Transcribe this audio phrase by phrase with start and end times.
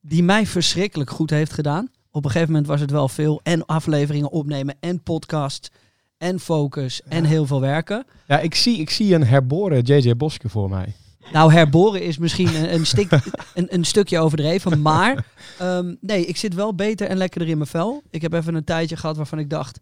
[0.00, 1.90] Die mij verschrikkelijk goed heeft gedaan.
[2.10, 3.40] Op een gegeven moment was het wel veel.
[3.42, 4.76] En afleveringen opnemen.
[4.80, 5.70] En podcast.
[6.18, 7.02] En focus.
[7.02, 8.04] En heel veel werken.
[8.26, 10.94] Ja, ik zie, ik zie een herboren JJ Boske voor mij.
[11.32, 13.10] Nou, herboren is misschien een, een, stik,
[13.54, 14.82] een, een stukje overdreven.
[14.82, 15.26] Maar
[15.58, 18.02] ehm, nee, ik zit wel beter en lekkerder in mijn vel.
[18.10, 19.80] Ik heb even een tijdje gehad waarvan ik dacht...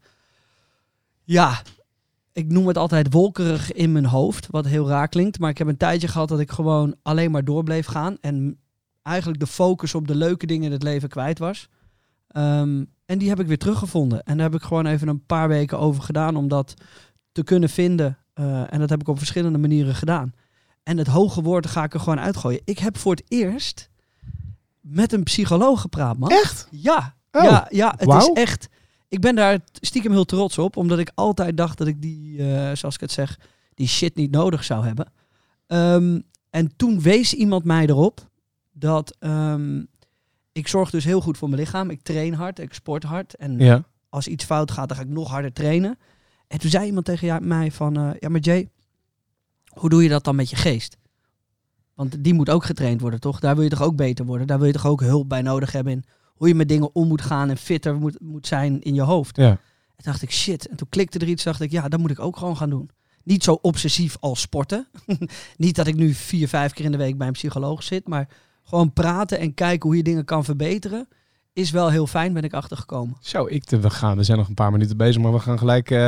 [1.24, 1.62] Ja,
[2.32, 4.46] ik noem het altijd wolkerig in mijn hoofd.
[4.50, 5.38] Wat heel raar klinkt.
[5.38, 8.16] Maar ik heb een tijdje gehad dat ik gewoon alleen maar door bleef gaan.
[8.20, 8.58] En
[9.08, 11.68] eigenlijk de focus op de leuke dingen in het leven kwijt was.
[12.28, 14.22] Ehm, en die heb ik weer teruggevonden.
[14.22, 16.74] En daar heb ik gewoon even een paar weken over gedaan om dat
[17.32, 18.18] te kunnen vinden.
[18.34, 20.32] Eh, en dat heb ik op verschillende manieren gedaan.
[20.82, 22.60] En het hoge woord ga ik er gewoon uitgooien.
[22.64, 23.90] Ik heb voor het eerst
[24.80, 26.30] met een psycholoog gepraat, man.
[26.30, 26.68] Echt?
[26.70, 28.68] Ja, Oh, ja, ja het is echt...
[29.08, 32.74] Ik ben daar stiekem heel trots op, omdat ik altijd dacht dat ik die, eh,
[32.74, 33.38] zoals ik het zeg,
[33.74, 35.12] die shit niet nodig zou hebben.
[35.66, 38.27] Ehm, en toen wees iemand mij erop
[38.78, 39.84] dat ehm,
[40.52, 41.90] ik zorg dus heel goed voor mijn lichaam.
[41.90, 43.34] Ik train hard, ik sport hard.
[43.36, 43.84] En Ja.
[44.08, 45.98] als iets fout gaat, dan ga ik nog harder trainen.
[46.46, 48.68] En toen zei iemand tegen mij van, eh, ja maar Jay,
[49.68, 50.96] hoe doe je dat dan met je geest?
[51.94, 53.40] Want die moet ook getraind worden, toch?
[53.40, 54.46] Daar wil je toch ook beter worden?
[54.46, 57.08] Daar wil je toch ook hulp bij nodig hebben in hoe je met dingen om
[57.08, 59.36] moet gaan en fitter moet, moet zijn in je hoofd.
[59.36, 59.50] Ja.
[59.50, 60.68] En dacht ik, shit.
[60.68, 62.90] En toen klikte er iets, dacht ik, ja, dat moet ik ook gewoon gaan doen.
[63.24, 64.86] Niet zo obsessief als sporten.
[65.56, 68.28] Niet dat ik nu vier, vijf keer in de week bij een psycholoog zit, maar
[68.68, 71.08] gewoon praten en kijken hoe je dingen kan verbeteren,
[71.52, 73.16] is wel heel fijn, ben ik achtergekomen.
[73.20, 75.58] Zo, ik, te- we, gaan, we zijn nog een paar minuten bezig, maar we gaan
[75.58, 75.98] gelijk eh,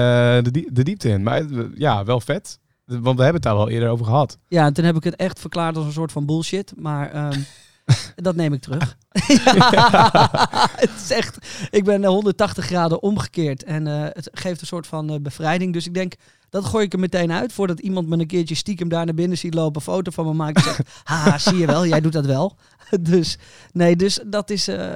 [0.42, 1.22] de, die- de diepte in.
[1.22, 2.58] Maar eh, ja, wel vet.
[2.84, 4.38] Want we hebben het daar wel eerder over gehad.
[4.48, 6.72] Ja, en toen heb ik het echt verklaard als een soort van bullshit.
[6.76, 7.40] Maar ehm,
[8.16, 8.96] dat neem ik terug.
[9.44, 10.10] Ja,
[10.76, 11.38] het is echt,
[11.70, 13.62] ik ben eh, 180 graden omgekeerd.
[13.64, 15.72] En eh, het geeft een soort van eh, bevrijding.
[15.72, 16.14] Dus ik denk,
[16.50, 17.52] dat gooi ik er meteen uit.
[17.52, 19.82] Voordat iemand me een keertje stiekem daar naar binnen ziet lopen.
[19.82, 22.56] Foto van me maakt en zegt, haha, zie je wel, jij doet dat wel.
[23.00, 23.38] dus
[23.72, 24.88] nee, dus dat is, eh,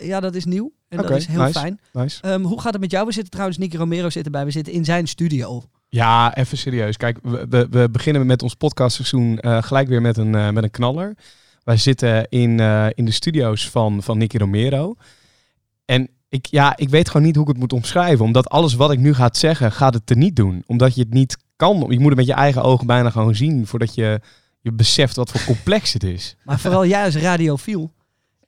[0.00, 0.72] ja, dat is nieuw.
[0.88, 1.58] En dat is heel nice.
[1.58, 1.80] fijn.
[1.92, 2.22] Nice.
[2.22, 3.06] Ehm, hoe gaat het met jou?
[3.06, 4.44] We zitten trouwens, Nicky Romero zit erbij.
[4.44, 5.62] We zitten in zijn studio.
[5.88, 6.96] Ja, even serieus.
[6.96, 10.64] Kijk, we, we, we beginnen met ons podcastseizoen eh, gelijk weer met een, eh, met
[10.64, 11.16] een knaller.
[11.62, 12.60] Wij zitten in,
[12.94, 14.96] in de studio's van, van Nicky Romero.
[15.84, 18.24] En ik, ja, ik weet gewoon niet hoe ik het moet omschrijven.
[18.24, 20.62] Omdat alles wat ik nu ga zeggen, gaat het er niet doen.
[20.66, 21.86] Omdat je het niet kan.
[21.88, 23.66] Je moet het met je eigen ogen bijna gewoon zien.
[23.66, 24.20] Voordat je,
[24.60, 26.36] je beseft wat voor complex het is.
[26.44, 27.94] Maar vooral jij als radiofiel.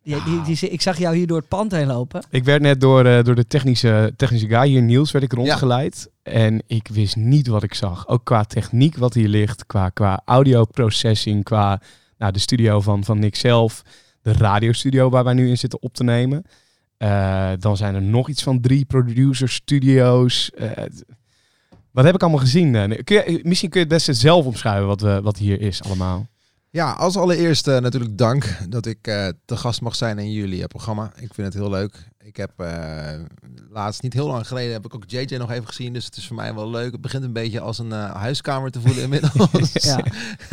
[0.03, 2.25] Die, die, die, ik zag jou hier door het pand heen lopen.
[2.31, 6.11] Ik werd net door, eh, door de technische, technische guy hier, Niels, werd ik rondgeleid.
[6.22, 8.09] En ik wist niet wat ik zag.
[8.09, 11.81] Ook qua techniek wat hier ligt, qua, qua audioprocessing, qua
[12.19, 13.83] nou, de studio van, van Nick zelf,
[14.22, 16.44] de radiostudio waar wij nu in zitten op te nemen.
[16.98, 20.50] Eh, dan zijn er nog iets van drie producer studio's.
[20.50, 20.84] Eh,
[21.91, 22.75] wat heb ik allemaal gezien?
[22.75, 25.82] Eh, kun je, misschien kun je het beste zelf omschrijven wat, we, wat hier is
[25.82, 26.26] allemaal.
[26.70, 29.03] Ja, als allereerst eh, natuurlijk dank dat ik
[29.44, 31.12] te gast mag zijn in jullie programma.
[31.16, 32.08] Ik vind het heel leuk.
[32.19, 32.53] Ik heb
[33.70, 35.92] laatst, niet heel lang geleden, heb ik ook JJ nog even gezien.
[35.92, 36.92] Dus het is voor mij wel leuk.
[36.92, 39.72] Het begint een beetje als een huiskamer te voelen inmiddels.
[39.72, 40.04] Ja.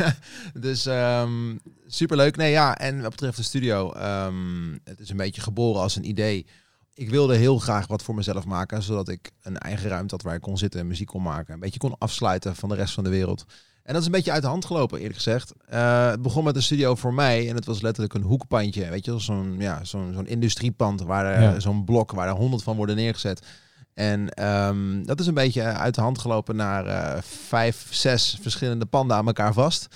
[0.66, 1.54] dus ehm
[1.86, 2.36] superleuk.
[2.36, 6.08] Nee, ja, en wat betreft de studio, ehm, het is een beetje geboren als een
[6.08, 6.46] idee.
[6.94, 10.34] Ik wilde heel graag wat voor mezelf maken, zodat ik een eigen ruimte had waar
[10.34, 11.54] ik kon zitten en muziek kon maken.
[11.54, 13.44] Een beetje kon afsluiten van de rest van de wereld.
[13.82, 15.52] En dat is een beetje uit de hand gelopen, eerlijk gezegd.
[15.68, 18.88] Eh, het begon met een studio voor mij en het was letterlijk een hoekpandje.
[18.90, 21.60] Weet je, zo'n ja, zo'n zo'n industriepand, waar Ja.
[21.60, 23.46] zo'n blok waar er honderd van worden neergezet.
[23.94, 28.86] En ehm, dat is een beetje uit de hand gelopen naar eh, vijf, zes verschillende
[28.86, 29.88] panden aan elkaar vast.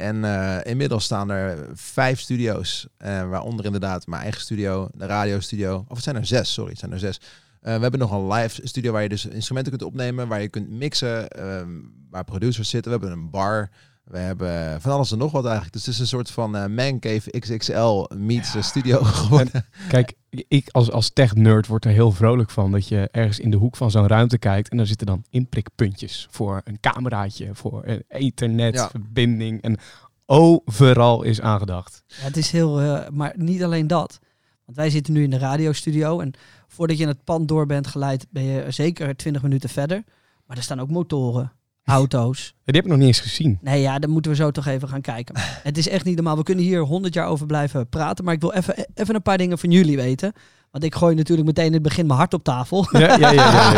[0.00, 5.84] En eh, inmiddels staan er vijf studio's, eh, waaronder inderdaad mijn eigen studio, de radiostudio.
[5.88, 7.20] Of het zijn er zes, sorry, het zijn er zes.
[7.60, 10.48] Eh, we hebben nog een live studio waar je dus instrumenten kunt opnemen, waar je
[10.48, 11.68] kunt mixen, ehm,
[12.10, 12.92] waar producers zitten.
[12.92, 13.70] We hebben een bar.
[14.04, 15.72] We hebben van alles en nog wat eigenlijk.
[15.72, 19.66] Dus het is een soort van eh mancave XXL meets eh, studio geworden.
[19.88, 20.12] Kijk,
[20.48, 23.76] ik als, als tech-nerd word er heel vrolijk van dat je ergens in de hoek
[23.76, 29.62] van zo'n ruimte kijkt en daar zitten dan inprikpuntjes voor een cameraatje, voor een ethernetverbinding
[29.62, 29.78] en
[30.26, 32.02] overal is aangedacht.
[32.06, 34.18] Ja, het is heel, eh, maar niet alleen dat.
[34.64, 36.32] Want wij zitten nu in de radiostudio en
[36.68, 40.04] voordat je in het pand door bent geleid, ben je zeker 20 minuten verder.
[40.46, 41.52] Maar er staan ook motoren,
[41.90, 42.54] auto's.
[42.64, 43.58] Die heb ik nog niet eens gezien.
[43.62, 45.34] Nee, ja, dan moeten we zo toch even gaan kijken.
[45.62, 46.36] Het is echt niet normaal.
[46.36, 48.24] We kunnen hier honderd jaar over blijven praten.
[48.24, 50.32] Maar ik wil even, even een paar dingen van jullie weten.
[50.70, 52.86] Want ik gooi natuurlijk meteen in het begin mijn hart op tafel.
[52.92, 53.52] Ja, ja, ja.
[53.52, 53.72] ja,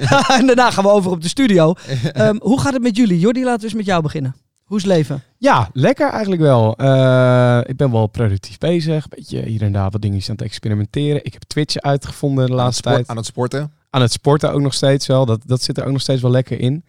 [0.00, 0.28] ja.
[0.38, 1.74] en daarna gaan we over op de studio.
[2.12, 3.18] Ehm, hoe gaat het met jullie?
[3.18, 4.34] Jordi, laten we eens met jou beginnen.
[4.64, 5.22] Hoe is het leven?
[5.38, 6.76] Ja, lekker eigenlijk wel.
[6.76, 9.04] Eh, ik ben wel productief bezig.
[9.04, 11.24] Een beetje hier en daar wat dingetjes aan het experimenteren.
[11.24, 13.08] Ik heb Twitch uitgevonden de laatste tijd.
[13.08, 13.72] aan het sporten.
[13.94, 15.26] Aan het sporten ook nog steeds wel.
[15.26, 16.84] Dat, dat zit er ook nog steeds wel lekker in.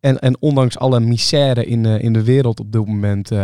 [0.00, 3.38] En, en ondanks alle misère in, eh, in de wereld op dit moment, eh,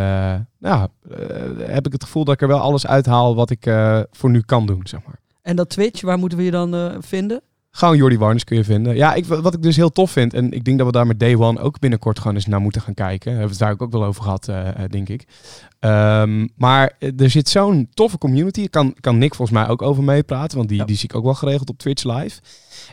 [0.59, 1.17] nou, eh,
[1.59, 3.71] heb ik het gevoel dat ik er wel alles uithaal wat ik
[4.11, 5.19] voor nu kan doen, zeg maar.
[5.43, 7.41] En dat Twitch, waar moeten we je dan vinden?
[7.77, 8.97] Gewoon Jordi Warnes kun je vinden.
[8.97, 11.21] Ja, ik, wat ik dus heel tof vind, en ik denk dat we daar met
[11.21, 13.31] Day One ook binnenkort gewoon eens naar moeten gaan kijken.
[13.31, 15.25] Daar hebben we het daar ook wel over gehad, eh, eh, denk ik.
[15.81, 18.61] Ehm, maar eh, er zit zo'n toffe community.
[18.61, 20.85] Ik kan, kan Nick volgens mij ook over meepraten, want die, Ja.
[20.85, 22.41] die zie ik ook wel geregeld op Twitch live.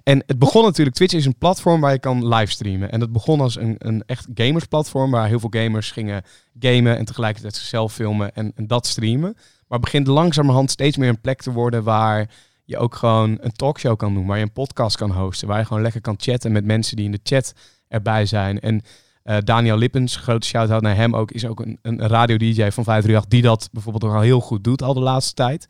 [0.04, 2.92] En het begon natuurlijk, Twitch is een platform waar je kan livestreamen.
[2.92, 6.24] En dat begon als een, een echt gamersplatform, waar heel veel gamers gingen
[6.60, 9.34] gamen en tegelijkertijd zichzelf filmen en, en dat streamen.
[9.68, 12.30] Maar het begint langzamerhand steeds meer een plek te worden waar
[12.66, 15.66] je ook gewoon een talkshow kan doen, waar je een podcast kan hosten, waar je
[15.66, 17.54] gewoon lekker kan chatten met mensen die in de chat
[17.88, 18.60] erbij zijn.
[18.60, 18.82] En
[19.24, 23.26] eh, Daniel Lippens, grote shout-out naar hem ook, is ook een, een radio-dj van 538
[23.30, 25.66] die dat bijvoorbeeld ook al heel goed doet al de laatste tijd.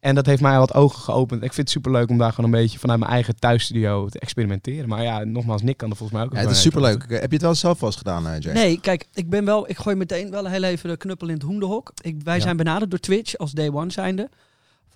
[0.00, 1.42] En dat heeft mij wat ogen geopend.
[1.42, 4.88] Ik vind het superleuk om daar gewoon een beetje vanuit mijn eigen thuisstudio te experimenteren.
[4.88, 7.02] Maar ja, nogmaals, Nick kan er volgens mij ook Ja, het is wel superleuk.
[7.20, 8.54] Heb je het wel zelf vast gedaan, eh Jay?
[8.54, 11.42] Nee, kijk, ik ben wel, ik gooi meteen wel heel even de knuppel in het
[11.42, 11.92] hoenderhok.
[12.00, 12.42] Ik, wij Ja.
[12.42, 14.28] zijn benaderd door Twitch als Day One zijnde.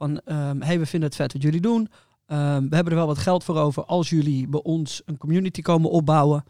[0.01, 1.89] Van, ehm hey, we vinden het vet wat jullie doen.
[2.27, 5.63] Ehm, we hebben er wel wat geld voor over als jullie bij ons een community
[5.63, 6.45] komen opbouwen.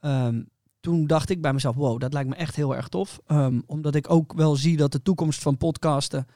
[0.00, 0.42] Ehm,
[0.80, 3.20] toen dacht ik bij mezelf, wow, dat lijkt me echt heel erg tof.
[3.66, 6.26] Omdat ik ook wel zie dat de toekomst van podcasten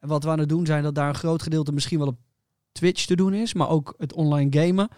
[0.00, 2.18] en wat we aan het doen zijn, dat daar een groot gedeelte misschien wel op
[2.72, 4.88] Twitch te doen is, maar ook het online gamen.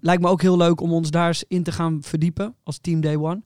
[0.00, 3.00] Lijkt me ook heel leuk om ons daar eens in te gaan verdiepen als Team
[3.00, 3.42] Day One.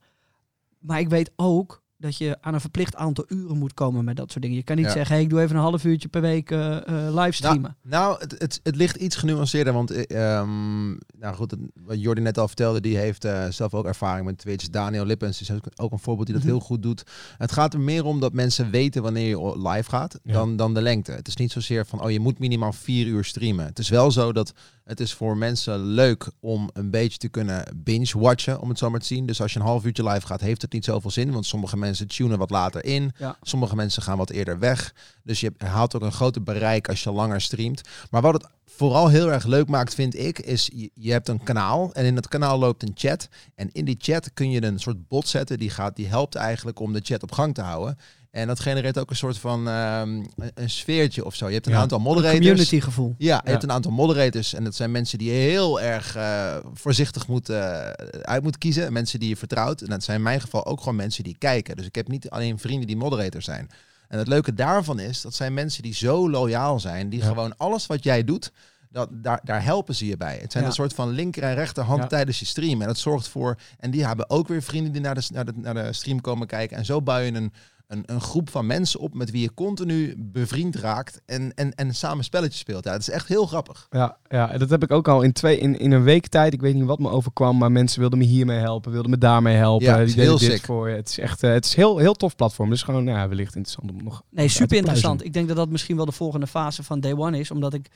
[0.79, 4.29] Maar ik weet ook dat je aan een verplicht aantal uren moet komen met dat
[4.31, 4.57] soort dingen.
[4.57, 4.91] Je kan niet Ja.
[4.91, 7.77] zeggen, hey, ik doe even een half uurtje per week eh eh, livestreamen.
[7.83, 10.87] Nou, het, het, het ligt iets genuanceerder, want eh, ehm,
[11.19, 14.37] nou goed, het- wat Jordi net al vertelde, die heeft eh, zelf ook ervaring met
[14.37, 14.69] Twitch.
[14.69, 16.53] Daniel Lippens is ook, een voorbeeld die dat Mhm.
[16.53, 17.03] heel goed doet.
[17.37, 20.33] Het gaat er meer om dat mensen weten wanneer je live gaat, Ja.
[20.33, 21.11] dan, dan de lengte.
[21.11, 23.65] Het is niet zozeer van, oh je moet minimaal vier uur streamen.
[23.65, 24.53] Het is wel zo dat
[24.89, 28.99] het is voor mensen leuk om een beetje te kunnen binge-watchen, om het zo maar
[28.99, 29.25] te zien.
[29.25, 31.77] Dus als je een half uurtje live gaat, heeft het niet zoveel zin, want sommige
[31.77, 33.11] mensen tunen wat later in.
[33.17, 33.37] Ja.
[33.41, 34.93] Sommige mensen gaan wat eerder weg.
[35.23, 37.81] Dus je haalt ook een groter bereik als je langer streamt.
[38.11, 41.43] Maar wat het vooral heel erg leuk maakt, vind ik, is je, je hebt een
[41.43, 43.27] kanaal en in dat kanaal loopt een chat.
[43.55, 46.79] En in die chat kun je een soort bot zetten die, gaat, die helpt eigenlijk
[46.79, 47.97] om de chat op gang te houden.
[48.31, 50.23] En dat genereert ook een soort van ehm,
[50.53, 51.47] een, sfeertje of zo.
[51.47, 51.79] Je hebt een Ja.
[51.79, 52.39] aantal moderators.
[52.39, 53.15] community gevoel.
[53.17, 53.51] Ja, je Ja.
[53.51, 57.49] hebt een aantal moderators en dat zijn mensen die je heel erg eh, voorzichtig moet,
[57.49, 57.87] eh,
[58.21, 58.93] uit moet kiezen.
[58.93, 59.81] Mensen die je vertrouwt.
[59.81, 61.75] En dat zijn in mijn geval ook gewoon mensen die kijken.
[61.75, 63.69] Dus ik heb niet alleen vrienden die moderator zijn.
[64.07, 67.25] En het leuke daarvan is, dat zijn mensen die zo loyaal zijn, die Ja.
[67.25, 68.51] gewoon alles wat jij doet,
[68.91, 70.37] dat, daar, daar helpen ze je bij.
[70.41, 70.69] Het zijn Ja.
[70.69, 72.07] een soort van linker en rechterhand Ja.
[72.07, 72.81] tijdens je stream.
[72.81, 75.51] En dat zorgt voor, en die hebben ook weer vrienden die naar de, naar de,
[75.55, 76.77] naar de stream komen kijken.
[76.77, 77.53] En zo bouw je een,
[77.89, 81.95] een, een groep van mensen op met wie je continu bevriend raakt en, en, en
[81.95, 82.83] samen spelletjes speelt.
[82.83, 83.87] Ja, het is echt heel grappig.
[83.89, 86.53] Ja, ja, en dat heb ik ook al in, twee, in, in een week tijd.
[86.53, 89.55] Ik weet niet wat me overkwam, maar mensen wilden me hiermee helpen, wilden me daarmee
[89.55, 89.85] helpen.
[89.85, 90.65] Ja, die het is deden heel dit sick.
[90.65, 90.95] voor je.
[90.95, 92.69] Het is echt, eh, het is heel, heel tof platform.
[92.69, 94.23] Dus gewoon, nou, ja, wellicht interessant om nog.
[94.29, 95.25] Nee, super te interessant.
[95.25, 97.51] Ik denk dat dat misschien wel de volgende fase van Day One is.
[97.51, 97.87] Omdat ik,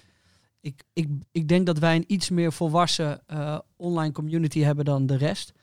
[0.62, 5.06] ik, ik, ik denk dat wij een iets meer volwassen eh, online community hebben dan
[5.06, 5.53] de rest.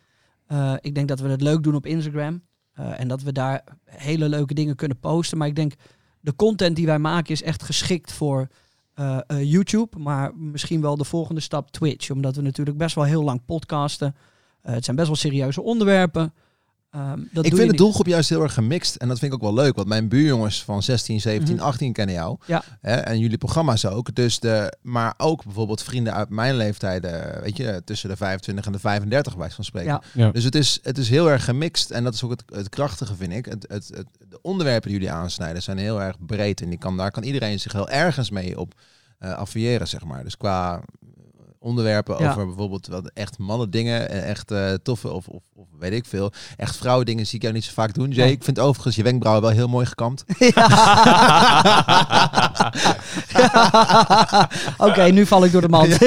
[0.46, 2.42] Eh, ik denk dat we het leuk doen op Instagram.
[2.72, 5.38] Eh, en dat we daar hele leuke dingen kunnen posten.
[5.38, 5.72] Maar ik denk,
[6.20, 8.48] de content die wij maken is echt geschikt voor
[8.94, 9.98] eh, eh, YouTube.
[9.98, 12.10] Maar misschien wel de volgende stap Twitch.
[12.10, 14.16] Omdat we natuurlijk best wel heel lang podcasten.
[14.62, 16.34] Het zijn best wel serieuze onderwerpen.
[16.90, 18.94] Ehm, dat ik doe je vind de niet- doelgroep juist heel erg gemixt.
[18.96, 19.76] En dat vind ik ook wel leuk.
[19.76, 21.64] Want mijn buurjongens van 16, 17, Mhm.
[21.64, 22.36] 18 kennen jou.
[22.46, 22.62] Ja.
[22.80, 24.14] Hè, en jullie programma's ook.
[24.14, 27.04] Dus de, maar ook bijvoorbeeld vrienden uit mijn leeftijd.
[27.04, 29.90] eh, Weet je, tussen de 25 en de 35 bij van spreken.
[29.90, 30.02] Ja.
[30.14, 30.30] Ja.
[30.30, 31.90] Dus het is, het is heel erg gemixt.
[31.90, 33.44] En dat is ook het, het krachtige, vind ik.
[33.44, 36.60] Het, het, het, de onderwerpen die jullie aansnijden zijn heel erg breed.
[36.60, 38.74] En die kan, daar kan iedereen zich heel ergens mee op
[39.18, 40.24] eh affiliëren, zeg maar.
[40.24, 40.82] Dus qua
[41.60, 42.30] onderwerpen Ja.
[42.30, 46.04] over bijvoorbeeld wat echt mannen dingen en echt eh, toffe of, of, of weet ik
[46.06, 46.32] veel.
[46.56, 48.10] Echt vrouwen dingen zie ik jou niet zo vaak doen.
[48.10, 50.24] Jay, ik vind overigens je wenkbrauwen wel heel mooi gekamd.
[54.88, 55.98] Oké, nu val ik door de mand.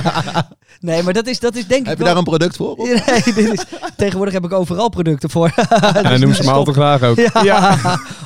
[0.80, 2.06] nee, maar dat is, dat is denk Heb ik je wel...
[2.06, 2.76] daar een product voor?
[2.76, 3.64] Nee, dit is...
[3.96, 5.52] Tegenwoordig heb ik overal producten voor.
[5.92, 7.18] En dan noemen ze me al te graag ook.
[7.42, 7.78] ja.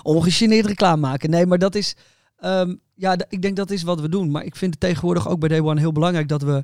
[0.02, 1.30] Ongegeneerd reclame maken.
[1.30, 1.94] Nee, maar dat is...
[2.36, 4.30] ehm, ja, ik denk dat is wat we doen.
[4.30, 6.62] Maar ik vind het tegenwoordig ook bij Day One heel belangrijk dat we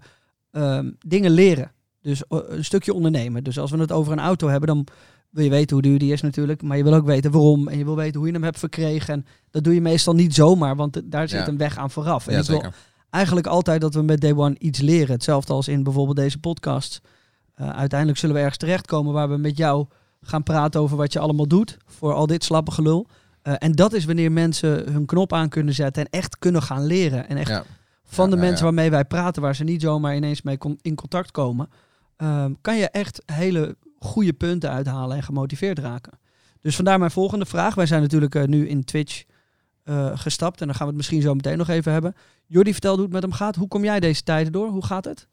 [0.51, 1.73] ehm, dingen leren.
[2.01, 3.45] Dus een stukje ondernemen.
[3.45, 4.87] Dus als we het over een auto hebben, dan
[5.31, 6.63] wil je weten hoe duur die is natuurlijk.
[6.63, 7.69] Maar je wil ook weten waarom.
[7.69, 9.15] En je wil weten hoe je hem hebt verkregen.
[9.15, 11.49] En dat doe je meestal niet zomaar, want daar zit Ja.
[11.49, 12.27] een weg aan vooraf.
[12.27, 12.75] En Ja, ik wil zeker.
[13.11, 15.11] eigenlijk altijd dat we met Day One iets leren.
[15.13, 17.01] Hetzelfde als in bijvoorbeeld deze podcast.
[17.55, 19.87] Eh, uiteindelijk zullen we ergens terechtkomen waar we met jou
[20.21, 21.77] gaan praten over wat je allemaal doet.
[21.87, 23.07] Voor al dit slappe gelul.
[23.43, 26.85] Eh, en dat is wanneer mensen hun knop aan kunnen zetten en echt kunnen gaan
[26.87, 27.29] leren.
[27.29, 27.65] En echt Ja.
[28.05, 31.31] van de Ja, mensen waarmee wij praten, waar ze niet zomaar ineens mee in contact
[31.31, 31.69] komen,
[32.17, 36.13] ehm, kan je echt hele goede punten uithalen en gemotiveerd raken.
[36.61, 37.75] Dus vandaar mijn volgende vraag.
[37.75, 39.23] Wij zijn natuurlijk eh, nu in Twitch
[39.83, 42.15] eh, gestapt en dan gaan we het misschien zo meteen nog even hebben.
[42.47, 43.57] Jordi, vertel hoe het met hem gaat.
[43.57, 44.69] Hoe kom jij deze tijden door?
[44.69, 45.27] Hoe gaat het?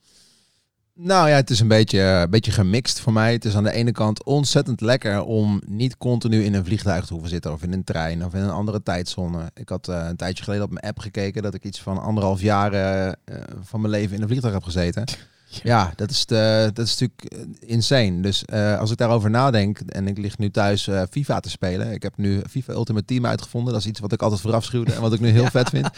[1.01, 3.31] Nou ja, het is een beetje, eh, een beetje gemixt voor mij.
[3.31, 7.13] Het is aan de ene kant ontzettend lekker om niet continu in een vliegtuig te
[7.13, 9.51] hoeven zitten of in een trein of in een andere tijdzone.
[9.53, 12.41] Ik had eh, een tijdje geleden op mijn app gekeken dat ik iets van anderhalf
[12.41, 13.13] jaar eh,
[13.61, 15.03] van mijn leven in een vliegtuig heb gezeten.
[15.49, 18.21] Ja, dat is, de, dat is natuurlijk eh, insane.
[18.21, 21.91] Dus eh, als ik daarover nadenk en ik lig nu thuis eh, FIFA te spelen.
[21.91, 23.73] Ik heb nu FIFA Ultimate Team uitgevonden.
[23.73, 25.89] Dat is iets wat ik altijd vooraf schuwde en wat ik nu heel vet vind.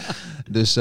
[0.50, 0.74] Dus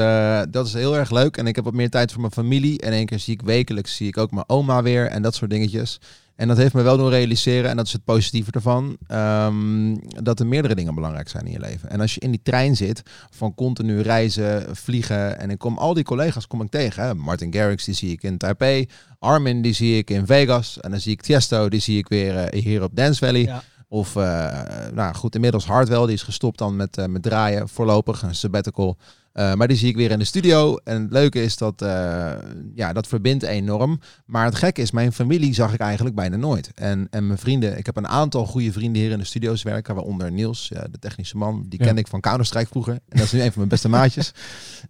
[0.50, 1.36] dat is heel erg leuk.
[1.36, 2.80] En ik heb wat meer tijd voor mijn familie.
[2.80, 5.50] En één keer zie ik wekelijks zie ik ook mijn oma weer en dat soort
[5.50, 6.00] dingetjes.
[6.40, 10.40] En dat heeft me wel doen realiseren, en dat is het positieve ervan, ehm, dat
[10.40, 11.90] er meerdere dingen belangrijk zijn in je leven.
[11.90, 15.94] En als je in die trein zit, van continu reizen, vliegen, en ik kom al
[15.94, 17.02] die collega's kom ik tegen.
[17.02, 17.14] Hè?
[17.14, 18.88] Martin Garrix, die zie ik in Taipei.
[19.18, 20.80] Armin, die zie ik in Vegas.
[20.80, 23.42] En dan zie ik Tiesto, die zie ik weer eh, hier op Dance Valley.
[23.42, 23.62] Ja.
[23.88, 28.23] Of, eh, nou goed, inmiddels Hardwell, die is gestopt dan met, eh, met draaien, voorlopig,
[28.23, 28.97] een sabbatical.
[29.40, 30.76] Eh, maar die zie ik weer in de studio.
[30.85, 32.32] En het leuke is dat, eh,
[32.75, 34.00] ja, dat verbindt enorm.
[34.26, 36.70] Maar het gekke is, mijn familie zag ik eigenlijk bijna nooit.
[36.75, 39.94] En, en mijn vrienden, ik heb een aantal goede vrienden hier in de studio's werken,
[39.94, 41.64] waaronder Niels, ja, de technische man.
[41.68, 41.85] Die Ja.
[41.87, 42.92] kende ik van Counter-Strike vroeger.
[42.92, 44.32] En dat is nu een van mijn beste maatjes.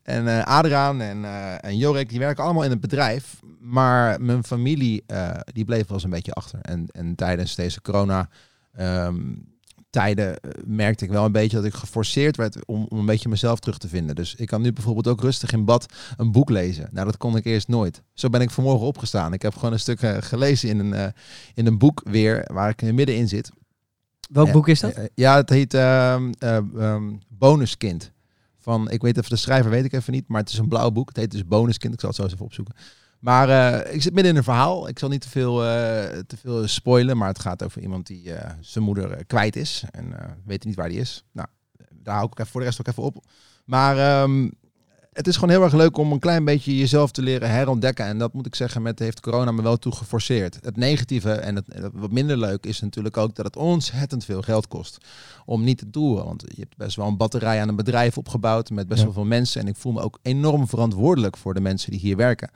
[0.02, 3.40] En eh Adriaan en, eh en Jorik, die werken allemaal in het bedrijf.
[3.60, 6.58] Maar mijn familie, eh, die bleef wel eens een beetje achter.
[6.62, 8.28] En, en tijdens deze corona...
[8.72, 9.16] ehm,
[9.90, 13.28] tijden eh, merkte ik wel een beetje dat ik geforceerd werd om, om een beetje
[13.28, 14.14] mezelf terug te vinden.
[14.14, 16.88] Dus ik kan nu bijvoorbeeld ook rustig in bad een boek lezen.
[16.92, 18.02] Nou, dat kon ik eerst nooit.
[18.14, 19.32] Zo ben ik vanmorgen opgestaan.
[19.32, 21.06] Ik heb gewoon een stuk eh, gelezen in een, eh,
[21.54, 23.50] in een boek weer waar ik middenin zit.
[24.30, 24.98] Welk boek is dat?
[25.14, 28.12] ja, het heet ehm, Bonuskind.
[28.58, 30.90] Van, ik weet even de schrijver, weet ik even niet, maar het is een blauw
[30.90, 31.08] boek.
[31.08, 31.94] Het heet dus Bonuskind.
[31.94, 32.74] Ik zal het zo eens even opzoeken.
[33.20, 34.88] Maar eh, ik zit midden in een verhaal.
[34.88, 38.34] Ik zal niet te veel, eh, te veel spoilen, maar het gaat over iemand die
[38.34, 41.24] eh, zijn moeder kwijt is en weet niet waar die is.
[41.32, 41.48] Nou,
[41.92, 43.24] daar hou ik even voor de rest ook even op.
[43.64, 44.48] Maar ehm,
[45.12, 48.04] het is gewoon heel erg leuk om een klein beetje jezelf te leren herontdekken.
[48.04, 50.58] En dat moet ik zeggen, met heeft corona me wel toe geforceerd.
[50.60, 54.68] Het negatieve en het, wat minder leuk is natuurlijk ook dat het ontzettend veel geld
[54.68, 54.98] kost
[55.44, 56.24] om niet te toeren.
[56.24, 59.04] Want je hebt best wel een batterij aan een bedrijf opgebouwd met best Ja.
[59.04, 59.60] wel veel mensen.
[59.60, 62.50] En ik voel me ook enorm verantwoordelijk voor de mensen die hier werken.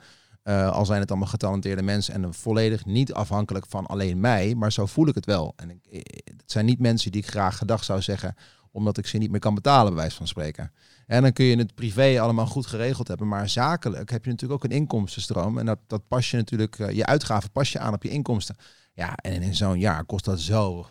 [0.45, 4.71] Eh, al zijn het allemaal getalenteerde mensen en volledig niet afhankelijk van alleen mij, maar
[4.71, 5.53] zo voel ik het wel.
[5.55, 8.35] En eh, het zijn niet mensen die ik graag gedag zou zeggen,
[8.71, 10.71] omdat ik ze niet meer kan betalen, bij wijze van spreken.
[11.07, 14.63] En dan kun je het privé allemaal goed geregeld hebben, maar zakelijk heb je natuurlijk
[14.63, 15.57] ook een inkomstenstroom.
[15.57, 18.55] En dat, dat pas je natuurlijk, eh, je uitgaven pas je aan op je inkomsten.
[18.93, 20.87] Ja, en in zo'n jaar kost dat zo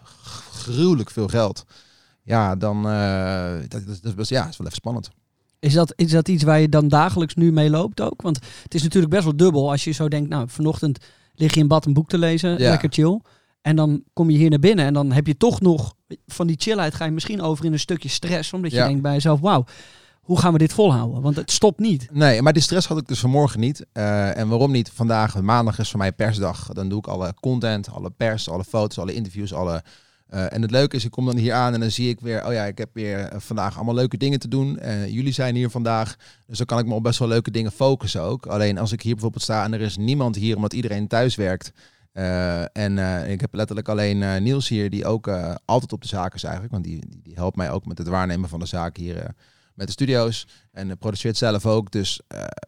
[0.53, 1.65] gruwelijk veel geld.
[2.23, 5.11] Ja, dan eh, dat, dat, dat ja, is wel even spannend.
[5.65, 8.23] Is dat, is dat iets waar je dan dagelijks nu mee loopt ook?
[8.23, 10.99] Want het is natuurlijk best wel dubbel als je zo denkt, nou, vanochtend
[11.35, 12.69] lig je in bad een boek te lezen, Ja.
[12.71, 13.21] lekker chill.
[13.63, 15.95] En dan kom je hier naar binnen en dan heb je toch nog,
[16.27, 18.53] van die chillheid ga je misschien over in een stukje stress.
[18.53, 18.87] Omdat je Ja.
[18.87, 19.65] denkt bij jezelf, wauw,
[20.21, 21.23] hoe gaan we dit volhouden?
[21.23, 22.09] Want het stopt niet.
[22.13, 23.87] Nee, maar die stress had ik dus vanmorgen niet.
[23.93, 24.91] Eh, en waarom niet?
[24.95, 26.69] Vandaag, maandag is voor mij persdag.
[26.73, 29.83] Dan doe ik alle content, alle pers, alle foto's, alle interviews, alle...
[30.35, 32.47] eh, en het leuke is, ik kom dan hier aan en dan zie ik weer,
[32.47, 34.79] oh ja, ik heb weer eh, vandaag allemaal leuke dingen te doen.
[34.79, 37.73] Eh, jullie zijn hier vandaag, dus dan kan ik me op best wel leuke dingen
[37.73, 38.47] focussen ook.
[38.47, 41.73] Alleen als ik hier bijvoorbeeld sta en er is niemand hier omdat iedereen thuis werkt.
[42.73, 42.99] en
[43.29, 45.29] ik heb letterlijk alleen Niels hier, die ook
[45.65, 46.73] altijd op de zaak is eigenlijk.
[46.73, 49.35] Want die, die, die helpt mij ook met het waarnemen van de zaak hier
[49.75, 50.47] met de studio's.
[50.73, 51.91] En produceert zelf ook.
[51.91, 52.21] Dus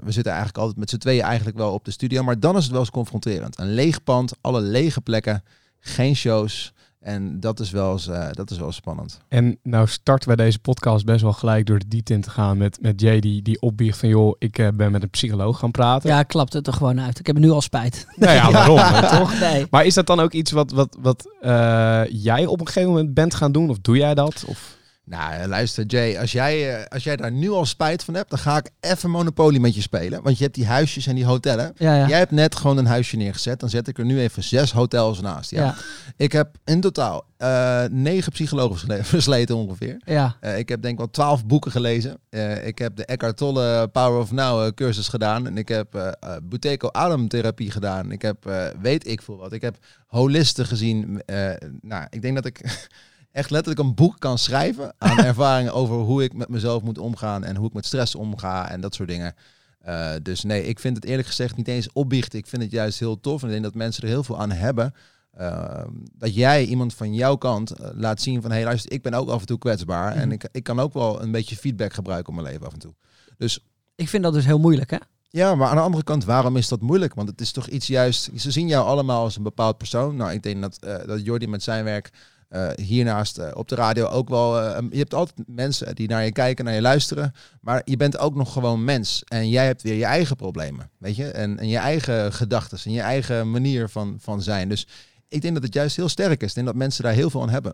[0.04, 2.22] we zitten eigenlijk altijd met z'n tweeën eigenlijk wel op de studio.
[2.22, 3.58] Maar dan is het wel eens confronterend.
[3.58, 5.42] Een leeg pand, alle lege plekken,
[5.80, 6.74] geen shows.
[7.06, 9.20] En dat is wel eens, eh, dat is wel spannend.
[9.28, 12.58] En nou starten wij deze podcast best wel gelijk door de diepte in te gaan
[12.58, 15.70] met, met Jay die, die opbiecht van joh, ik eh, ben met een psycholoog gaan
[15.70, 16.10] praten.
[16.10, 17.18] Ja, klapt het er gewoon uit.
[17.18, 18.06] Ik heb nu al spijt.
[18.16, 19.08] Nou ja, waarom?
[19.20, 19.40] toch?
[19.40, 19.66] Nee.
[19.70, 23.14] Maar is dat dan ook iets wat, wat, wat eh, jij op een gegeven moment
[23.14, 23.70] bent gaan doen?
[23.70, 24.44] Of doe jij dat?
[24.46, 24.75] Of...
[25.08, 28.38] Nou, luister Jay, als jij, eh, als jij daar nu al spijt van hebt, dan
[28.38, 30.22] ga ik even Monopoly met je spelen.
[30.22, 31.72] Want je hebt die huisjes en die hotellen.
[31.76, 32.08] Ja, ja.
[32.08, 33.60] Jij hebt net gewoon een huisje neergezet.
[33.60, 35.50] Dan zet ik er nu even zes hotels naast.
[35.50, 35.62] Ja.
[35.64, 35.74] Ja.
[36.16, 39.96] Ik heb in totaal eh, negen psychologen versle- versleten ongeveer.
[40.04, 40.36] Ja.
[40.40, 42.18] Eh, ik heb denk ik wel twaalf boeken gelezen.
[42.30, 45.46] Eh, ik heb de Eckhart Tolle Power of Now eh, cursus gedaan.
[45.46, 48.10] En ik heb eh eh, Buteco ademtherapie gedaan.
[48.12, 49.52] Ik heb eh, weet ik veel wat.
[49.52, 51.22] Ik heb holisten gezien.
[51.26, 52.60] Eh, nou, ik denk dat ik
[53.36, 57.44] echt letterlijk een boek kan schrijven aan ervaringen over hoe ik met mezelf moet omgaan
[57.44, 59.34] en hoe ik met stress omga en dat soort dingen.
[59.78, 62.38] Eh, dus nee, ik vind het eerlijk gezegd niet eens opbiechten.
[62.38, 64.50] Ik vind het juist heel tof en ik denk dat mensen er heel veel aan
[64.50, 64.94] hebben.
[65.40, 68.50] Uh, dat jij iemand van jouw kant eh, laat zien van...
[68.50, 70.14] hé, hey, luister, ik ben ook af en toe kwetsbaar.
[70.14, 72.78] En ik, ik kan ook wel een beetje feedback gebruiken op mijn leven af en
[72.78, 72.94] toe.
[73.38, 73.64] Dus
[73.94, 74.96] Ik vind dat dus heel moeilijk, hè?
[75.28, 77.14] ja, maar aan de andere kant, waarom is dat moeilijk?
[77.14, 78.30] Want het is toch iets juist...
[78.36, 80.16] Ze zien jou allemaal als een bepaald persoon.
[80.16, 82.10] Nou, ik denk dat, eh dat Jordi met zijn werk...
[82.48, 84.60] eh, hiernaast eh, op de radio ook wel...
[84.60, 87.34] eh, je hebt altijd mensen die naar je kijken, naar je luisteren.
[87.60, 89.22] Maar je bent ook nog gewoon mens.
[89.24, 91.30] En jij hebt weer je eigen problemen, weet je?
[91.30, 94.68] En, en je eigen gedachten en je eigen manier van, van zijn.
[94.68, 94.86] Dus
[95.28, 96.48] ik denk dat het juist heel sterk is.
[96.48, 97.72] Ik denk dat mensen daar heel veel aan hebben.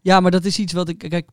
[0.00, 0.98] Ja, maar dat is iets wat ik...
[0.98, 1.28] Kijk,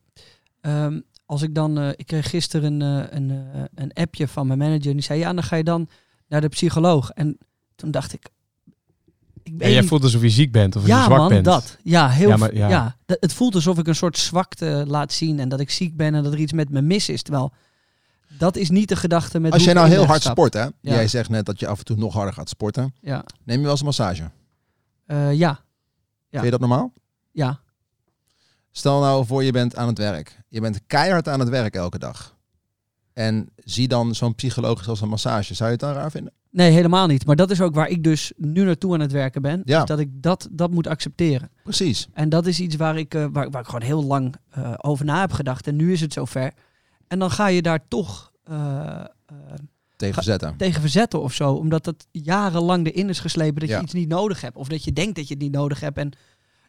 [0.60, 1.78] ehm, als ik dan...
[1.96, 4.90] ik kreeg gisteren een, een, een appje van mijn manager.
[4.90, 5.88] En die zei, ja, dan ga je dan
[6.28, 7.10] naar de psycholoog.
[7.10, 7.38] En
[7.74, 8.30] toen dacht ik...
[9.42, 11.44] ik En jij niet- voelt alsof je ziek bent of je ja, zwak man, bent.
[11.44, 11.76] dat.
[11.82, 12.68] Ja, heel Ja, ja, maar- ja.
[12.68, 12.96] ja.
[13.06, 16.14] d- Het voelt alsof ik een soort zwakte laat zien en dat ik ziek ben
[16.14, 17.22] en dat er iets met me mis is.
[17.22, 17.52] Terwijl
[18.38, 19.52] dat is niet de gedachte met.
[19.52, 20.60] Als jij nou heel hard sport, hè?
[20.62, 20.70] Ja.
[20.80, 22.94] Jij zegt net dat je af en toe nog harder gaat sporten.
[23.00, 24.30] Ja, Neem je wel eens een massage?
[25.06, 25.60] Eh, ja,
[26.30, 26.92] Vind je dat normaal?
[27.32, 27.60] ja.
[28.74, 30.40] Stel nou voor je bent aan het werk.
[30.48, 32.36] Je bent keihard aan het werk elke dag.
[33.12, 35.54] En zie dan zo'n psycholoog als een massage.
[35.54, 36.32] Zou je het dan raar vinden?
[36.50, 37.26] Nee, helemaal niet.
[37.26, 39.62] Maar dat is ook waar ik dus nu naartoe aan het werken ben.
[39.64, 39.80] Ja.
[39.80, 41.50] Is dat ik dat, dat moet accepteren.
[41.62, 42.08] Precies.
[42.12, 45.04] En dat is iets waar ik, eh, waar, waar ik gewoon heel lang eh, over
[45.04, 45.66] na heb gedacht.
[45.66, 46.52] En nu is het zover.
[47.08, 49.04] En dan ga je daar toch eh,
[49.96, 50.56] Tegen verzetten.
[50.56, 51.52] tegen verzetten of zo.
[51.52, 53.76] Omdat dat jarenlang erin is geslepen dat Ja.
[53.76, 54.56] je iets niet nodig hebt.
[54.56, 55.98] Of dat je denkt dat je het niet nodig hebt.
[55.98, 56.12] En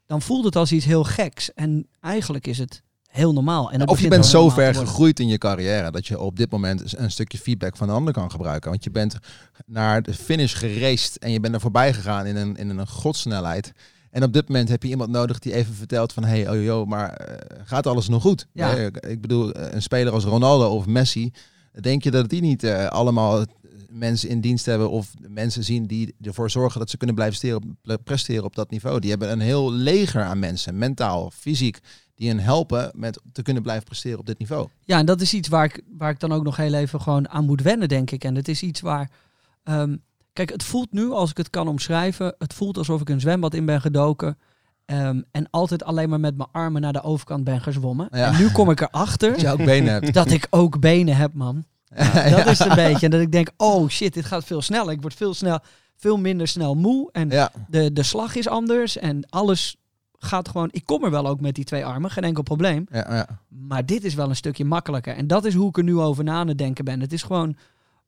[0.06, 1.54] dan voelt het als iets heel geks.
[1.54, 2.84] En eigenlijk is het
[3.14, 3.72] heel normaal.
[3.72, 6.98] En Of je bent zo ver gegroeid in je carrière dat je op dit moment
[6.98, 8.70] een stukje feedback van de ander kan gebruiken.
[8.70, 9.18] Want je bent
[9.66, 13.72] naar de finish geraced en je bent er voorbij gegaan in een, in een godsnelheid.
[14.12, 16.24] En op dit moment heb je iemand nodig die even vertelt van...
[16.24, 18.48] hey, oh joh, maar eh, gaat alles nog goed?
[18.54, 18.72] Ja.
[19.08, 21.32] Ik bedoel, eh, een speler als Ronaldo of Messi...
[21.82, 23.46] denk je dat die niet eh, allemaal
[23.90, 24.90] mensen in dienst hebben...
[24.90, 29.00] of mensen zien die ervoor zorgen dat ze kunnen blijven steren, presteren op dat niveau?
[29.00, 31.80] Die hebben een heel leger aan mensen, mentaal, fysiek...
[32.16, 34.68] die hen helpen met te kunnen blijven presteren op dit niveau.
[34.84, 37.30] Ja, en dat is iets waar ik, waar ik dan ook nog heel even gewoon
[37.30, 38.24] aan moet wennen, denk ik.
[38.24, 39.10] En het is iets waar...
[39.64, 39.96] ehm,
[40.34, 42.36] kijk, het voelt nu, als ik het kan omschrijven...
[42.38, 44.38] het voelt alsof ik een zwembad in ben gedoken...
[44.86, 48.08] ehm, en altijd alleen maar met mijn armen naar de overkant ben gezwommen.
[48.12, 48.32] Ja.
[48.32, 50.14] En nu kom ik erachter Dat je ook benen hebt.
[50.14, 51.64] dat ik ook benen heb, man.
[52.14, 53.06] Ja, dat is een beetje.
[53.06, 54.94] En dat ik denk, oh shit, dit gaat veel sneller.
[54.94, 55.60] Ik word veel, snel,
[55.96, 57.10] veel minder snel moe.
[57.12, 57.30] En
[57.68, 58.98] de, de slag is anders.
[58.98, 59.76] En alles
[60.24, 60.68] gaat gewoon...
[60.72, 62.86] Ik kom er wel ook met die twee armen, geen enkel probleem.
[62.92, 63.42] ja, ja.
[63.48, 65.16] Maar dit is wel een stukje makkelijker.
[65.16, 67.00] En dat is hoe ik er nu over na aan het denken ben.
[67.00, 67.58] Het is gewoon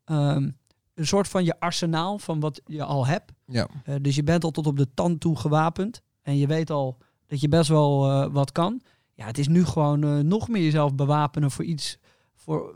[0.05, 0.49] ehm,
[0.93, 3.31] een soort van je arsenaal van wat je al hebt.
[3.45, 3.67] ja.
[3.83, 6.01] Eh, dus je bent al tot op de tand toe gewapend.
[6.21, 6.97] En je weet al
[7.27, 8.81] dat je best wel eh, wat kan.
[9.13, 11.97] Ja, het is nu gewoon eh, nog meer jezelf bewapenen voor iets
[12.35, 12.75] voor,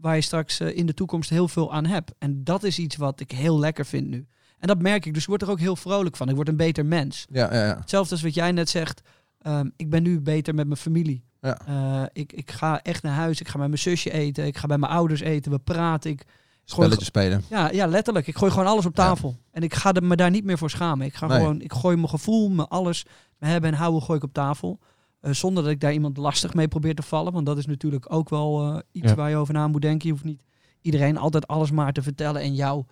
[0.00, 2.12] waar je straks in de toekomst heel veel aan hebt.
[2.18, 4.26] En dat is iets wat ik heel lekker vind nu.
[4.64, 5.12] En dat merk ik.
[5.14, 6.28] Dus ik word er ook heel vrolijk van.
[6.28, 7.26] Ik word een beter mens.
[7.30, 7.76] Ja, ja, ja.
[7.80, 9.00] Hetzelfde als wat jij net zegt.
[9.38, 11.24] Ehm, ik ben nu beter met mijn familie.
[11.40, 11.58] Ja.
[11.66, 13.40] Eh, ik, ik ga echt naar huis.
[13.40, 14.46] Ik ga met mijn zusje eten.
[14.46, 15.52] Ik ga bij mijn ouders eten.
[15.52, 16.10] We praten.
[16.10, 16.24] Ik,
[16.64, 17.42] Spelletjes spelen.
[17.50, 18.26] ja, ja, letterlijk.
[18.26, 19.36] Ik gooi gewoon alles op tafel.
[19.50, 21.06] En ik ga er, me daar niet meer voor schamen.
[21.06, 21.38] Ik ga Nee.
[21.38, 23.04] gewoon, ik gooi mijn gevoel, mijn alles,
[23.38, 24.78] mijn hebben en houden gooi ik op tafel.
[25.20, 27.32] Eh, zonder dat ik daar iemand lastig mee probeer te vallen.
[27.32, 29.14] Want dat is natuurlijk ook wel eh, iets Ja.
[29.14, 30.06] waar je over na moet denken.
[30.06, 30.42] Je hoeft niet
[30.80, 32.86] iedereen altijd alles maar te vertellen en jouw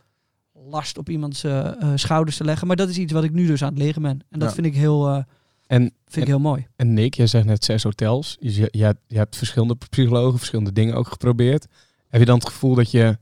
[0.69, 2.67] last op iemands eh, eh, schouders te leggen.
[2.67, 4.21] Maar dat is iets wat ik nu dus aan het leren ben.
[4.31, 4.55] En dat Ja.
[4.55, 5.23] vind ik heel, eh,
[5.67, 6.67] En, vind ik heel mooi.
[6.77, 8.37] en Nick, jij zegt net zes hotels.
[8.41, 11.67] Dus je, je, je hebt verschillende psychologen, verschillende dingen ook geprobeerd.
[12.09, 13.19] Heb je dan het gevoel dat je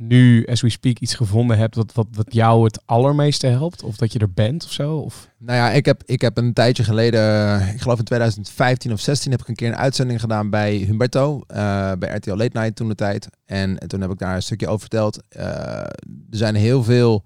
[0.00, 3.82] nu, as we speak, iets gevonden hebt wat, wat, wat jou het allermeeste helpt?
[3.82, 4.96] Of dat je er bent of zo?
[4.96, 5.28] Of...
[5.38, 7.20] Nou ja, ik heb, ik heb een tijdje geleden,
[7.60, 10.76] eh, ik geloof in 2015 of 16, heb ik een keer een uitzending gedaan bij
[10.76, 13.28] Humberto, eh, bij RTL Late Night toen de tijd.
[13.44, 15.22] En toen heb ik daar een stukje over verteld.
[15.28, 15.90] Eh, er
[16.30, 17.24] zijn heel veel,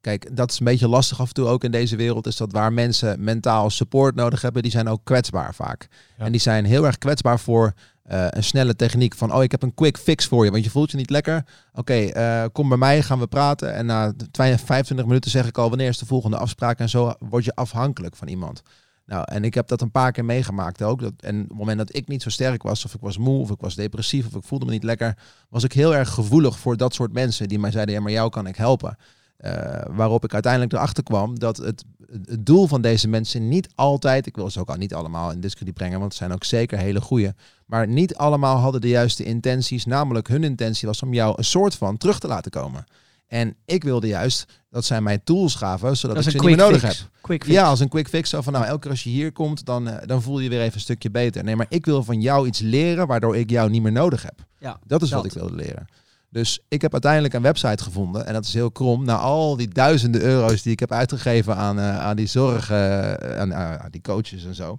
[0.00, 2.52] kijk, dat is een beetje lastig af en toe ook in deze wereld, is dat
[2.52, 5.88] waar mensen mentaal support nodig hebben, die zijn ook kwetsbaar vaak.
[6.18, 6.24] Ja.
[6.24, 9.62] En die zijn heel erg kwetsbaar voor eh, een snelle techniek van, oh, ik heb
[9.62, 11.44] een quick fix voor je, want je voelt je niet lekker.
[11.72, 13.74] Oké, eh, kom bij mij, gaan we praten.
[13.74, 16.78] En na 22 25 minuten zeg ik al, wanneer is de volgende afspraak?
[16.78, 18.62] En zo word je afhankelijk van iemand.
[19.06, 21.00] Nou, en ik heb dat een paar keer meegemaakt ook.
[21.00, 23.40] Dat, en op het moment dat ik niet zo sterk was, of ik was moe,
[23.40, 26.58] of ik was depressief, of ik voelde me niet lekker, was ik heel erg gevoelig
[26.58, 28.96] voor dat soort mensen die mij zeiden, ja, maar jou kan ik helpen.
[29.36, 31.84] Eh, waarop ik uiteindelijk erachter kwam dat het,
[32.24, 35.40] het doel van deze mensen niet altijd, ik wil ze ook al niet allemaal in
[35.40, 37.34] discrediet brengen, want het zijn ook zeker hele goede,
[37.72, 39.84] maar niet allemaal hadden de juiste intenties.
[39.84, 42.84] Namelijk hun intentie was om jou een soort van terug te laten komen.
[43.26, 46.56] En ik wilde juist dat zij mij tools gaven, zodat Dat ik ze niet meer
[46.56, 46.98] nodig fix.
[46.98, 47.08] heb.
[47.20, 47.54] Quick fix.
[47.54, 48.30] Ja, als een quick fix.
[48.30, 50.50] Zo van, nou, elke keer als je hier komt, dan, eh, dan voel je je
[50.50, 51.44] weer even een stukje beter.
[51.44, 54.44] Nee, maar ik wil van jou iets leren, waardoor ik jou niet meer nodig heb.
[54.58, 55.86] Ja, Dat is wat ik wilde leren.
[56.30, 58.26] Dus ik heb uiteindelijk een website gevonden.
[58.26, 59.04] En dat is heel krom.
[59.04, 63.12] Na al die duizenden euro's die ik heb uitgegeven aan, eh, aan die zorg, eh,
[63.12, 64.78] aan, aan die coaches en zo.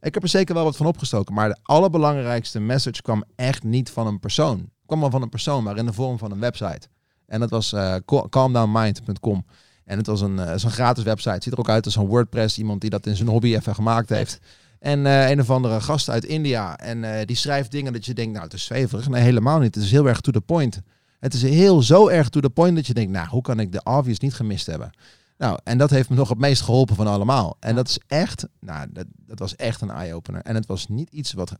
[0.00, 1.34] Ik heb er zeker wel wat van opgestoken.
[1.34, 4.58] Maar de allerbelangrijkste message kwam echt niet van een persoon.
[4.58, 6.88] Het kwam wel van een persoon, maar in de vorm van een website.
[7.26, 9.44] En dat was eh, cal- calmdownmind.com.
[9.84, 11.38] En het was een, een gratis website.
[11.40, 12.58] Ziet er ook uit als een WordPress.
[12.58, 14.38] Iemand die dat in zijn hobby even gemaakt heeft.
[14.78, 16.76] En eh, een of andere gast uit India.
[16.78, 19.08] En die schrijft dingen dat je denkt, nou het is zweverig.
[19.08, 19.74] Nee, helemaal niet.
[19.74, 20.80] Het is heel erg to the point.
[21.20, 23.72] Het is heel zo erg to the point dat je denkt, nou hoe kan ik
[23.72, 24.90] de obvious niet gemist hebben?
[25.38, 27.56] Nou, en dat heeft me nog het meest geholpen van allemaal.
[27.60, 30.40] En dat is echt, nou, dat, dat was echt een eye-opener.
[30.42, 31.52] En het was niet iets wat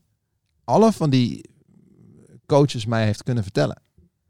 [0.64, 1.44] alle van die
[2.46, 3.82] coaches mij heeft kunnen vertellen,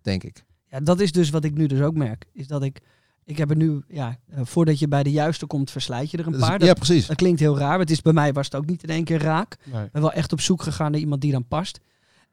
[0.03, 0.45] denk ik.
[0.71, 2.25] Ja, dat is dus wat ik nu dus ook merk.
[2.33, 2.81] Is dat ik,
[3.25, 6.27] ik heb er nu, ja, eh, voordat je bij de juiste komt, verslijt je er
[6.27, 6.61] een Dat is- paar.
[6.61, 7.07] ja, Dat, precies.
[7.07, 7.79] dat klinkt heel raar.
[7.79, 9.57] Het is, bij mij was het ook niet in één keer raak.
[9.73, 9.85] Nee.
[9.85, 11.81] Ik ben wel echt op zoek gegaan naar iemand die dan past.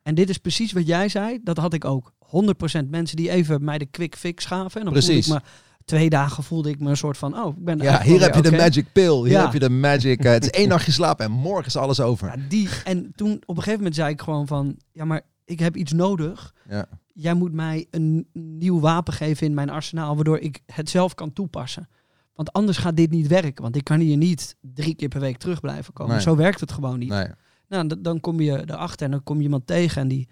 [0.01, 1.39] En dit is precies wat jij zei.
[1.43, 2.13] Dat had ik ook.
[2.19, 4.79] 100% mensen die even mij de quick fix gaven.
[4.79, 5.27] En dan Precies.
[5.27, 5.39] ik me,
[5.85, 8.41] twee dagen voelde ik me een soort van, oh, ik ben Ja, hier heb je
[8.41, 9.15] de magic pill.
[9.15, 9.43] Hier Ja.
[9.43, 10.23] heb je de magic.
[10.23, 12.27] het is één nachtje slapen en morgen is alles over.
[12.27, 15.59] Ja, die, en toen op een gegeven moment zei ik gewoon van, ja, maar ik
[15.59, 16.53] heb iets nodig.
[16.69, 16.85] Ja.
[17.13, 21.33] Jij moet mij een nieuw wapen geven in mijn arsenaal, waardoor ik het zelf kan
[21.33, 21.87] toepassen.
[22.33, 23.63] Want anders gaat dit niet werken.
[23.63, 26.13] Want ik kan hier niet drie keer per week terug blijven komen.
[26.13, 26.21] Nee.
[26.21, 27.09] Zo werkt het gewoon niet.
[27.09, 27.27] Nee.
[27.67, 30.27] Nou, dan kom je erachter en dan kom je iemand tegen en die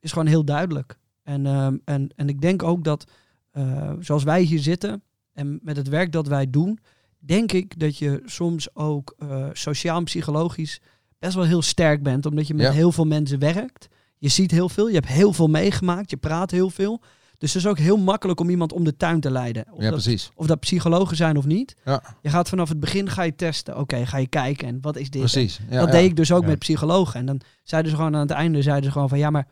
[0.00, 0.98] is gewoon heel duidelijk.
[1.22, 3.10] En, ehm, en, en ik denk ook dat,
[3.50, 6.78] eh, zoals wij hier zitten en met het werk dat wij doen,
[7.18, 10.80] denk ik dat je soms ook eh, sociaal en psychologisch
[11.18, 12.72] best wel heel sterk bent, omdat je met Ja.
[12.72, 13.88] heel veel mensen werkt.
[14.18, 17.00] Je ziet heel veel, je hebt heel veel meegemaakt, je praat heel veel.
[17.38, 19.64] Dus het is ook heel makkelijk om iemand om de tuin te leiden.
[19.72, 21.76] Of, Ja, dat, of dat psychologen zijn of niet.
[21.84, 22.16] Ja.
[22.22, 23.78] Je gaat vanaf het begin ga je testen.
[23.78, 25.20] Oké, ga je kijken en wat is dit?
[25.20, 25.60] Precies.
[25.70, 27.20] Ja, dat deed ik dus ook met psychologen.
[27.20, 29.46] En dan zeiden ze gewoon aan het einde, zeiden ze gewoon van ja, maar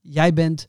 [0.00, 0.66] jij bent,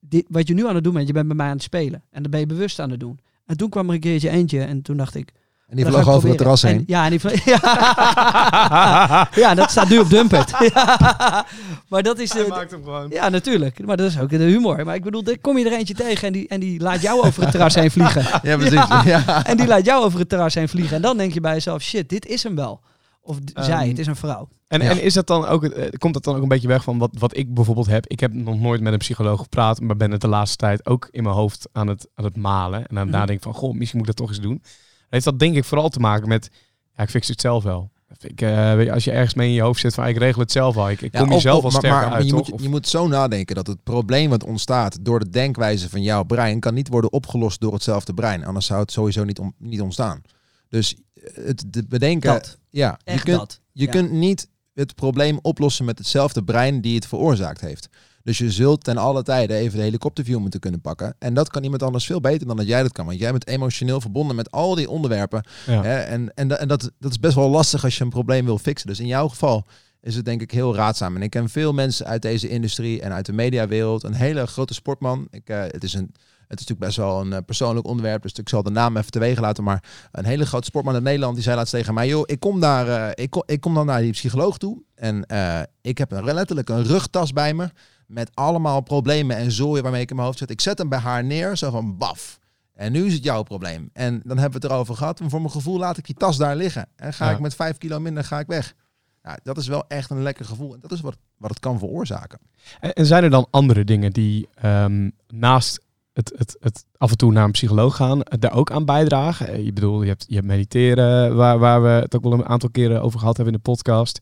[0.00, 2.02] dit, wat je nu aan het doen bent, je bent bij mij aan het spelen.
[2.10, 3.20] En dat ben je bewust aan het doen.
[3.46, 5.32] En toen kwam er een keertje eentje en toen dacht ik...
[5.68, 6.76] En die vloog over het terras heen.
[6.76, 9.28] En- ja, en die ja.
[9.34, 10.50] ja, dat staat nu op Dumpert.
[10.74, 11.46] Ja.
[11.88, 12.32] Maar dat is...
[12.32, 13.10] Hij de- maakt hem gewoon.
[13.10, 13.86] ja, natuurlijk.
[13.86, 14.84] Maar dat is ook de humor.
[14.84, 17.42] Maar ik bedoel, kom je er eentje tegen en die, en die laat jou over
[17.42, 18.22] het terras heen vliegen.
[18.50, 18.84] Ja, precies.
[19.04, 19.44] Ja.
[19.44, 20.96] En die laat jou over het terras heen vliegen.
[20.96, 22.80] En dan denk je bij jezelf, shit, dit is hem wel.
[23.22, 24.48] Of d- zij, Ehm, het is een vrouw.
[24.68, 24.90] En, Ja.
[24.90, 27.10] en is dat dan ook, eh, komt dat dan ook een beetje weg van wat,
[27.18, 28.06] wat ik bijvoorbeeld heb?
[28.06, 31.08] Ik heb nog nooit met een psycholoog gepraat, maar ben het de laatste tijd ook
[31.10, 32.78] in mijn hoofd aan het, aan het malen.
[32.80, 33.16] En aan het Mhm.
[33.18, 34.62] nadenken van, goh, misschien moet ik dat toch eens doen.
[35.08, 36.50] Heeft dat denk ik vooral te maken met,
[36.96, 37.90] ja, ik fix het zelf wel.
[38.20, 40.40] Ik, eh, weet je, als je ergens mee in je hoofd zit van, ik regel
[40.40, 40.90] het zelf al.
[40.90, 42.50] Ik, ik Ja, kom jezelf al maar- sterker maar uit, je, toch?
[42.50, 46.22] moet, je moet zo nadenken dat het probleem wat ontstaat door de denkwijze van jouw
[46.22, 48.44] brein kan niet worden opgelost door hetzelfde brein.
[48.44, 50.22] Anders zou het sowieso niet, om, niet ontstaan.
[50.70, 52.32] Dus eh, het de bedenken.
[52.32, 52.58] Dat.
[52.70, 53.60] Ja, je Echt kunt, dat.
[53.72, 53.90] je Ja.
[53.90, 57.88] kunt niet het probleem oplossen met hetzelfde brein die het veroorzaakt heeft.
[58.22, 61.14] Dus je zult ten alle tijde even de helikopterview moeten kunnen pakken.
[61.18, 63.06] En dat kan iemand anders veel beter dan dat jij dat kan.
[63.06, 65.44] Want jij bent emotioneel verbonden met al die onderwerpen.
[65.66, 65.82] ja.
[65.82, 65.98] Hè?
[65.98, 68.88] En, en dat, dat is best wel lastig als je een probleem wil fixen.
[68.88, 69.66] Dus in jouw geval
[70.00, 71.16] is het denk ik heel raadzaam.
[71.16, 74.02] En ik ken veel mensen uit deze industrie en uit de mediawereld.
[74.02, 75.26] Een hele grote sportman.
[75.30, 76.14] Ik, eh, het, is een,
[76.50, 78.22] het is natuurlijk best wel een eh, persoonlijk onderwerp.
[78.22, 79.64] Dus ik zal de naam even teweeg laten.
[79.64, 81.34] Maar een hele grote sportman in Nederland.
[81.34, 82.08] Die zei laatst tegen mij.
[82.08, 84.82] Joh, ik kom, daar, eh, ik, kom, ik kom dan naar die psycholoog toe.
[84.94, 87.70] En eh, ik heb een, letterlijk een rugtas bij me.
[88.06, 90.50] Met allemaal problemen en zooien waarmee ik in mijn hoofd zit.
[90.50, 91.56] Ik zet hem bij haar neer.
[91.56, 92.38] Zo van baf.
[92.74, 93.90] En nu is het jouw probleem.
[93.92, 95.20] En dan hebben we het erover gehad.
[95.26, 96.88] Voor mijn gevoel laat ik die tas daar liggen.
[96.96, 97.30] En ga Ja.
[97.34, 98.74] ik met vijf kilo minder ga ik weg.
[99.22, 100.74] Ja, dat is wel echt een lekker gevoel.
[100.74, 102.38] En dat is wat, wat het kan veroorzaken.
[102.80, 105.80] En, en zijn er dan andere dingen die ehm, naast
[106.12, 109.48] het, het, het af en toe naar een psycholoog gaan, daar ook aan bijdragen?
[109.48, 112.44] Eh, Je bedoel, je hebt, je hebt mediteren, waar, waar we het ook wel een
[112.46, 114.18] aantal keren over gehad hebben in de podcast.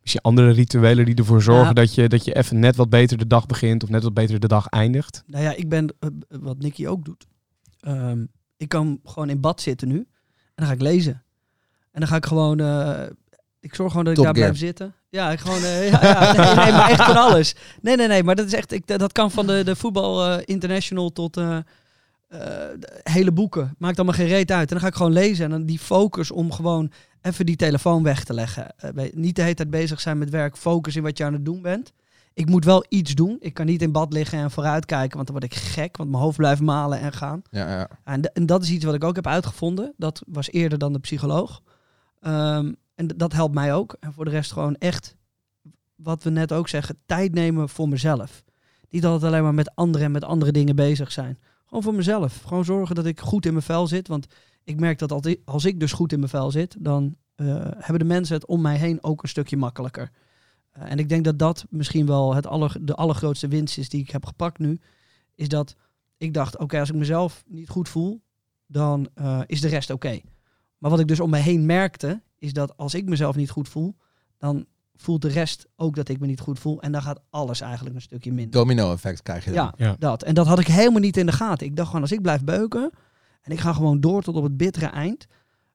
[0.00, 1.72] Misschien andere rituelen die ervoor zorgen Ja.
[1.72, 4.40] dat, je, dat je even net wat beter de dag begint of net wat beter
[4.40, 5.22] de dag eindigt.
[5.26, 7.26] Nou ja, ik ben, eh, wat Nicky ook doet.
[7.80, 8.24] Ehm,
[8.56, 9.96] ik kan gewoon in bad zitten nu.
[9.96, 10.06] En
[10.54, 11.22] dan ga ik lezen.
[11.90, 12.60] En dan ga ik gewoon...
[12.60, 13.02] eh,
[13.60, 14.46] ik zorg gewoon dat ik daar Gear.
[14.46, 14.94] blijf zitten.
[15.08, 15.62] Ja, ik gewoon...
[15.62, 17.54] eh, ja, ja, nee, nee, maar echt van alles.
[17.80, 18.22] Nee, nee, nee.
[18.22, 18.72] Maar dat is echt...
[18.72, 21.36] Ik, dat kan van de, de voetbal eh, international tot...
[21.36, 21.58] eh,
[23.02, 23.74] hele boeken.
[23.78, 24.60] Maakt allemaal geen reet uit.
[24.68, 25.44] En dan ga ik gewoon lezen.
[25.44, 26.90] En dan die focus om gewoon
[27.22, 28.74] even die telefoon weg te leggen.
[29.12, 30.56] Niet de hele tijd bezig zijn met werk.
[30.56, 31.92] Focus in wat je aan het doen bent.
[32.34, 33.36] Ik moet wel iets doen.
[33.40, 35.16] Ik kan niet in bad liggen en vooruitkijken.
[35.16, 35.96] Want dan word ik gek.
[35.96, 37.42] Want mijn hoofd blijft malen en gaan.
[37.50, 37.88] Ja, ja.
[38.04, 39.92] En, en dat is iets wat ik ook heb uitgevonden.
[39.96, 41.62] Dat was eerder dan de psycholoog.
[42.20, 43.96] Ehm, en dat helpt mij ook.
[44.00, 45.16] En voor de rest gewoon echt,
[45.96, 48.44] wat we net ook zeggen, tijd nemen voor mezelf.
[48.88, 51.38] Niet altijd alleen maar met anderen en met andere dingen bezig zijn.
[51.66, 52.42] Gewoon voor mezelf.
[52.42, 54.08] Gewoon zorgen dat ik goed in mijn vel zit.
[54.08, 54.26] Want
[54.64, 57.46] ik merk dat als ik, als ik dus goed in mijn vel zit, dan eh,
[57.60, 60.10] hebben de mensen het om mij heen ook een stukje makkelijker.
[60.70, 64.00] Eh, en ik denk dat dat misschien wel het aller, de allergrootste winst is die
[64.00, 64.80] ik heb gepakt nu.
[65.34, 65.74] Is dat
[66.16, 68.22] ik dacht, oké, als ik mezelf niet goed voel,
[68.66, 70.20] dan eh, is de rest oké.
[70.78, 73.68] Maar wat ik dus om me heen merkte, is dat als ik mezelf niet goed
[73.68, 73.96] voel,
[74.38, 76.82] dan voelt de rest ook dat ik me niet goed voel.
[76.82, 78.60] En dan gaat alles eigenlijk een stukje minder.
[78.60, 79.72] Domino-effect krijg je dan.
[79.76, 79.96] Ja, Ja.
[79.98, 80.22] dat.
[80.22, 81.66] En dat had ik helemaal niet in de gaten.
[81.66, 82.90] Ik dacht gewoon, als ik blijf beuken
[83.42, 85.26] en ik ga gewoon door tot op het bittere eind.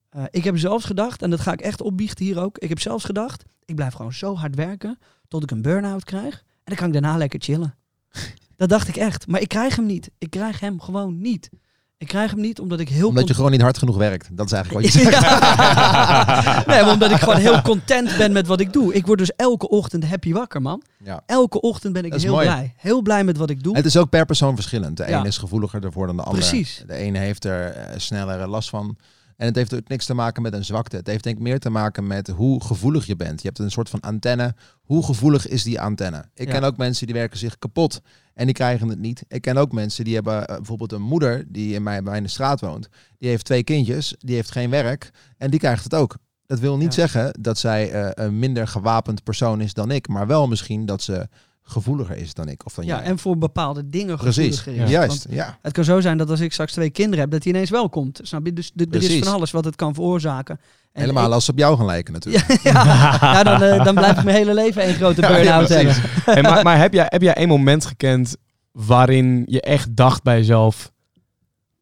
[0.10, 2.58] Eh, ik heb zelfs gedacht, en dat ga ik echt opbiechten hier ook.
[2.58, 6.34] Ik heb zelfs gedacht, ik blijf gewoon zo hard werken tot ik een burn-out krijg.
[6.44, 7.76] En dan kan ik daarna lekker chillen.
[8.56, 9.28] dat dacht ik echt.
[9.28, 10.12] Maar ik krijg hem niet.
[10.18, 11.50] Ik krijg hem gewoon niet.
[11.98, 14.28] Ik krijg hem niet omdat ik heel Omdat je gewoon niet hard genoeg werkt.
[14.32, 15.22] Dat is eigenlijk wat je zegt.
[15.22, 16.64] Ja.
[16.68, 18.94] nee, maar omdat ik gewoon heel content ben met wat ik doe.
[18.94, 20.82] Ik word dus elke ochtend happy wakker, man.
[21.04, 21.24] Ja.
[21.26, 22.46] Elke ochtend ben ik heel mooi.
[22.46, 22.74] blij.
[22.78, 23.76] Heel blij met wat ik doe.
[23.76, 24.98] Het is ook per persoon verschillend.
[24.98, 25.18] De Ja.
[25.20, 26.48] ene is gevoeliger ervoor dan de andere.
[26.48, 26.84] Precies.
[26.88, 28.98] De ene heeft er eh, sneller last van.
[29.44, 30.96] En het heeft ook niks te maken met een zwakte.
[30.96, 33.42] Het heeft denk ik meer te maken met hoe gevoelig je bent.
[33.42, 34.56] Je hebt een soort van antenne.
[34.82, 36.24] Hoe gevoelig is die antenne?
[36.34, 36.54] Ik Ja.
[36.54, 38.02] ken ook mensen die werken zich kapot
[38.34, 39.24] en die krijgen het niet.
[39.28, 42.28] Ik ken ook mensen die hebben eh, bijvoorbeeld een moeder die in mijn, bij de
[42.28, 42.88] straat woont.
[43.18, 46.16] Die heeft twee kindjes, die heeft geen werk en die krijgt het ook.
[46.46, 47.08] Dat wil niet Ja.
[47.08, 51.02] zeggen dat zij eh, een minder gewapend persoon is dan ik, maar wel misschien dat
[51.02, 51.28] ze
[51.64, 53.06] gevoeliger is dan ik of dan Ja, jij.
[53.06, 54.90] en voor bepaalde dingen Precies, is.
[54.90, 55.24] juist.
[55.24, 55.58] Want Ja.
[55.62, 57.90] het kan zo zijn dat als ik straks twee kinderen heb, dat die ineens wel
[57.90, 58.20] komt.
[58.24, 58.54] Snap je?
[58.54, 60.60] Dus er is van alles wat het kan veroorzaken.
[60.92, 62.48] En Helemaal ik- als ze op jou gaan lijken natuurlijk.
[62.64, 63.18] ja, ja.
[63.22, 65.96] ja, dan, eh, dan blijf ik mijn hele leven één grote Ja, ja, burn-out hebben.
[66.26, 68.36] Hey, maar maar heb, jij, heb jij een moment gekend
[68.72, 70.92] waarin je echt dacht bij jezelf...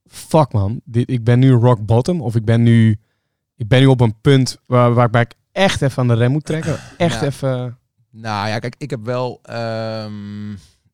[0.08, 2.22] Fuck man, dit, ik ben nu rock bottom.
[2.22, 3.00] Of ik ben nu,
[3.56, 6.46] ik ben nu op een punt waar, waarbij ik echt even aan de rem moet
[6.46, 6.78] trekken.
[6.98, 7.26] Echt Ja.
[7.28, 7.78] even...
[8.12, 9.40] Nou ja, kijk, ik heb wel.
[9.44, 10.52] ehm,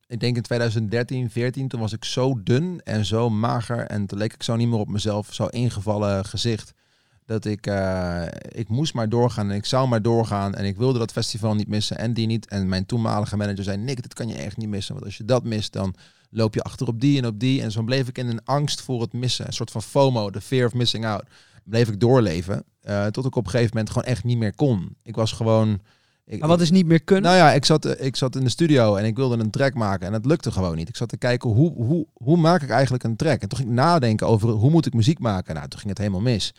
[0.08, 3.80] ik denk in 2013, 14, toen was ik zo dun en zo mager.
[3.86, 6.74] En toen leek ik zo niet meer op mezelf, zo ingevallen gezicht.
[7.26, 10.56] Dat ik, eh, ik moest maar doorgaan en ik zou maar doorgaan.
[10.56, 12.48] En ik wilde dat festival niet missen en die niet.
[12.48, 14.94] En mijn toenmalige manager zei, Nick, dit kan je echt niet missen.
[14.94, 15.96] Want als je dat mist, dan
[16.30, 17.62] loop je achter op die en op die.
[17.62, 19.48] En zo bleef ik in een angst voor het missen.
[19.48, 21.24] Een soort van FOMO, de fear of missing out.
[21.64, 22.64] Bleef ik doorleven.
[22.82, 24.96] eh, tot ik op een gegeven moment gewoon echt niet meer kon.
[25.04, 25.82] Ik was gewoon...
[26.30, 27.24] Ik, Maar wat is niet meer kunnen?
[27.24, 29.74] nou ja, ik zat, eh, ik zat in de studio en ik wilde een track
[29.74, 30.90] maken en het lukte gewoon niet.
[30.90, 33.42] Ik zat te kijken hoe, hoe, hoe maak ik eigenlijk een track.
[33.42, 35.56] En toen ging ik nadenken over hoe moet ik muziek maken.
[35.56, 36.54] Nou, toen ging het helemaal mis.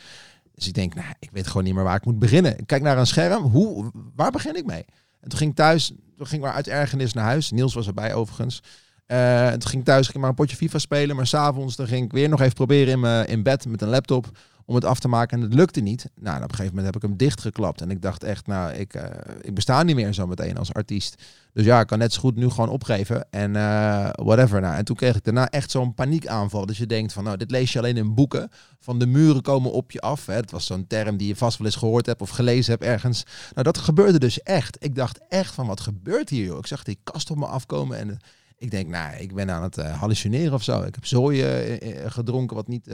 [0.55, 2.59] Dus ik denk, nou, ik weet gewoon niet meer waar ik moet beginnen.
[2.59, 4.85] Ik kijk naar een scherm, hoe, waar begin ik mee?
[5.21, 7.51] En toen ging ik thuis, toen ging ik maar uit ergernis naar huis.
[7.51, 8.63] Niels was erbij overigens.
[9.07, 11.17] Eh, en toen ging ik thuis, ging ik maar een potje FIFA spelen.
[11.17, 13.89] Maar s'avonds dan ging ik weer nog even proberen in, mijn in bed met een
[13.89, 14.31] laptop
[14.69, 15.39] om het af te maken.
[15.39, 16.11] En het lukte niet.
[16.21, 17.81] Nou, op een gegeven moment heb ik hem dichtgeklapt.
[17.81, 21.23] En ik dacht echt, nou, ik, eh, ik besta niet meer zo meteen als artiest.
[21.53, 23.27] Dus ja, ik kan net zo goed nu gewoon opgeven.
[23.31, 24.61] En eh, whatever.
[24.61, 26.67] Nou, en toen kreeg ik daarna echt zo'n paniekaanval.
[26.67, 28.51] Dus je denkt van, nou, dit lees je alleen in boeken.
[28.81, 30.27] Van de muren komen op je af.
[30.27, 33.23] Het was zo'n term die je vast wel eens gehoord hebt of gelezen hebt ergens.
[33.53, 34.77] Nou, dat gebeurde dus echt.
[34.81, 36.59] Ik dacht echt van, wat gebeurt hier, joh?
[36.59, 38.19] Ik zag die kast op me afkomen en...
[38.59, 40.83] ik denk, nou, ik ben aan het eh, hallucineren of zo.
[40.83, 42.91] Ik heb zooi eh, eh, gedronken wat niet,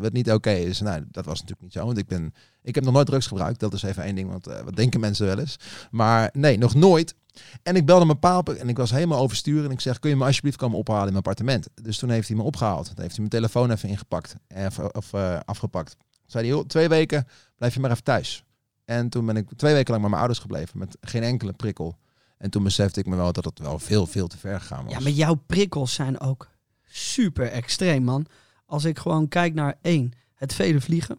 [0.00, 0.80] wat, niet oké is.
[0.80, 1.84] Nou, dat was natuurlijk niet zo.
[1.84, 3.60] Want ik, ben, ik heb nog nooit drugs gebruikt.
[3.60, 5.56] Dat is even één ding, want wat denken mensen wel eens.
[5.90, 7.14] Maar nee, nog nooit.
[7.62, 9.64] En ik belde mijn pa op en ik was helemaal overstuur.
[9.64, 11.68] En ik zeg, kun je me alsjeblieft komen ophalen in mijn appartement?
[11.82, 12.84] Dus toen heeft hij me opgehaald.
[12.86, 14.36] Toen heeft hij mijn telefoon even ingepakt.
[14.66, 15.96] Of, of afgepakt.
[16.26, 18.44] Zei hij, twee weken blijf je maar even thuis.
[18.84, 20.78] En toen ben ik twee weken lang bij mijn ouders gebleven.
[20.78, 21.96] Met geen enkele prikkel.
[22.42, 24.92] En toen besefte ik me wel dat het wel veel, veel te ver gegaan was.
[24.92, 26.48] Ja, maar jouw prikkels zijn ook
[26.84, 28.26] super extreem, man.
[28.66, 31.18] Als ik gewoon kijk naar één, het vele vliegen,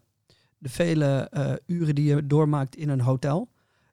[0.58, 3.48] de vele eh, uren die je doormaakt in een hotel,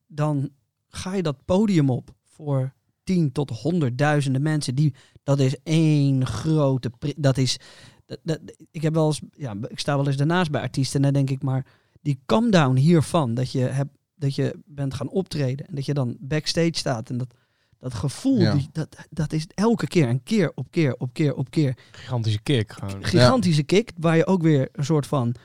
[0.07, 0.49] dan
[0.87, 4.75] ga je dat podium op voor tien tot honderdduizenden mensen.
[4.75, 7.57] Die, dat is één grote Dat is.
[8.05, 8.39] Dat, dat-
[8.71, 11.29] ik heb wel eens, ja, ik sta wel eens daarnaast bij artiesten en dan denk
[11.39, 11.65] ik maar
[12.01, 15.93] die come down hiervan dat je hebt dat je bent gaan optreden en dat je
[15.93, 17.33] dan backstage staat en dat
[17.79, 18.53] dat gevoel Ja.
[18.53, 22.41] die, dat dat is elke keer een keer op keer op keer op keer Gigantische
[22.41, 23.03] kick gewoon.
[23.05, 25.35] gigantische kick waar je ook weer een soort van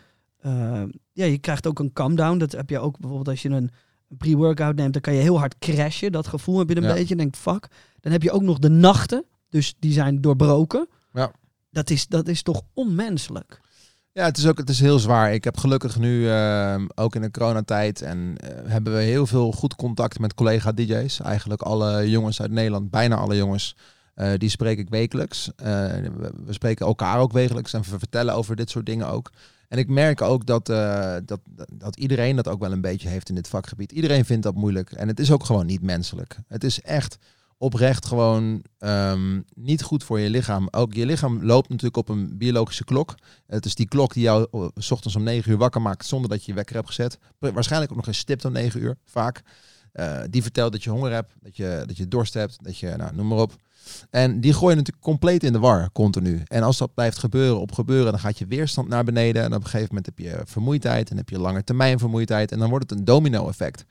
[0.41, 3.49] eh, ja je krijgt ook een come down dat heb je ook bijvoorbeeld als je
[3.49, 3.71] een
[4.09, 6.93] pre-workout neemt dan kan je heel hard crashen dat gevoel heb je een Ja.
[6.93, 7.69] beetje je denkt fuck
[8.01, 11.33] dan heb je ook nog de nachten dus die zijn doorbroken Ja.
[11.71, 13.61] Dat is, dat is toch onmenselijk?
[14.17, 15.33] Ja, het is ook het is heel zwaar.
[15.33, 19.53] Ik heb gelukkig nu, ehm, ook in de coronatijd, en eh, hebben we heel veel
[19.53, 21.21] goed contact met collega-DJ's.
[21.21, 23.77] Eigenlijk alle jongens uit Nederland, bijna alle jongens,
[24.15, 25.51] eh, die spreek ik wekelijks.
[25.57, 25.67] Eh,
[26.45, 29.31] we, spreken elkaar ook wekelijks en we vertellen over dit soort dingen ook.
[29.69, 30.67] En ik merk ook dat,
[31.27, 31.41] dat,
[31.73, 33.93] dat iedereen dat ook wel een beetje heeft in dit vakgebied.
[33.93, 34.93] Iedereen vindt dat moeilijk.
[34.93, 36.37] En het is ook gewoon niet menselijk.
[36.49, 37.19] Het is echt
[37.59, 40.69] oprecht gewoon ehm, niet goed voor je lichaam.
[40.71, 43.15] Ook je lichaam loopt natuurlijk op een biologische klok.
[43.47, 46.31] Het is die klok die jou eh, s ochtends om 9 uur wakker maakt zonder
[46.31, 47.19] dat je je wekker hebt gezet.
[47.39, 49.43] Waarschijnlijk ook nog eens stipt om 9 uur, vaak.
[49.93, 52.95] Eh, die vertelt dat je honger hebt, dat je, dat je dorst hebt, dat je,
[52.97, 53.57] nou, noem maar op.
[54.11, 56.43] En die gooi je natuurlijk compleet in de war, continu.
[56.45, 59.43] En als dat blijft gebeuren op gebeuren, dan gaat je weerstand naar beneden.
[59.43, 62.53] En op een gegeven moment heb je vermoeidheid en heb je lange termijn vermoeidheid.
[62.53, 63.85] En dan wordt het een domino effect.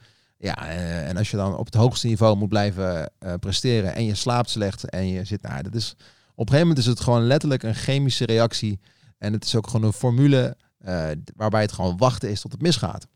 [0.46, 4.06] Ja, eh, en als je dan op het hoogste niveau moet blijven eh, presteren en
[4.06, 7.00] je slaapt slecht en je zit, nou, dat is, op een gegeven moment is het
[7.00, 8.80] gewoon letterlijk een chemische reactie.
[9.18, 12.62] En het is ook gewoon een formule eh, waarbij het gewoon wachten is tot het
[12.62, 13.08] misgaat.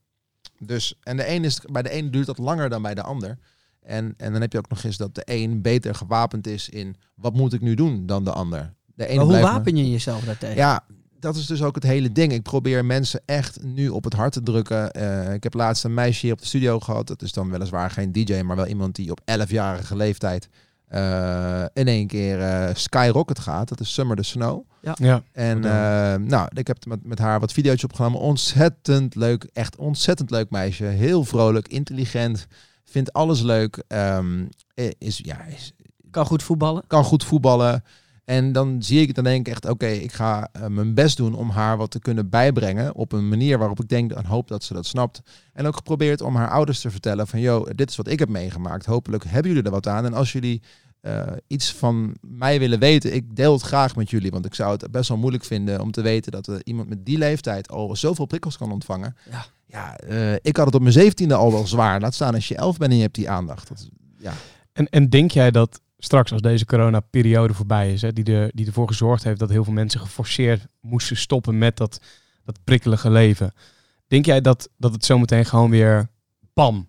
[0.59, 3.37] Dus, en de een is, bij de een duurt dat langer dan bij de ander.
[3.81, 6.95] En, en dan heb je ook nog eens dat de een beter gewapend is in
[7.15, 8.73] wat moet ik nu doen dan de ander.
[8.85, 10.55] De Maar hoe wapen je jezelf daartegen?
[10.55, 10.83] ja,
[11.19, 12.33] dat is dus ook het hele ding.
[12.33, 14.91] Ik probeer mensen echt nu op het hart te drukken.
[14.91, 17.07] Eh, ik heb laatst een meisje hier op de studio gehad.
[17.07, 20.49] Dat is dan weliswaar geen DJ, maar wel iemand die op 11-jarige leeftijd
[20.87, 23.67] eh, in één keer eh, Skyrocket gaat.
[23.69, 24.61] Dat is Summer the Snow.
[24.81, 25.21] Ja.
[25.31, 26.13] En Ja.
[26.13, 28.19] eh, nou, ik heb met, met haar wat video's opgenomen.
[28.19, 29.43] Ontzettend leuk.
[29.53, 30.83] Echt ontzettend leuk meisje.
[30.83, 32.47] Heel vrolijk, intelligent.
[32.85, 33.83] Vindt alles leuk.
[33.87, 34.45] Ehm,
[34.97, 35.73] is, ja, is,
[36.11, 36.83] Kan goed voetballen.
[36.87, 37.83] kan goed voetballen.
[38.29, 41.17] En dan zie ik het dan denk ik echt, oké, ik ga eh, mijn best
[41.17, 44.47] doen om haar wat te kunnen bijbrengen op een manier waarop ik denk en hoop
[44.47, 45.21] dat ze dat snapt.
[45.53, 48.29] En ook geprobeerd om haar ouders te vertellen van, yo, dit is wat ik heb
[48.29, 48.85] meegemaakt.
[48.85, 50.05] Hopelijk hebben jullie er wat aan.
[50.05, 50.61] En als jullie
[51.01, 54.31] eh, iets van mij willen weten, ik deel het graag met jullie.
[54.31, 57.05] Want ik zou het best wel moeilijk vinden om te weten dat er iemand met
[57.05, 59.15] die leeftijd al zoveel prikkels kan ontvangen.
[59.31, 59.45] Ja.
[59.65, 62.01] Ja, eh, ik had het op mijn zeventiende al wel zwaar.
[62.01, 63.67] Laat staan als je elf bent en je hebt die aandacht.
[63.67, 64.33] Dat, is- ja.
[64.73, 68.87] En, en denk jij dat straks als deze corona-periode voorbij is, hè, die, die ervoor
[68.87, 71.99] gezorgd heeft dat heel veel mensen geforceerd moesten stoppen met dat,
[72.45, 73.53] dat prikkelige leven.
[74.07, 76.09] Denk jij dat, dat het zometeen gewoon weer,
[76.53, 76.87] pam,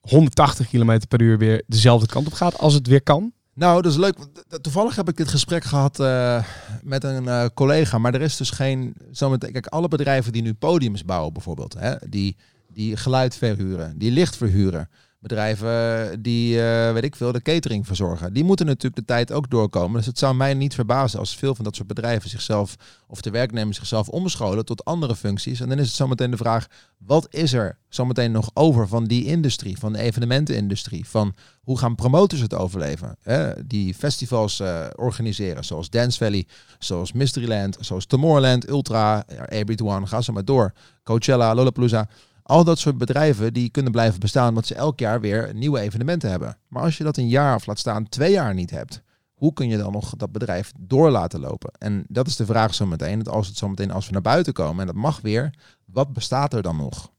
[0.00, 3.32] 180 km per uur weer dezelfde kant op gaat als het weer kan?
[3.54, 4.14] Nou, dat is leuk.
[4.48, 6.44] t- Toevallig heb ik dit gesprek gehad eh,
[6.82, 7.98] met een eh, collega.
[7.98, 8.94] Maar er is dus geen.
[9.10, 12.36] Zometeen, kijk, alle bedrijven die nu podiums bouwen, bijvoorbeeld, hè, die,
[12.72, 14.88] die geluid verhuren, die licht verhuren.
[15.24, 18.32] Bedrijven die, eh, weet ik veel, de catering verzorgen.
[18.32, 19.96] Die moeten natuurlijk de tijd ook doorkomen.
[19.96, 23.30] Dus het zou mij niet verbazen als veel van dat soort bedrijven zichzelf, of de
[23.30, 25.60] werknemers zichzelf omscholen tot andere functies.
[25.60, 26.66] En dan is het zometeen de vraag,
[26.98, 31.08] wat is er zometeen nog over van die industrie, van de evenementenindustrie?
[31.08, 33.16] Van hoe gaan promotors het overleven?
[33.22, 33.66] Hè?
[33.66, 36.46] Die festivals eh, organiseren, zoals Dance Valley,
[36.78, 40.72] zoals Mysteryland, zoals Tomorrowland, Ultra, Airbeat One, ga zo maar door.
[41.02, 42.08] Coachella, Lollapalooza.
[42.46, 46.30] Al dat soort bedrijven die kunnen blijven bestaan omdat ze elk jaar weer nieuwe evenementen
[46.30, 46.56] hebben.
[46.68, 49.02] Maar als je dat een jaar of laat staan twee jaar niet hebt,
[49.34, 51.72] hoe kun je dan nog dat bedrijf door laten lopen?
[51.78, 53.24] En dat is de vraag zo meteen.
[53.26, 55.54] Als het zo meteen als we naar buiten komen en dat mag weer,
[55.84, 57.12] wat bestaat er dan nog?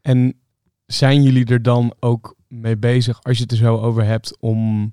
[0.00, 0.40] En
[0.86, 4.92] zijn jullie er dan ook mee bezig, als je het er zo over hebt, om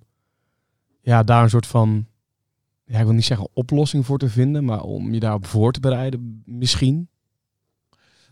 [1.01, 2.05] ja, daar een soort van,
[2.85, 5.79] ja, ik wil niet zeggen oplossing voor te vinden, maar om je daarop voor te
[5.79, 7.09] bereiden misschien?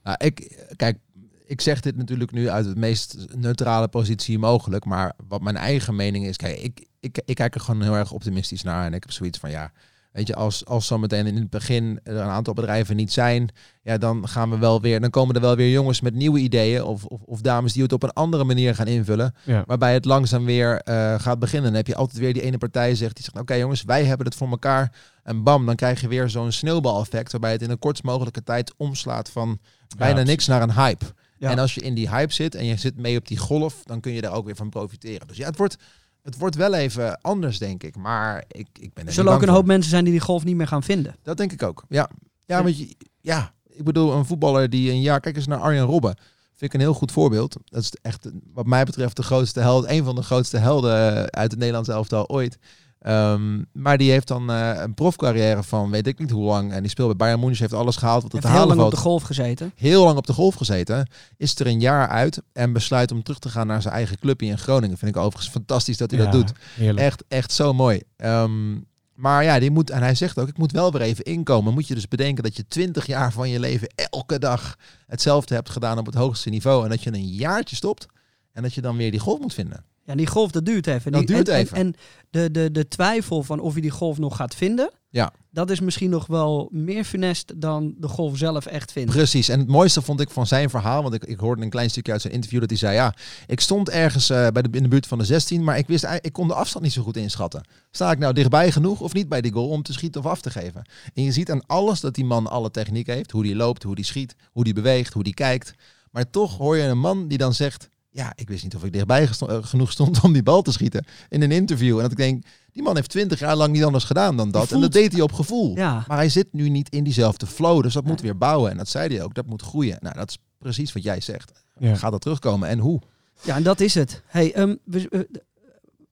[0.03, 0.97] Nou, ik, kijk,
[1.45, 4.85] ik zeg dit natuurlijk nu uit de meest neutrale positie mogelijk.
[4.85, 8.11] Maar wat mijn eigen mening is, kijk, ik, ik, ik kijk er gewoon heel erg
[8.11, 8.85] optimistisch naar.
[8.85, 9.71] En ik heb zoiets van, ja,
[10.11, 13.49] weet je, als, als zometeen in het begin er een aantal bedrijven niet zijn,
[13.81, 16.83] ja, dan gaan we wel weer, dan komen er wel weer jongens met nieuwe ideeën.
[16.83, 19.35] Of, of, of dames die het op een andere manier gaan invullen.
[19.43, 19.63] Ja.
[19.65, 21.69] Waarbij het langzaam weer eh, gaat beginnen.
[21.69, 24.25] Dan heb je altijd weer die ene partij zegt, die zegt, oké jongens, wij hebben
[24.25, 24.95] het voor elkaar.
[25.23, 27.31] En bam, dan krijg je weer zo'n sneeuwbaleffect.
[27.31, 29.59] Waarbij het in een kortst mogelijke tijd omslaat van
[29.97, 31.05] bijna niks naar een hype.
[31.39, 33.99] En als je in die hype zit en je zit mee op die golf, dan
[33.99, 35.27] kun je daar ook weer van profiteren.
[35.27, 35.77] Dus ja, het wordt,
[36.21, 37.95] het wordt wel even anders, denk ik.
[37.95, 40.55] Maar ik, ik ben er zullen ook een hoop mensen zijn die die golf niet
[40.55, 41.15] meer gaan vinden.
[41.21, 41.85] Dat denk ik ook.
[41.89, 42.09] Ja,
[42.45, 42.63] ja, Ja.
[42.63, 45.19] want je, ja, ik bedoel, een voetballer die een jaar...
[45.19, 46.15] Kijk eens naar Arjen Robben.
[46.55, 47.57] Vind ik een heel goed voorbeeld.
[47.65, 49.85] Dat is echt, wat mij betreft, de grootste held.
[49.87, 52.57] Een van de grootste helden uit het Nederlands elftal ooit.
[53.03, 56.71] Ehm, maar die heeft dan eh, een profcarrière van weet ik niet hoe lang.
[56.71, 58.91] En die speelt bij Bayern München, heeft alles gehaald wat Heeft te heel lang op
[58.91, 59.71] de golf gezeten.
[59.75, 61.09] heel lang op de golf gezeten.
[61.37, 64.47] Is er een jaar uit en besluit om terug te gaan naar zijn eigen clubje
[64.47, 64.97] in Groningen.
[64.97, 66.51] Vind ik overigens fantastisch dat hij dat doet.
[66.75, 66.99] Heerlijk.
[66.99, 68.01] Echt, echt zo mooi.
[68.15, 68.73] Ehm,
[69.13, 71.73] maar ja, die moet, en hij zegt ook, ik moet wel weer even inkomen.
[71.73, 74.75] Moet je dus bedenken dat je twintig jaar van je leven elke dag
[75.07, 76.83] hetzelfde hebt gedaan op het hoogste niveau.
[76.83, 78.05] En dat je een jaartje stopt.
[78.51, 79.85] En dat je dan weer die golf moet vinden.
[80.05, 81.11] Ja, die golf, dat duurt even.
[81.11, 81.77] Dat duurt en, even.
[81.77, 81.95] En, en
[82.29, 85.33] de, de, de twijfel van of je die golf nog gaat vinden, Ja.
[85.51, 89.15] dat is misschien nog wel meer funest dan de golf zelf echt vinden.
[89.15, 89.49] Precies.
[89.49, 92.11] En het mooiste vond ik van zijn verhaal, want ik, ik hoorde een klein stukje
[92.11, 93.15] uit zijn interview dat hij zei, ja,
[93.47, 96.07] ik stond ergens eh, bij de, in de buurt van de 16, maar ik wist
[96.21, 97.63] ik kon de afstand niet zo goed inschatten.
[97.91, 100.41] Sta ik nou dichtbij genoeg of niet bij die goal om te schieten of af
[100.41, 100.89] te geven?
[101.13, 103.95] En je ziet aan alles dat die man alle techniek heeft, hoe die loopt, hoe
[103.95, 105.73] die schiet, hoe die beweegt, hoe die kijkt.
[106.11, 108.93] Maar toch hoor je een man die dan zegt, ja, ik wist niet of ik
[108.93, 111.95] dichtbij gesto- eh, genoeg stond om die bal te schieten in een interview.
[111.95, 114.71] En dat ik denk, die man heeft 20 jaar lang niet anders gedaan dan dat.
[114.71, 115.75] En dat deed hij op gevoel.
[115.75, 116.03] Ja.
[116.07, 118.71] Maar hij zit nu niet in diezelfde flow, dus dat moet weer bouwen.
[118.71, 119.97] En dat zei hij ook, dat moet groeien.
[119.99, 121.51] Nou, dat is precies wat jij zegt.
[121.77, 121.95] Ja.
[121.95, 123.01] Gaat dat terugkomen en hoe?
[123.41, 124.21] Ja, en dat is het.
[124.25, 125.19] Hey, ehm, we, eh,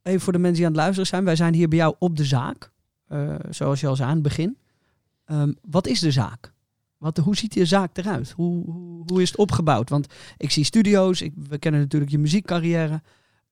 [0.01, 1.23] even voor de mensen die aan het luisteren zijn.
[1.23, 2.69] Wij zijn hier bij jou op de zaak.
[3.07, 4.57] eh, zoals je al zei aan het begin.
[5.25, 6.53] Ehm, wat is de zaak?
[7.01, 8.31] Wat, hoe ziet de zaak eruit?
[8.31, 9.89] Hoe, hoe, hoe is het opgebouwd?
[9.89, 11.21] Want ik zie studio's.
[11.21, 13.01] Ik, we kennen natuurlijk je muziekcarrière.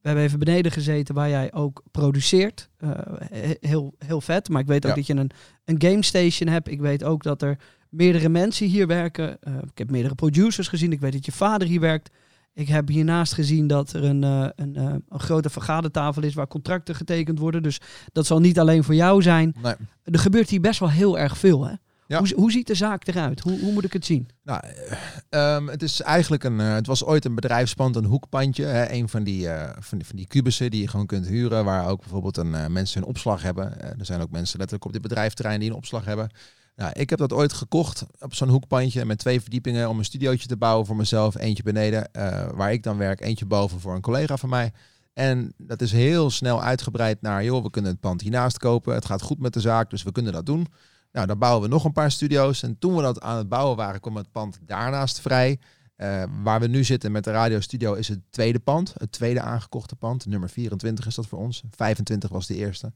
[0.01, 2.69] We hebben even beneden gezeten waar jij ook produceert.
[2.77, 2.89] Eh,
[3.31, 4.49] he- heel, heel vet.
[4.49, 4.95] Maar ik weet ook Ja.
[4.97, 5.31] dat je een,
[5.65, 6.67] een game station hebt.
[6.67, 7.57] Ik weet ook dat er
[7.89, 9.41] meerdere mensen hier werken.
[9.41, 10.91] Eh, ik heb meerdere producers gezien.
[10.91, 12.09] Ik weet dat je vader hier werkt.
[12.53, 16.95] Ik heb hiernaast gezien dat er een, eh, een, een grote vergadertafel is waar contracten
[16.95, 17.63] getekend worden.
[17.63, 17.79] Dus
[18.11, 19.55] dat zal niet alleen voor jou zijn.
[19.61, 19.73] Nee.
[20.03, 21.65] Er gebeurt hier best wel heel erg veel.
[21.67, 21.73] Hè?
[22.09, 22.19] Ja.
[22.19, 23.39] Hoe, hoe ziet de zaak eruit?
[23.39, 24.27] Hoe, hoe moet ik het zien?
[24.43, 24.97] Nou, eh,
[25.29, 26.59] ehm, het is eigenlijk een.
[26.59, 28.65] eh, het was ooit een bedrijfspand, een hoekpandje.
[28.65, 31.65] Hè, een van die, eh, van die, van die kubussen die je gewoon kunt huren.
[31.65, 33.81] Waar ook bijvoorbeeld een, mensen hun opslag hebben.
[33.99, 36.29] Er zijn ook mensen letterlijk op dit bedrijfterrein die een opslag hebben.
[36.75, 40.47] Nou, ik heb dat ooit gekocht op zo'n hoekpandje met twee verdiepingen om een studiootje
[40.47, 41.37] te bouwen voor mezelf.
[41.37, 42.09] Eentje beneden,
[42.53, 43.21] waar ik dan werk.
[43.21, 44.71] Eentje boven voor een collega van mij.
[45.13, 48.93] En dat is heel snel uitgebreid naar, joh, we kunnen het pand hiernaast kopen.
[48.93, 50.67] Het gaat goed met de zaak, dus we kunnen dat doen.
[51.11, 52.63] Nou, dan bouwen we nog een paar studio's.
[52.63, 55.59] En toen we dat aan het bouwen waren, kwam het pand daarnaast vrij.
[55.95, 58.93] Eh, waar we nu zitten met de radiostudio is het tweede pand.
[58.97, 60.25] Het tweede aangekochte pand.
[60.25, 61.63] Nummer 24 is dat voor ons.
[61.71, 62.93] 25 was de eerste.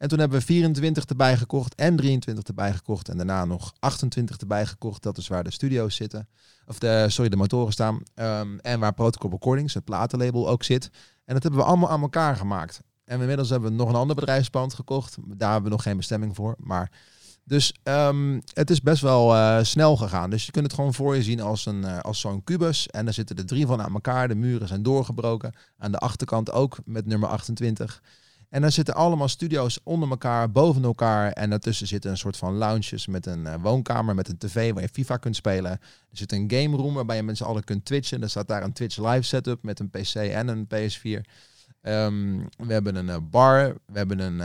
[0.00, 3.08] En toen hebben we 24 erbij gekocht en 23 erbij gekocht.
[3.08, 5.02] En daarna nog 28 erbij gekocht.
[5.02, 6.28] Dat is waar de studio's zitten.
[6.66, 8.02] Of de, sorry, de motoren staan.
[8.14, 10.90] Ehm, en waar Protocol Recordings, het platenlabel, ook zit.
[11.24, 12.80] En dat hebben we allemaal aan elkaar gemaakt.
[13.04, 15.16] En inmiddels hebben we nog een ander bedrijfspand gekocht.
[15.26, 16.54] Daar hebben we nog geen bestemming voor.
[16.58, 16.90] Maar
[17.50, 20.30] dus ehm, het is best wel eh, snel gegaan.
[20.30, 22.86] Dus je kunt het gewoon voor je zien als, een, eh, als zo'n kubus.
[22.86, 24.28] En daar zitten er drie van aan elkaar.
[24.28, 25.52] De muren zijn doorgebroken.
[25.78, 28.02] Aan de achterkant ook met nummer 28.
[28.48, 31.32] En dan zitten allemaal studio's onder elkaar, boven elkaar.
[31.32, 34.82] En daartussen zitten een soort van lounges met een eh, woonkamer, met een tv waar
[34.82, 35.70] je FIFA kunt spelen.
[35.70, 35.80] Er
[36.10, 38.22] zit een game room waarbij je mensen allen kunt twitchen.
[38.22, 41.20] Er staat daar een Twitch live setup met een PC en een PS4.
[41.80, 44.42] Ehm, we hebben een bar, we hebben een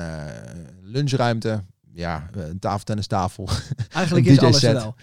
[0.81, 1.63] lunchruimte.
[1.95, 3.49] Ja, eh, een tafeltennistafel.
[3.91, 4.95] Eigenlijk is alles wel.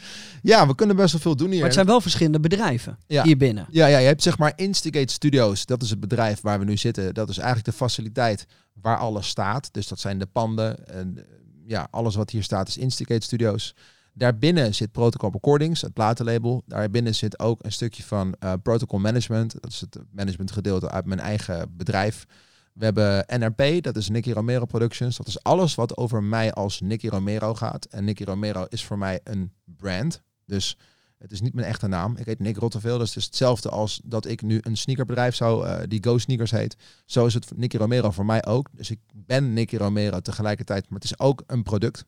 [0.43, 1.57] ja, we kunnen best wel veel doen hier.
[1.57, 3.22] Maar het zijn wel verschillende bedrijven Ja.
[3.22, 3.66] hier binnen.
[3.70, 5.66] Ja, ja, je hebt zeg maar Instigate Studios.
[5.66, 7.14] Dat is het bedrijf waar we nu zitten.
[7.14, 9.68] Dat is eigenlijk de faciliteit waar alles staat.
[9.72, 10.88] Dus dat zijn de panden.
[10.88, 11.24] En, eh,
[11.66, 13.74] ja, alles wat hier staat is Instigate Studios.
[14.14, 16.62] Daarbinnen zit Protocol Recordings, het platenlabel.
[16.66, 19.55] Daarbinnen zit ook een stukje van eh, Protocol Management.
[19.61, 22.26] Dat is het managementgedeelte uit mijn eigen bedrijf.
[22.72, 25.16] We hebben NRP, dat is Nicky Romero Productions.
[25.16, 27.84] Dat is alles wat over mij als Nicky Romero gaat.
[27.84, 30.22] En Nicky Romero is voor mij een brand.
[30.46, 30.76] Dus
[31.18, 32.16] het is niet mijn echte naam.
[32.16, 32.98] Ik heet Nick Rotteveel.
[32.98, 36.50] Dat is dus hetzelfde als dat ik nu een sneakerbedrijf zou, eh, die Go Sneakers
[36.50, 36.76] heet.
[37.04, 38.68] Zo is het Nicky Romero voor mij ook.
[38.72, 42.04] Dus ik ben Nicky Romero tegelijkertijd, maar het is ook een product.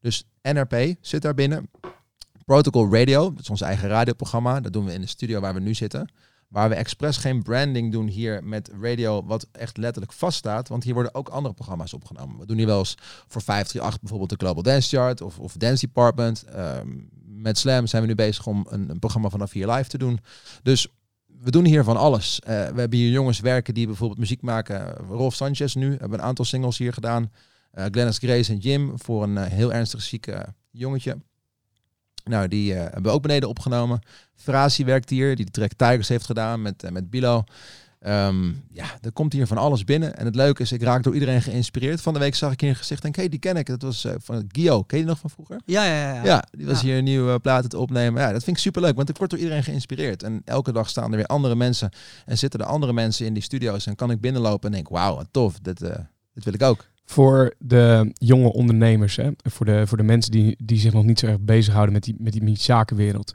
[0.00, 1.70] Dus NRP zit daar binnen.
[2.44, 4.60] Protocol Radio, dat is ons eigen radioprogramma.
[4.60, 6.10] Dat doen we in de studio waar we nu zitten.
[6.48, 10.68] Waar we expres geen branding doen hier met radio, wat echt letterlijk vaststaat.
[10.68, 12.38] Want hier worden ook andere programma's opgenomen.
[12.38, 12.94] We doen hier wel eens
[13.26, 16.42] voor 538 bijvoorbeeld de Global Dance Chart of, of Dance Department.
[16.42, 16.88] Ehm,
[17.24, 20.20] met Slam zijn we nu bezig om een, een programma vanaf hier live te doen.
[20.62, 20.88] Dus
[21.26, 22.40] we doen hier van alles.
[22.40, 24.94] Eh, we hebben hier jongens werken die bijvoorbeeld muziek maken.
[25.08, 27.30] Rolf Sanchez nu, hebben een aantal singles hier gedaan.
[27.70, 30.40] Eh Glennis Grace en Jim voor een eh, heel ernstig ziek eh,
[30.70, 31.16] jongetje.
[32.28, 34.00] Nou, die eh, hebben we ook beneden opgenomen.
[34.36, 37.44] Frasi werkt hier, die de track Tigers heeft gedaan met, eh, met Bilo.
[37.98, 40.16] Ehm, ja, er komt hier van alles binnen.
[40.16, 42.00] En het leuke is, ik raak door iedereen geïnspireerd.
[42.00, 43.66] Van de week zag ik hier een gezicht en hey, die ken ik.
[43.66, 44.82] Dat was eh, van Gio.
[44.82, 45.60] Ken je die nog van vroeger?
[45.64, 46.14] Ja, ja, ja.
[46.14, 46.24] ja.
[46.24, 46.86] Ja, die was Ja.
[46.86, 48.22] hier een nieuwe plaat te opnemen.
[48.22, 50.22] Ja, dat vind ik superleuk, want ik word door iedereen geïnspireerd.
[50.22, 51.90] En elke dag staan er weer andere mensen.
[52.26, 53.86] En zitten er andere mensen in die studio's.
[53.86, 55.58] En kan ik binnenlopen en denk, wauw, tof.
[55.60, 55.98] Dit, eh,
[56.34, 56.84] dit wil ik ook.
[57.10, 59.30] Voor de jonge ondernemers, hè?
[59.36, 62.14] Voor, de, voor de mensen die, die zich nog niet zo erg bezighouden met die,
[62.18, 63.34] met die, met die zakenwereld.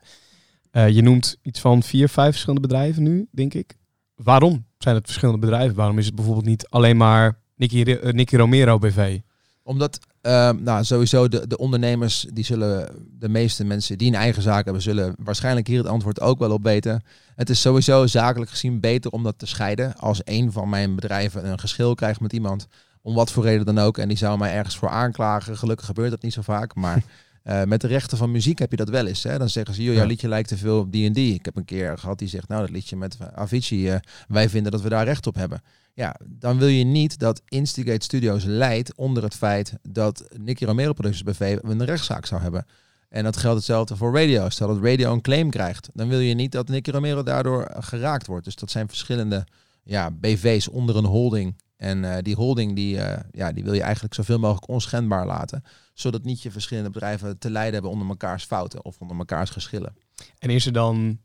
[0.71, 3.78] Eh, je noemt iets van vier, vijf verschillende bedrijven nu, denk ik.
[4.15, 5.76] Waarom zijn het verschillende bedrijven?
[5.76, 9.19] Waarom is het bijvoorbeeld niet alleen maar Nicky, eh, Nicky Romero BV?
[9.63, 14.41] Omdat, ehm, nou, sowieso de, de ondernemers, die zullen, de meeste mensen die een eigen
[14.41, 17.03] zaak hebben, zullen waarschijnlijk hier het antwoord ook wel op weten.
[17.36, 19.95] Het is sowieso zakelijk gezien beter om dat te scheiden.
[19.95, 22.67] Als een van mijn bedrijven een geschil krijgt met iemand,
[23.04, 25.58] om wat voor reden dan ook, en die zou mij ergens voor aanklagen.
[25.58, 27.04] Gelukkig gebeurt dat niet zo vaak, maar
[27.43, 29.24] eh, met de rechten van muziek heb je dat wel eens.
[29.24, 29.38] Hè?
[29.38, 31.34] Dan zeggen ze, joh, jouw liedje lijkt te veel op die en die.
[31.34, 34.72] Ik heb een keer gehad die zegt, nou, dat liedje met Avicii, eh, wij vinden
[34.72, 35.62] dat we daar recht op hebben.
[35.93, 40.93] Ja, dan wil je niet dat Instigate Studios leidt onder het feit dat Nicky Romero
[40.93, 42.66] Productions BV een rechtszaak zou hebben.
[43.10, 44.49] En dat geldt hetzelfde voor radio.
[44.49, 48.28] Stel dat radio een claim krijgt, dan wil je niet dat Nicky Romero daardoor geraakt
[48.28, 48.45] wordt.
[48.45, 49.45] Dus dat zijn verschillende
[49.84, 51.56] ja, BV's onder een holding.
[51.78, 55.63] En eh, die holding die, eh, ja, die wil je eigenlijk zoveel mogelijk onschendbaar laten.
[55.93, 59.95] Zodat niet je verschillende bedrijven te lijden hebben onder mekaars fouten of onder mekaars geschillen.
[60.39, 61.19] En is er dan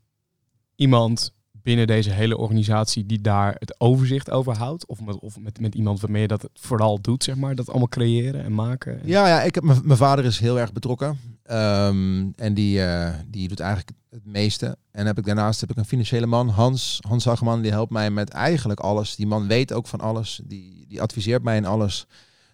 [0.75, 4.85] iemand binnen deze hele organisatie die daar het overzicht over houdt?
[4.85, 7.55] Of met, of met, met iemand waarmee je dat vooral doet, zeg maar?
[7.55, 8.99] Dat allemaal creëren en maken?
[9.03, 11.38] Ja, ja ik heb, mijn mijn vader is heel erg betrokken.
[11.49, 14.77] Ehm, en die, eh, die doet eigenlijk het meeste.
[14.91, 18.11] En heb ik daarnaast heb ik een financiële man, Hans, Hans Hageman, die helpt mij
[18.11, 19.15] met eigenlijk alles.
[19.15, 20.41] Die man weet ook van alles.
[20.43, 22.07] Die, die adviseert mij in alles.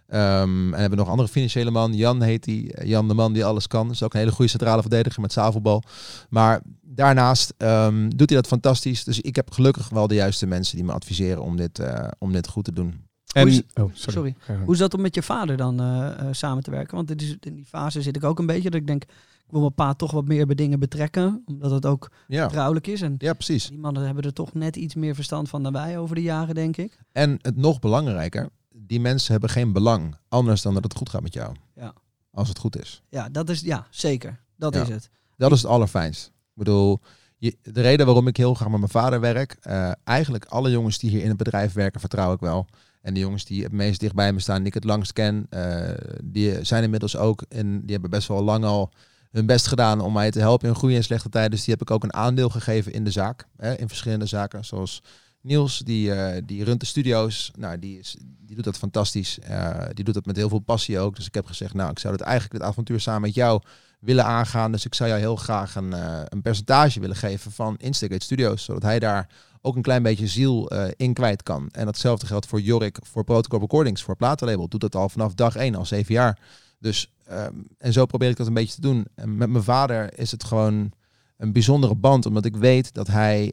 [0.07, 2.85] Ehm, en hebben nog een andere financiële man, Jan heet die.
[2.87, 3.91] Jan de man die alles kan.
[3.91, 5.83] Is ook een hele goede centrale verdediger met zavelbal.
[6.29, 9.03] Maar daarnaast ehm, doet hij dat fantastisch.
[9.03, 12.31] Dus ik heb gelukkig wel de juiste mensen die me adviseren om dit, eh, om
[12.31, 13.04] dit goed te doen.
[13.35, 14.35] En, Hoe is- oh, sorry.
[14.63, 16.95] Hoe is dat om met je vader dan eh, eh, samen te werken?
[16.95, 19.51] Want dit is, in die fase zit ik ook een beetje dat ik denk, ik
[19.51, 23.01] wil mijn pa toch wat meer bij dingen betrekken, omdat het ook Ja, vertrouwelijk is.
[23.01, 23.67] En ja precies.
[23.69, 26.55] die mannen hebben er toch net iets meer verstand van dan wij over de jaren,
[26.55, 26.97] denk ik.
[27.11, 31.21] En het nog belangrijker, die mensen hebben geen belang anders dan dat het goed gaat
[31.21, 31.55] met jou.
[31.75, 31.93] Ja.
[32.31, 33.01] Als het goed is.
[33.09, 34.39] Ja, dat is, ja, zeker.
[34.57, 34.81] Dat Ja.
[34.81, 35.09] is het.
[35.37, 36.25] Dat is het allerfijnst.
[36.27, 36.99] Ik bedoel,
[37.37, 40.97] je, de reden waarom ik heel graag met mijn vader werk, eh, eigenlijk alle jongens
[40.97, 42.67] die hier in het bedrijf werken, vertrouw ik wel.
[43.05, 45.89] En de jongens die het meest dichtbij me staan, die ik het langst ken, eh,
[46.23, 48.91] die zijn inmiddels ook, en die hebben best wel lang al
[49.31, 51.51] hun best gedaan om mij te helpen in goede en slechte tijden.
[51.51, 54.65] Dus die heb ik ook een aandeel gegeven in de zaak, hè, in verschillende zaken,
[54.65, 55.01] zoals
[55.41, 57.51] Niels, die, eh, die runt de studio's.
[57.57, 59.39] Nou, die, is, die doet dat fantastisch.
[59.39, 61.15] Eh, die doet dat met heel veel passie ook.
[61.15, 63.61] Dus ik heb gezegd, nou, ik zou dit eigenlijk, dit avontuur samen met jou
[63.99, 64.71] willen aangaan.
[64.71, 65.91] Dus ik zou jou heel graag een,
[66.29, 68.63] een percentage willen geven van Instigate Studios.
[68.63, 69.27] Zodat hij daar
[69.65, 71.69] ook een klein beetje ziel eh, in kwijt kan.
[71.71, 74.67] En datzelfde geldt voor Jorik, voor Protocol Recordings, voor Platenlabel.
[74.67, 76.39] Doet dat al vanaf dag één, al zeven jaar.
[76.79, 79.05] Dus, ehm, en zo probeer ik dat een beetje te doen.
[79.15, 80.91] En met mijn vader is het gewoon
[81.37, 82.25] een bijzondere band.
[82.25, 83.51] Omdat ik weet dat hij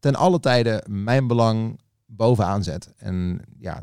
[0.00, 2.92] ten alle tijden mijn belang bovenaan zet.
[2.96, 3.82] En ja,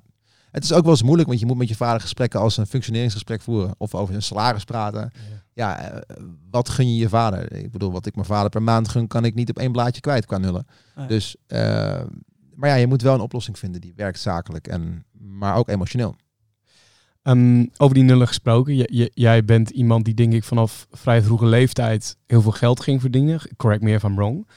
[0.55, 2.67] het is ook wel eens moeilijk, want je moet met je vader gesprekken als een
[2.67, 3.75] functioneringsgesprek voeren.
[3.77, 5.11] Of over zijn salaris praten.
[5.53, 6.15] Ja, eh,
[6.51, 7.53] wat gun je je vader?
[7.53, 10.01] Ik bedoel, wat ik mijn vader per maand gun, kan ik niet op één blaadje
[10.01, 10.67] kwijt qua nullen.
[10.95, 11.07] Nee.
[11.07, 11.59] Dus, eh,
[12.55, 16.15] maar ja, je moet wel een oplossing vinden die werkt zakelijk, en, maar ook emotioneel.
[17.21, 18.75] Ehm, over die nullen gesproken.
[18.75, 23.01] J- jij bent iemand die denk ik vanaf vrij vroege leeftijd heel veel geld ging
[23.01, 23.39] verdienen.
[23.57, 24.47] Correct me if I'm wrong.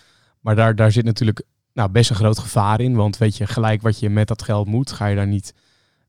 [0.40, 1.42] Maar daar, daar zit natuurlijk
[1.72, 2.94] nou, best een groot gevaar in.
[2.94, 5.54] Want weet je, gelijk wat je met dat geld moet, ga je daar niet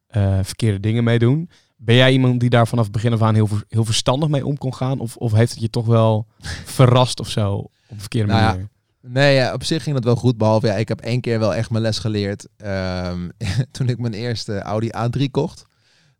[0.09, 1.49] eh, verkeerde dingen mee doen.
[1.77, 4.45] Ben jij iemand die daar vanaf het begin af aan heel, ver- heel verstandig mee
[4.45, 4.99] om kon gaan?
[4.99, 6.27] Of, of heeft het je toch wel
[6.77, 8.67] verrast of zo op een verkeerde Nou ja, manier?
[9.01, 10.37] Nee, ja, op zich ging het wel goed.
[10.37, 12.47] Behalve, ja, ik heb één keer wel echt mijn les geleerd.
[12.57, 13.29] Ehm,
[13.71, 15.65] toen ik mijn eerste Audi A3 kocht.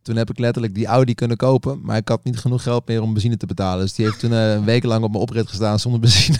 [0.02, 1.80] Toen heb ik letterlijk die Audi kunnen kopen.
[1.82, 3.84] Maar ik had niet genoeg geld meer om benzine te betalen.
[3.84, 6.38] Dus die heeft toen eh, een week lang op mijn oprit gestaan zonder benzine.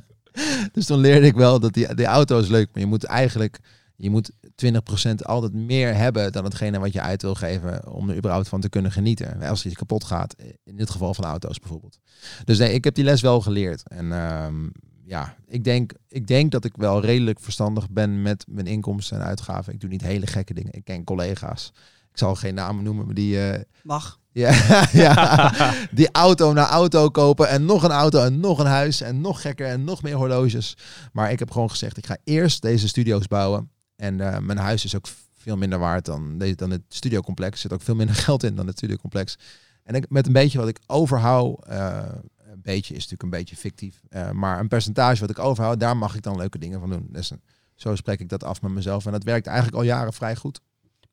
[0.72, 2.68] dus toen leerde ik wel dat die, die auto is leuk.
[2.72, 3.58] Maar je moet eigenlijk...
[4.00, 4.30] Je moet
[4.64, 8.60] 20% altijd meer hebben dan hetgene wat je uit wil geven om er überhaupt van
[8.60, 9.42] te kunnen genieten.
[9.42, 10.34] Als iets kapot gaat,
[10.64, 11.98] in dit geval van auto's bijvoorbeeld.
[12.44, 13.88] Dus nee, ik heb die les wel geleerd.
[13.88, 14.68] En ehm,
[15.04, 19.26] ja, ik denk, ik denk dat ik wel redelijk verstandig ben met mijn inkomsten en
[19.26, 19.72] uitgaven.
[19.72, 20.72] Ik doe niet hele gekke dingen.
[20.72, 21.72] Ik ken collega's.
[22.10, 24.18] Ik zal geen namen noemen, maar die, eh, Mag.
[24.32, 24.52] ja,
[24.92, 29.20] ja, die auto na auto kopen en nog een auto en nog een huis en
[29.20, 30.76] nog gekker en nog meer horloges.
[31.12, 33.70] Maar ik heb gewoon gezegd, ik ga eerst deze studio's bouwen.
[34.00, 37.52] En eh, mijn huis is ook veel minder waard dan, deze, dan het studiocomplex.
[37.52, 39.38] Er zit ook veel minder geld in dan het studiocomplex.
[39.82, 42.02] En ik, met een beetje wat ik overhoud, eh,
[42.36, 45.96] een beetje is natuurlijk een beetje fictief, eh, maar een percentage wat ik overhoud, daar
[45.96, 47.08] mag ik dan leuke dingen van doen.
[47.10, 47.32] Dus
[47.74, 49.06] zo spreek ik dat af met mezelf.
[49.06, 50.60] En dat werkt eigenlijk al jaren vrij goed.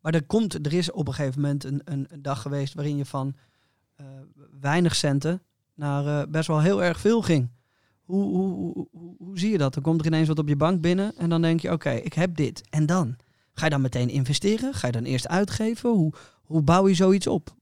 [0.02, 3.06] Maar er, komt, er is op een gegeven moment een, een, dag geweest waarin je
[3.06, 3.36] van
[4.60, 5.42] weinig centen
[5.74, 7.50] naar best wel heel erg veel ging.
[8.08, 9.74] Hoe, hoe, hoe, hoe, hoe zie je dat?
[9.74, 12.14] Dan komt er ineens wat op je bank binnen en dan denk je, oké, ik
[12.14, 12.62] heb dit.
[12.70, 13.16] En dan?
[13.54, 14.74] Ga je dan meteen investeren?
[14.74, 15.90] Ga je dan eerst uitgeven?
[15.90, 17.56] Hoe, hoe bouw je zoiets op?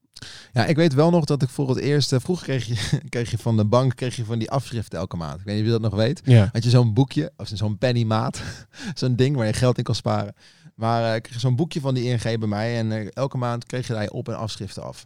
[0.54, 3.32] Ja, ik weet wel nog dat ik voor het eerst, eh, vroeger kreeg je, kreeg
[3.32, 5.40] je van de bank kreeg je van die afschriften elke maand.
[5.40, 6.22] Ik weet niet of je dat nog weet.
[6.24, 6.50] Ja.
[6.52, 8.42] Had je zo'n boekje, of zo'n pennymaat,
[8.94, 10.34] zo'n ding waar je geld in kan sparen.
[10.76, 12.78] Maar eh, ik kreeg zo'n boekje van die ING bij mij.
[12.78, 15.06] En eh, elke maand kreeg je daar je op- en afschriften af.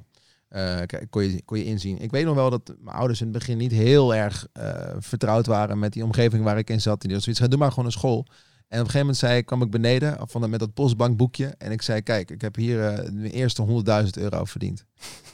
[0.49, 2.01] Eh, kijk, kon, je, kon je inzien.
[2.01, 5.45] Ik weet nog wel dat mijn ouders in het begin niet heel erg eh, vertrouwd
[5.45, 7.03] waren met die omgeving waar ik in zat.
[7.03, 8.25] En die zoiets van, doe maar gewoon een school.
[8.27, 11.45] En op een gegeven moment zei, ik, kwam ik beneden van, de- met dat postbankboekje.
[11.57, 14.85] En ik zei, kijk, ik heb hier eh, mijn eerste 100.000 euro verdiend.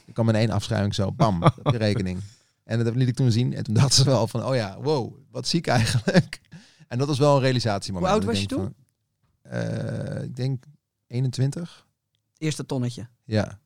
[0.05, 2.20] Ik kwam in één afschrijving zo, bam, op je rekening.
[2.63, 3.53] En dat liet ik toen zien.
[3.53, 6.39] En toen dachten ze wel van, oh ja, wow, wat ziek eigenlijk.
[6.88, 8.11] En dat was wel een realisatiemoment.
[8.11, 8.74] Hoe oud was je van,
[9.41, 10.63] eh, ik denk
[11.07, 11.86] 21.
[12.38, 13.07] Eerste tonnetje.
[13.24, 13.59] Ja.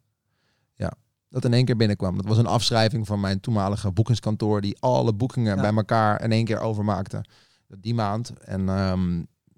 [1.29, 2.15] Dat in één keer binnenkwam.
[2.17, 4.61] Dat was een afschrijving van mijn toenmalige boekingskantoor.
[4.61, 5.61] Die alle boekingen Ja.
[5.61, 7.23] bij elkaar in één keer overmaakte.
[7.67, 8.33] Die maand.
[8.39, 9.17] En ehm,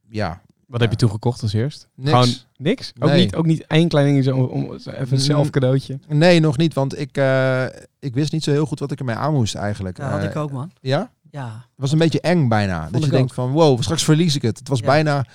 [0.10, 0.42] ja.
[0.68, 0.86] Wat Ja.
[0.88, 1.88] heb je toen gekocht als eerst?
[1.96, 2.10] Niks.
[2.12, 2.94] Gewoon niks?
[3.00, 3.20] Ook, Nee.
[3.24, 6.00] niet, ook niet één klein dingetje om, om even een zelf cadeautje?
[6.08, 6.74] Nee, nog niet.
[6.74, 7.66] Want ik, eh,
[8.00, 9.98] ik wist niet zo heel goed wat ik ermee aan moest eigenlijk.
[9.98, 10.72] Ja, had Eh, ik ook, man.
[10.82, 11.12] Ja?
[11.32, 11.46] Ja.
[11.46, 12.88] Het was een beetje eng bijna.
[12.92, 14.60] dat ik je denkt van, wow, straks verlies ik het.
[14.60, 14.86] Het was Ja.
[14.86, 15.26] bijna...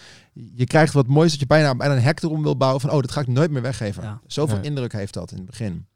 [0.55, 2.81] Je krijgt wat moois dat je bijna, bijna een hek erom wil bouwen.
[2.81, 4.03] Van, oh, dat ga ik nooit meer weggeven.
[4.03, 4.21] Ja.
[4.27, 4.63] Zoveel Ja.
[4.63, 5.87] indruk heeft dat in het begin.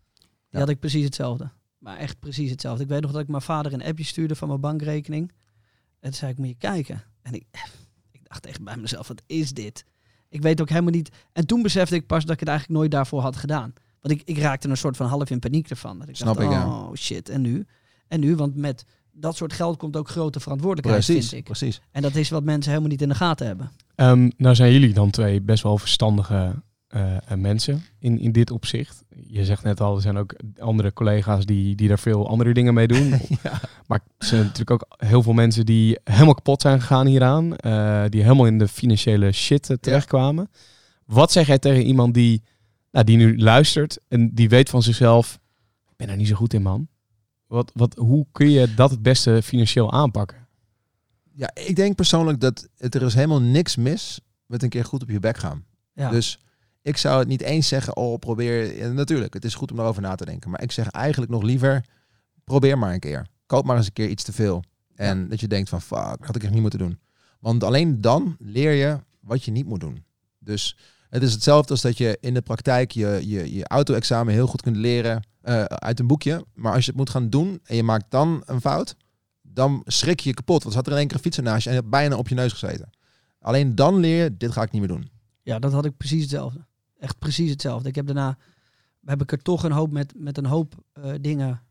[0.51, 0.59] Die Ja.
[0.59, 1.51] had ik precies hetzelfde.
[1.79, 2.83] Maar echt precies hetzelfde.
[2.83, 5.33] Ik weet nog dat ik mijn vader een appje stuurde van mijn bankrekening.
[6.01, 7.03] En toen zei ik, moet je kijken.
[7.23, 7.45] En ik,
[8.13, 9.85] ik dacht echt bij mezelf, wat is dit?
[10.29, 11.11] Ik weet ook helemaal niet.
[11.33, 13.73] En toen besefte ik pas dat ik het eigenlijk nooit daarvoor had gedaan.
[14.01, 15.99] Want ik, ik raakte een soort van half in paniek ervan.
[15.99, 16.69] Dat ik Snap dacht, ik, ja.
[16.69, 17.67] oh shit, en nu?
[18.09, 21.45] En nu, want met dat soort geld komt ook grote verantwoordelijkheid, Precies, vind ik.
[21.47, 21.81] precies.
[21.91, 23.71] En dat is wat mensen helemaal niet in de gaten hebben.
[23.95, 28.51] Ehm, nou zijn jullie dan twee best wel verstandige eh, eh, mensen in, in dit
[28.51, 29.05] opzicht.
[29.27, 32.75] Je zegt net al, er zijn ook andere collega's die, die daar veel andere dingen
[32.75, 33.15] mee doen.
[33.87, 37.57] Maar er zijn natuurlijk ook heel veel mensen die helemaal kapot zijn gegaan hieraan.
[37.57, 40.51] eh, die helemaal in de financiële shit terechtkwamen.
[41.05, 42.43] Wat zeg jij tegen iemand die,
[42.91, 45.39] nou, die nu luistert en die weet van zichzelf...
[45.91, 46.89] Ik ben er niet zo goed in, man.
[47.47, 50.49] Wat, wat, hoe kun je dat het beste financieel aanpakken?
[51.33, 55.03] Ja, ik denk persoonlijk dat het, er is helemaal niks mis met een keer goed
[55.03, 55.65] op je bek gaan.
[55.93, 56.11] Ja.
[56.11, 56.41] Dus
[56.83, 60.03] ik zou het niet eens zeggen, oh probeer, ja, natuurlijk, het is goed om daarover
[60.03, 60.51] na te denken.
[60.51, 61.85] Maar ik zeg eigenlijk nog liever,
[62.45, 63.27] probeer maar een keer.
[63.47, 64.65] Koop maar eens een keer iets te veel.
[64.95, 66.99] En dat je denkt van, fuck, dat had ik echt niet moeten doen.
[67.41, 70.05] Want alleen dan leer je wat je niet moet doen.
[70.39, 70.77] Dus
[71.09, 74.63] het is hetzelfde als dat je in de praktijk je, je, je auto-examen heel goed
[74.63, 76.45] kunt leren eh, uit een boekje.
[76.55, 78.97] Maar als je het moet gaan doen en je maakt dan een fout,
[79.43, 80.63] dan schrik je je kapot.
[80.63, 82.29] Want zat er in één keer een fietser naast je en je hebt bijna op
[82.29, 82.91] je neus gezeten.
[83.41, 85.11] Alleen dan leer je, dit ga ik niet meer doen.
[85.43, 86.67] Ja, dat had ik precies hetzelfde.
[87.01, 87.89] Echt precies hetzelfde.
[87.89, 88.37] Ik heb daarna
[89.05, 91.63] heb ik er toch een hoop met, met een hoop eh, dingen,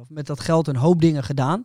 [0.00, 1.64] of met dat geld een hoop dingen gedaan.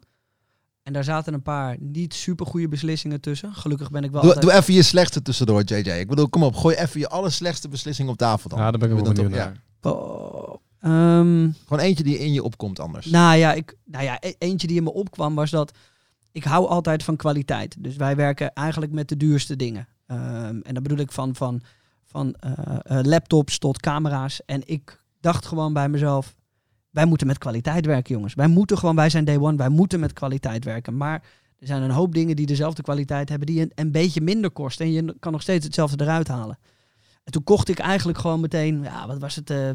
[0.84, 3.54] En daar zaten een paar niet super goede beslissingen tussen.
[3.54, 4.22] Gelukkig ben ik wel.
[4.22, 5.90] Doe, altijd- doe even je slechtste tussendoor, JJ.
[5.90, 8.60] Ik bedoel, kom op, gooi even je allerslechtste beslissing op tafel dan.
[8.60, 9.52] Ja, daar ben ik wel benieuwd.
[9.82, 13.06] Oh, ehm, Gewoon eentje die in je opkomt anders.
[13.06, 15.72] nou ja, ik, nou ja, e- eentje die in me opkwam was dat
[16.32, 17.76] ik hou altijd van kwaliteit.
[17.80, 19.88] Dus wij werken eigenlijk met de duurste dingen.
[20.06, 21.62] Ehm, en dat bedoel ik van, van,
[22.10, 22.52] van eh,
[22.84, 24.42] eh, laptops tot camera's.
[24.46, 26.36] En ik dacht gewoon bij mezelf,
[26.90, 28.34] wij moeten met kwaliteit werken, jongens.
[28.34, 30.98] Wij moeten gewoon, wij zijn day one, wij moeten met kwaliteit werken.
[30.98, 31.24] Maar
[31.60, 34.86] er zijn een hoop dingen die dezelfde kwaliteit hebben, die een, een beetje minder kosten.
[34.86, 36.60] En je kan nog steeds hetzelfde eruit halen.
[37.24, 39.70] En toen kocht ik eigenlijk gewoon meteen, ja, wat was het, eh,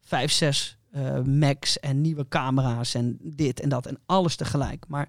[0.00, 4.84] vijf, zes eh, Macs en nieuwe camera's en dit en dat en alles tegelijk.
[4.88, 5.08] Maar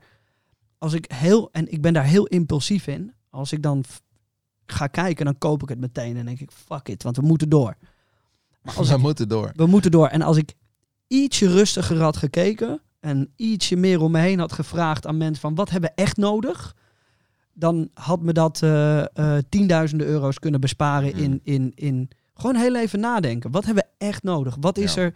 [0.77, 3.83] als ik heel, en ik ben daar heel impulsief in, als ik dan
[4.65, 7.49] ga kijken, dan koop ik het meteen en denk ik, fuck it, want we moeten
[7.49, 7.75] door.
[8.61, 9.51] Maar als We ik, moeten door.
[9.55, 10.07] we moeten door.
[10.07, 10.53] En als ik
[11.07, 15.55] ietsje rustiger had gekeken en ietsje meer om me heen had gevraagd aan mensen van
[15.55, 16.75] wat hebben we echt nodig,
[17.53, 21.19] dan had me dat eh, eh, tienduizenden euro's kunnen besparen Mm.
[21.23, 23.51] in, in, in gewoon heel even nadenken.
[23.51, 24.57] Wat hebben we echt nodig?
[24.59, 25.01] Wat is Ja.
[25.01, 25.13] er?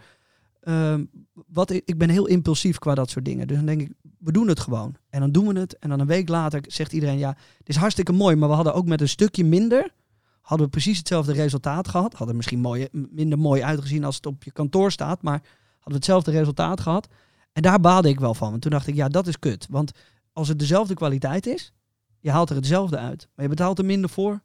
[0.59, 1.05] Ehm,
[1.47, 3.47] wat, ik ben heel impulsief qua dat soort dingen.
[3.47, 4.95] Dus dan denk ik, we doen het gewoon.
[5.09, 5.77] En dan doen we het.
[5.77, 8.35] En dan een week later zegt iedereen, ja, het is hartstikke mooi.
[8.35, 9.93] Maar we hadden ook met een stukje minder,
[10.41, 12.13] hadden we precies hetzelfde resultaat gehad.
[12.13, 15.21] Hadden misschien minder mooi uitgezien als het op je kantoor staat.
[15.21, 17.07] Maar hadden we hetzelfde resultaat gehad.
[17.51, 18.49] En daar baalde ik wel van.
[18.49, 19.67] Want toen dacht ik, ja, dat is kut.
[19.69, 19.91] Want
[20.33, 21.73] als het dezelfde kwaliteit is,
[22.19, 23.27] je haalt er hetzelfde uit.
[23.35, 24.41] Maar je betaalt er minder voor.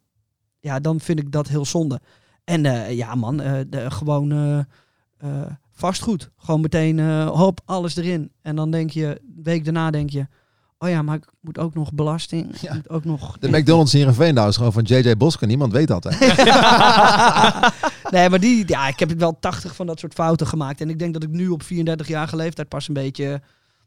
[0.59, 2.01] Ja, dan vind ik dat heel zonde.
[2.43, 4.31] En eh, ja, man, eh, de, gewoon
[5.17, 5.41] eh,
[5.75, 6.29] vastgoed.
[6.37, 8.31] Gewoon meteen, eh, hop, alles erin.
[8.41, 10.27] En dan denk je, week daarna denk je,
[10.77, 12.55] oh ja, maar ik moet ook nog belasting.
[12.61, 13.37] Ik moet ook nog...
[13.37, 15.47] De McDonald's hier in Veenendaal is gewoon van JJ Bosker.
[15.47, 16.09] Niemand weet dat, hè?
[18.17, 20.81] nee, maar die, ja, ik heb wel 80 van dat soort fouten gemaakt.
[20.81, 23.41] En ik denk dat ik nu op 34-jarige leeftijd pas een beetje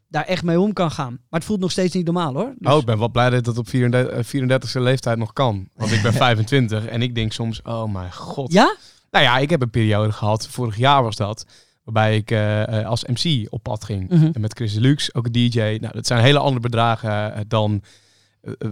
[0.07, 1.11] daar echt mee om kan gaan.
[1.29, 2.53] Maar het voelt nog steeds niet normaal hoor.
[2.57, 5.69] Dus- Oh, ik ben wel blij dat het op 34, eh, 34e leeftijd nog kan.
[5.75, 8.51] Want ik ben 25 en ik denk soms, oh mijn god.
[8.53, 8.75] Ja?
[9.11, 11.45] Nou ja, ik heb een periode gehad, vorig jaar was dat,
[11.91, 14.09] waarbij ik eh, eh, als MC op pad ging.
[14.09, 14.29] Mhm.
[14.33, 15.59] En met Chris Deluxe, ook een DJ.
[15.59, 17.81] Nou, dat zijn hele andere bedragen eh, dan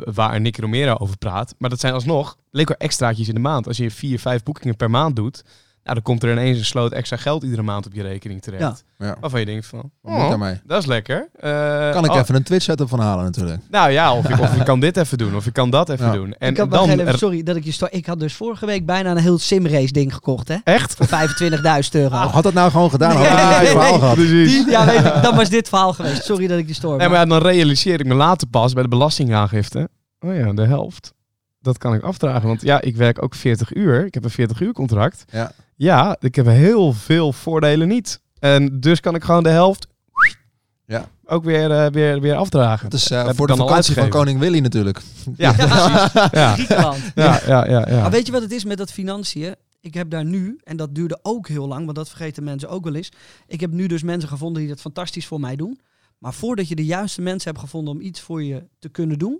[0.04, 1.56] waar Nicky Romero over praat.
[1.58, 3.68] Maar dat zijn alsnog lekker extraatjes in de maand.
[3.68, 5.44] Als je vier, vijf boekingen per maand doet,
[5.88, 8.84] nou, dan komt er ineens een sloot extra geld iedere maand op je rekening terecht.
[8.98, 9.16] Ja.
[9.20, 10.60] Waarvan je denkt van, Wat moet ik oh, daarmee?
[10.66, 11.30] dat is lekker.
[11.40, 13.62] Eh, Kan ik oh, even een Twitch setup van halen natuurlijk.
[13.70, 16.06] Nou ja, of ik, of ik kan dit even doen, of ik kan dat even
[16.06, 16.12] Ja.
[16.12, 16.34] doen.
[16.38, 16.90] En ik had dan...
[16.90, 17.88] even- sorry dat ik je stoor.
[17.92, 20.56] Ik had dus vorige week bijna een heel simrace ding gekocht, hè?
[20.64, 20.96] Echt?
[20.96, 22.16] Voor 25.000 euro.
[22.16, 23.12] Had dat nou gewoon gedaan?
[23.16, 24.00] Had Nee, ik niet nee, het verhaal nee.
[24.00, 24.16] gehad.
[24.16, 24.52] Precies.
[24.64, 26.24] Die- ja, weet ik, dan was dit verhaal geweest.
[26.24, 26.98] Sorry dat ik je stoor.
[26.98, 29.90] Nee, maar ja, dan realiseer ik me later pas bij de belastingaangifte.
[30.20, 31.14] Oh ja, de helft.
[31.60, 32.48] Dat kan ik afdragen.
[32.48, 34.06] Want ja, ik werk ook 40 uur.
[34.06, 35.26] Ik heb een 40 uur contract.
[35.32, 35.52] Ja.
[35.78, 38.22] Ja, ik heb heel veel voordelen niet.
[38.40, 39.88] En dus kan ik gewoon de helft
[40.86, 41.10] Ja.
[41.26, 42.90] ook weer, eh, weer, weer afdragen.
[42.90, 45.02] Dat is eh, Heb voor de vakantie van koning Willy natuurlijk.
[45.38, 46.14] Ja, precies.
[46.32, 46.98] Ja, Griekenland.
[47.16, 48.02] ja, ja, ja, ja.
[48.02, 49.56] Maar weet je wat het is met dat financiën?
[49.82, 52.84] Ik heb daar nu, en dat duurde ook heel lang, want dat vergeten mensen ook
[52.84, 53.12] wel eens.
[53.48, 55.80] Ik heb nu dus mensen gevonden die dat fantastisch voor mij doen.
[56.18, 59.40] Maar voordat je de juiste mensen hebt gevonden om iets voor je te kunnen doen,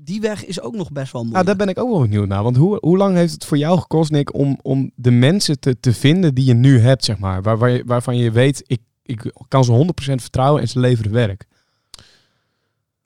[0.00, 1.46] die weg is ook nog best wel Nou, moeilijk.
[1.58, 2.42] daar ben ik ook wel benieuwd naar.
[2.42, 5.80] Want hoe, hoe lang heeft het voor jou gekost, Nick, om, om de mensen te,
[5.80, 7.42] te vinden die je nu hebt, zeg maar?
[7.42, 11.46] Waar, waar waarvan je weet, ik, ik kan ze 100% vertrouwen en ze leveren werk.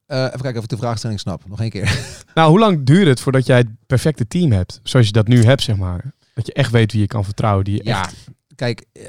[0.07, 1.49] Eh, even kijken of ik de vraagstelling snap.
[1.49, 1.99] Nog één keer.
[2.34, 4.80] Nou, hoe lang duurt het voordat jij het perfecte team hebt?
[4.82, 6.14] Zoals je dat nu hebt, zeg maar.
[6.34, 7.64] Dat je echt weet wie je kan vertrouwen.
[7.64, 8.14] Die je Ja, echt...
[8.55, 9.03] kijk, eh,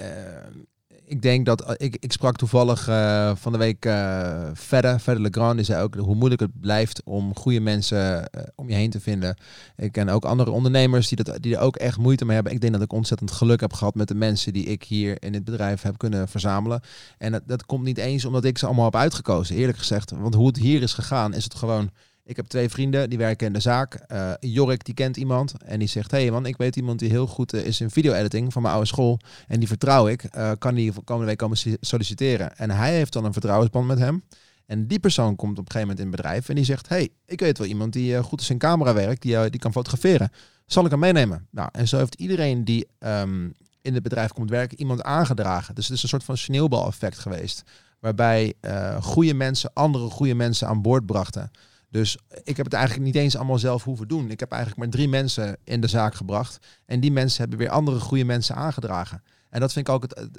[1.13, 5.23] ik denk dat eh, ik, ik sprak toevallig eh, van de week eh verder, verder
[5.23, 8.99] Legrand, die zei ook hoe moeilijk het blijft om goede mensen om je heen te
[8.99, 9.37] vinden.
[9.77, 12.53] Ik ken ook andere ondernemers die, dat, die er ook echt moeite mee hebben.
[12.53, 15.31] Ik denk dat ik ontzettend geluk heb gehad met de mensen die ik hier in
[15.31, 16.81] dit bedrijf heb kunnen verzamelen.
[17.17, 20.11] En dat, dat komt niet eens omdat ik ze allemaal heb uitgekozen, eerlijk gezegd.
[20.11, 21.89] Want hoe het hier is gegaan, is het gewoon
[22.25, 23.93] ik heb twee vrienden die werken in de zaak.
[23.93, 27.27] Eh Jorik die kent iemand en die zegt: hey man, ik weet iemand die heel
[27.27, 29.19] goed eh, is in video-editing van mijn oude school.
[29.47, 30.23] En die vertrouw ik.
[30.23, 32.57] Eh, kan die komende week komen solliciteren?
[32.57, 34.23] En hij heeft dan een vertrouwensband met hem.
[34.65, 37.09] En die persoon komt op een gegeven moment in het bedrijf en die zegt: hey,
[37.25, 40.31] ik weet wel iemand die goed is in camerawerk, die, die kan fotograferen.
[40.65, 41.47] Zal ik hem meenemen?
[41.51, 43.49] Nou, en zo heeft iedereen die ehm,
[43.81, 45.75] in het bedrijf komt werken iemand aangedragen.
[45.75, 47.63] Dus het is een soort van sneeuwbaleffect geweest.
[47.99, 48.53] Waarbij
[48.99, 51.51] goede mensen andere goede mensen aan boord brachten.
[51.93, 54.31] Dus ik heb het eigenlijk niet eens allemaal zelf hoeven doen.
[54.31, 56.65] Ik heb eigenlijk maar drie mensen in de zaak gebracht.
[56.85, 59.23] En die mensen hebben weer andere goede mensen aangedragen.
[59.53, 60.29] En dat vind ik ook het,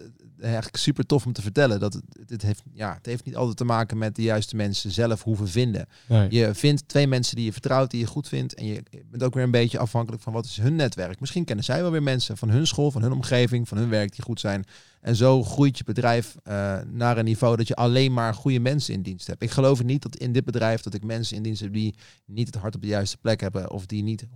[0.41, 1.81] eigenlijk super tof om te vertellen.
[1.81, 4.91] Dat het, het, heeft, ja, het heeft niet altijd te maken met de juiste mensen
[4.91, 5.87] zelf hoeven vinden.
[6.09, 6.27] Nee.
[6.31, 8.55] Je vindt twee mensen die je vertrouwt, die je goed vindt.
[8.55, 11.21] En je bent ook weer een beetje afhankelijk van wat is hun netwerk.
[11.21, 14.15] Misschien kennen zij wel weer mensen van hun school, van hun omgeving, van hun werk
[14.15, 14.65] die goed zijn.
[15.01, 18.95] En zo groeit je bedrijf eh, naar een niveau dat je alleen maar goede mensen
[18.95, 19.43] in dienst hebt.
[19.43, 21.95] Ik geloof niet dat in dit bedrijf dat ik mensen in dienst heb die
[22.27, 23.71] niet het hart op de juiste plek hebben.
[23.71, 24.29] Of die niet 110%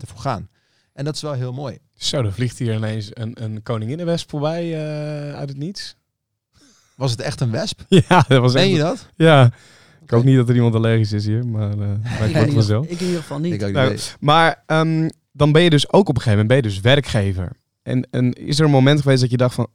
[0.00, 0.48] ervoor gaan.
[0.92, 1.78] En dat is wel heel mooi.
[1.94, 5.96] Zo, dan vliegt hier ineens een, een koninginnenwesp voorbij eh, uit het niets.
[6.96, 7.80] Was het echt een wesp?
[8.08, 8.64] Ja, dat was echt...
[8.64, 9.06] Meen je dat?
[9.16, 9.50] Ja.
[10.02, 12.46] Ik hoop niet dat er iemand allergisch is hier, maar eh ik, in me wel
[12.46, 12.82] ieder, zo.
[12.82, 13.62] ik in ieder geval niet.
[13.62, 13.98] Ik Nou.
[14.20, 17.50] Maar ehm, dan ben je dus ook op een gegeven moment ben je dus werkgever.
[17.82, 19.68] En, en is er een moment geweest dat je dacht van...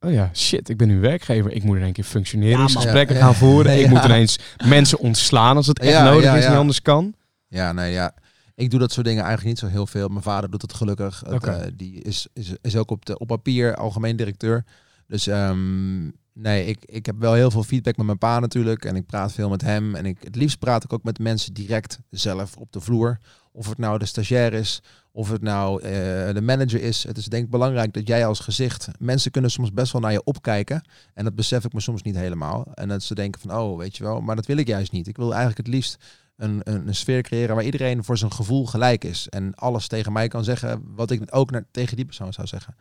[0.00, 1.52] Oh ja, shit, ik ben nu werkgever.
[1.52, 3.16] Ik moet in één keer Ja, functioneringsgesprekken.
[3.16, 3.72] Ja, gaan voeren.
[3.72, 3.78] ja.
[3.84, 6.58] Ik moet ineens mensen ontslaan als het echt Ja, nodig ja, is en ja.
[6.58, 7.14] anders kan.
[7.48, 8.14] Ja, nee, ja.
[8.54, 10.08] Ik doe dat soort dingen eigenlijk niet zo heel veel.
[10.08, 11.22] Mijn vader doet het gelukkig.
[11.26, 14.64] Het, eh, die is, is, is ook op, de, op papier algemeen directeur.
[15.06, 18.84] Dus ehm, nee, ik, ik heb wel heel veel feedback met mijn pa natuurlijk.
[18.84, 19.94] En ik praat veel met hem.
[19.94, 23.18] En ik, het liefst praat ik ook met mensen direct zelf op de vloer.
[23.52, 24.82] Of het nou de stagiair is,
[25.12, 25.90] of het nou eh,
[26.34, 27.02] de manager is.
[27.02, 28.88] Het is denk ik belangrijk dat jij als gezicht...
[28.98, 30.88] Mensen kunnen soms best wel naar je opkijken.
[31.14, 32.66] En dat besef ik me soms niet helemaal.
[32.74, 34.20] En dat ze denken van, oh, weet je wel.
[34.20, 35.06] Maar dat wil ik juist niet.
[35.06, 36.04] Ik wil eigenlijk het liefst
[36.42, 39.28] een, een, sfeer creëren waar iedereen voor zijn gevoel gelijk is.
[39.28, 42.74] En alles tegen mij kan zeggen wat ik ook naar, tegen die persoon zou zeggen.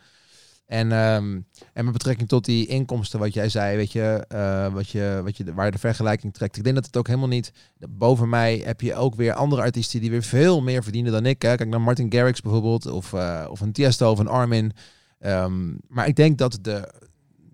[0.71, 1.39] En, ehm,
[1.73, 5.37] en met betrekking tot die inkomsten, wat jij zei, weet je, eh, wat je, wat
[5.37, 6.57] je, waar je de vergelijking trekt.
[6.57, 7.51] Ik denk dat het ook helemaal niet.
[7.89, 11.41] Boven mij heb je ook weer andere artiesten die weer veel meer verdienen dan ik.
[11.41, 11.55] Hè.
[11.55, 14.71] Kijk naar Martin Garrix bijvoorbeeld, of, eh, of een Tiesto of een Armin.
[15.19, 17.09] Ehm, maar ik denk dat de.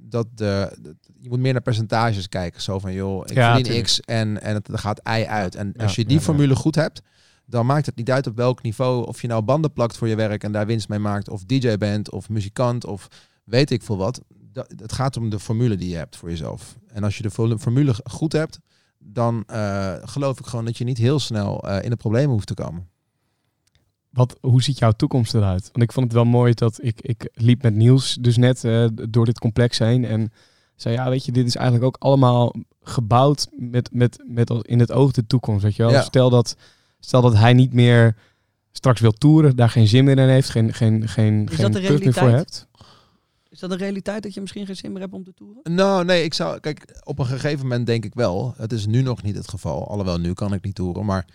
[0.09, 0.77] Dat de,
[1.21, 2.61] je moet meer naar percentages kijken.
[2.61, 3.85] Zo van, joh, ik Ja, verdien tuurlijk.
[3.85, 5.55] X en, en het er gaat Y uit.
[5.55, 7.01] En Ja, als je die ja, formule goed hebt,
[7.45, 9.07] dan maakt het niet uit op welk niveau.
[9.07, 11.29] Of je nou banden plakt voor je werk en daar winst mee maakt.
[11.29, 13.07] Of DJ bent, of muzikant, of
[13.43, 14.21] weet ik veel wat.
[14.51, 16.77] Dat, het gaat om de formule die je hebt voor jezelf.
[16.87, 18.59] En als je de formule goed hebt,
[18.99, 22.47] dan eh, geloof ik gewoon dat je niet heel snel eh, in de problemen hoeft
[22.47, 22.89] te komen.
[24.09, 25.69] Wat, hoe ziet jouw toekomst eruit?
[25.71, 28.85] Want ik vond het wel mooi dat ik, ik liep met Niels dus net eh,
[29.09, 30.05] door dit complex heen.
[30.05, 30.31] En
[30.75, 34.79] zei, ja, weet je, dit is eigenlijk ook allemaal gebouwd met, met, met als- in
[34.79, 35.63] het oog de toekomst.
[35.63, 35.91] Weet je wel?
[35.91, 36.01] Ja.
[36.01, 36.55] Stel, dat,
[36.99, 38.15] stel dat hij niet meer
[38.71, 41.81] straks wil toeren, daar geen zin meer in heeft, geen, geen, geen, Is geen dat
[41.81, 42.35] meer voor realiteit?
[42.35, 42.67] hebt.
[43.49, 45.75] Is dat een realiteit dat je misschien geen zin meer hebt om te toeren?
[45.75, 46.59] Nou, nee, ik zou.
[46.59, 48.53] Kijk, op een gegeven moment denk ik wel.
[48.57, 49.87] Het is nu nog niet het geval.
[49.87, 51.05] Alhoewel, nu kan ik niet toeren.
[51.05, 51.25] Maar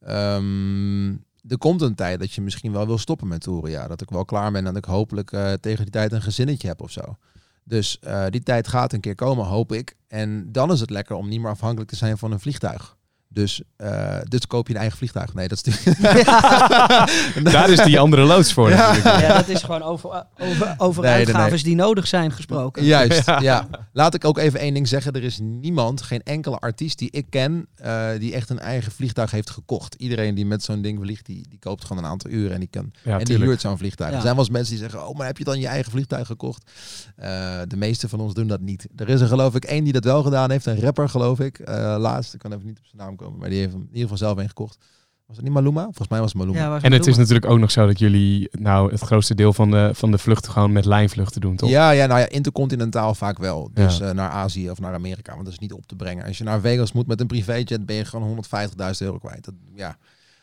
[0.00, 1.10] ehm,
[1.48, 3.70] er komt een tijd dat je misschien wel wil stoppen met toeren.
[3.70, 6.22] Ja, dat ik wel klaar ben en dat ik hopelijk eh, tegen die tijd een
[6.22, 7.16] gezinnetje heb of zo.
[7.64, 9.96] Dus eh, die tijd gaat een keer komen, hoop ik.
[10.08, 12.96] En dan is het lekker om niet meer afhankelijk te zijn van een vliegtuig.
[13.32, 15.34] Dus, eh, dus koop je een eigen vliegtuig.
[15.34, 15.84] Nee, dat is
[17.52, 18.70] Daar is die andere loods voor.
[18.70, 18.76] Ja.
[18.76, 19.20] natuurlijk.
[19.20, 21.34] Ja, dat is gewoon over, over, over Nee, nee, nee.
[21.34, 22.84] uitgaves die nodig zijn gesproken.
[22.84, 23.68] Juist, ja.
[23.92, 25.12] Laat ik ook even één ding zeggen.
[25.12, 29.30] Er is niemand, geen enkele artiest die ik ken, eh, die echt een eigen vliegtuig
[29.30, 29.94] heeft gekocht.
[29.94, 32.68] Iedereen die met zo'n ding vliegt, die, die koopt gewoon een aantal uren en die,
[32.68, 34.10] kan, Ja, en die huurt zo'n vliegtuig.
[34.10, 34.16] Ja.
[34.16, 36.26] Er zijn wel eens mensen die zeggen, oh, maar heb je dan je eigen vliegtuig
[36.26, 36.70] gekocht?
[37.16, 38.88] Eh, de meeste van ons doen dat niet.
[38.96, 41.58] Er is er geloof ik één die dat wel gedaan heeft, een rapper geloof ik.
[41.58, 43.86] Eh, laatst, ik kan even niet op zijn naam komen, maar die heeft hem in
[43.86, 44.78] ieder geval zelf een gekocht.
[45.26, 45.82] Was het niet Maluma?
[45.82, 46.58] Volgens mij was het Maluma.
[46.58, 49.70] Ja, En het is natuurlijk ook nog zo dat jullie nou het grootste deel van
[49.70, 51.70] de, van de vluchten gewoon met lijnvluchten doen, toch?
[51.70, 53.70] Ja, ja, nou ja, intercontinentaal vaak wel.
[53.74, 54.08] Dus Ja.
[54.08, 56.24] eh, naar Azië of naar Amerika, want dat is niet op te brengen.
[56.26, 59.44] Als je naar Vegas moet met een privéjet, ben je gewoon 150.000 euro kwijt.
[59.44, 59.96] Dat, ja.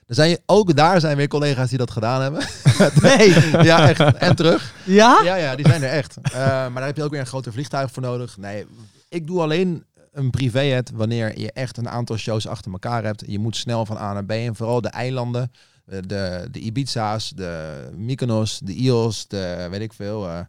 [0.05, 2.41] Er zijn, je- ook daar zijn weer collega's die dat gedaan hebben.
[3.01, 3.33] Nee.
[3.65, 3.99] ja, echt.
[4.15, 4.73] En terug.
[4.83, 5.21] Ja?
[5.23, 6.17] Ja, ja, die zijn er echt.
[6.21, 8.37] Eh, maar daar heb je ook weer een groter vliegtuig voor nodig.
[8.37, 8.65] Nee,
[9.09, 9.83] ik doe alleen
[10.17, 13.23] een privéjet wanneer je echt een aantal shows achter elkaar hebt.
[13.27, 14.31] Je moet snel van A naar B.
[14.31, 15.51] En vooral de eilanden,
[15.85, 20.39] eh, de, de Ibiza's, de Mykonos, de Ios, de weet ik veel, eh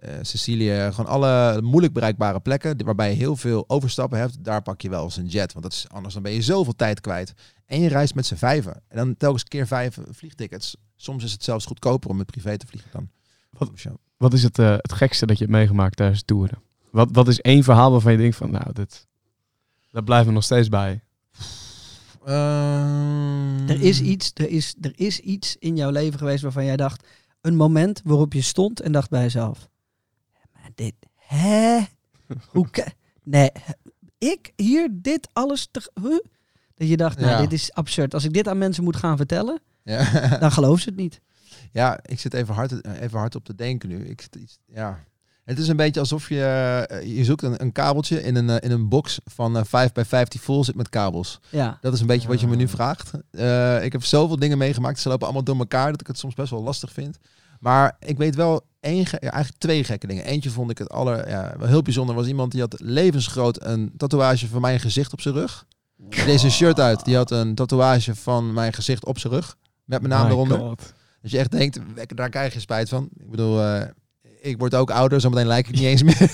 [0.00, 0.88] eh, Sicilië.
[0.92, 4.44] Gewoon alle moeilijk bereikbare plekken waarbij je heel veel overstappen hebt.
[4.44, 5.52] Daar pak je wel eens een jet.
[5.52, 7.32] Want dat is, anders dan ben je zoveel tijd kwijt.
[7.66, 8.82] En je reist met z'n vijven.
[8.88, 10.76] En dan telkens keer vijf vliegtickets.
[10.96, 13.08] Soms is het zelfs goedkoper om met privé te vliegen dan.
[14.16, 16.62] Wat- is het, het gekste dat je hebt meegemaakt tijdens toeren?
[16.90, 19.06] Wat, wat is één verhaal waarvan je denkt van, nou, dit,
[19.90, 21.00] dat blijft me nog steeds bij.
[22.24, 26.76] Ehm, Er is, iets, er, is, er is iets in jouw leven geweest waarvan jij
[26.76, 27.06] dacht...
[27.40, 29.68] Een moment waarop je stond en dacht bij jezelf...
[30.52, 30.94] Maar dit...
[31.16, 31.78] Hè?
[32.48, 32.68] Hoe
[33.22, 33.50] Nee.
[34.18, 35.68] Ik hier dit alles...
[35.70, 36.18] Te, huh?
[36.74, 37.40] Dat je dacht, nou, Ja.
[37.40, 38.14] dit is absurd.
[38.14, 40.38] Als ik dit aan mensen moet gaan vertellen, Ja.
[40.38, 41.20] dan geloven ze het niet.
[41.72, 44.04] ja, ik zit even hard, even hard op te denken nu.
[44.04, 45.04] Ik, zit iets- ja.
[45.44, 46.44] Het is een beetje alsof je,
[46.88, 49.92] eh, je zoekt een, een kabeltje in een, eh, in een box van eh 5
[49.92, 51.40] bij 5 die vol zit met kabels.
[51.48, 51.78] Ja.
[51.80, 53.10] Dat is een beetje wat je me nu vraagt.
[53.30, 55.00] Eh, ik heb zoveel dingen meegemaakt.
[55.00, 57.18] Ze lopen allemaal door elkaar dat ik het soms best wel lastig vind.
[57.60, 60.24] Maar ik weet wel één, ja, eigenlijk twee gekke dingen.
[60.24, 62.14] Eentje vond ik het aller, ja, wel heel bijzonder.
[62.14, 65.66] Was iemand die had levensgroot een tatoeage van mijn gezicht op zijn rug.
[66.08, 67.04] Deze shirt uit.
[67.04, 69.56] Die had een tatoeage van mijn gezicht op zijn rug.
[69.84, 70.58] Met mijn naam My eronder.
[70.58, 70.92] God.
[71.22, 71.78] Dat je echt denkt,
[72.14, 73.08] daar krijg je spijt van.
[73.18, 73.88] Ik bedoel, eh,
[74.40, 76.30] ik word ook ouder, zometeen lijk ik niet eens meer.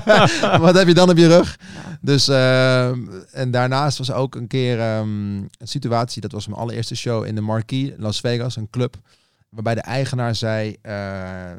[0.60, 1.58] Wat heb je dan op je rug?
[2.00, 2.88] Dus, eh,
[3.32, 7.34] en daarnaast was ook een keer ehm, een situatie, dat was mijn allereerste show in
[7.34, 8.96] de Marquee, Las Vegas, een club.
[9.48, 10.94] Waarbij de eigenaar zei, eh,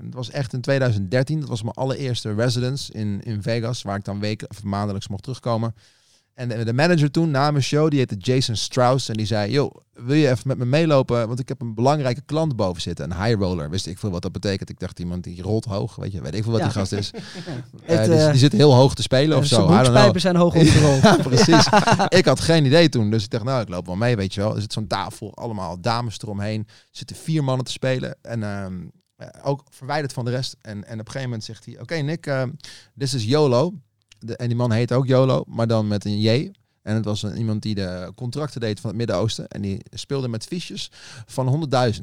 [0.03, 4.05] het was echt in 2013, dat was mijn allereerste residence in, in Vegas, waar ik
[4.05, 5.75] dan weken of maandelijks mocht terugkomen.
[6.39, 9.09] En de, de manager toen, na mijn show, die heette Jason Strauss.
[9.09, 11.27] En die zei, joh, wil je even met me meelopen?
[11.27, 13.11] Want ik heb een belangrijke klant boven zitten.
[13.11, 13.69] Een high roller.
[13.69, 14.69] Wist ik veel wat dat betekent.
[14.69, 15.95] Ik dacht, iemand die rolt hoog.
[15.95, 16.67] Weet je, weet ik veel wat Ja.
[16.67, 17.11] die gast is.
[17.85, 19.67] Eh, Het, die, eh, die zit heel hoog te spelen of Zijn zo.
[19.67, 21.01] Broekspijpen zijn hoog opgerold.
[21.09, 21.67] Ja, precies.
[22.19, 23.09] Ik had geen idee toen.
[23.11, 24.55] Dus ik dacht, nou, ik loop wel mee, weet je wel.
[24.55, 26.63] Er zit zo'n tafel, allemaal dames eromheen.
[26.67, 28.17] Er zitten vier mannen te spelen.
[28.21, 28.73] En ehm,
[29.17, 30.55] ja, ook verwijderd van de rest.
[30.61, 32.49] En, en op een gegeven moment zegt hij, oké Nick, ehm,
[32.97, 33.73] this is YOLO.
[34.19, 36.51] De, en die man heet ook YOLO, maar dan met een J.
[36.81, 39.47] En het was een, iemand die de contracten deed van het Midden-Oosten.
[39.47, 40.91] En die speelde met fiches
[41.25, 42.01] van 100.000.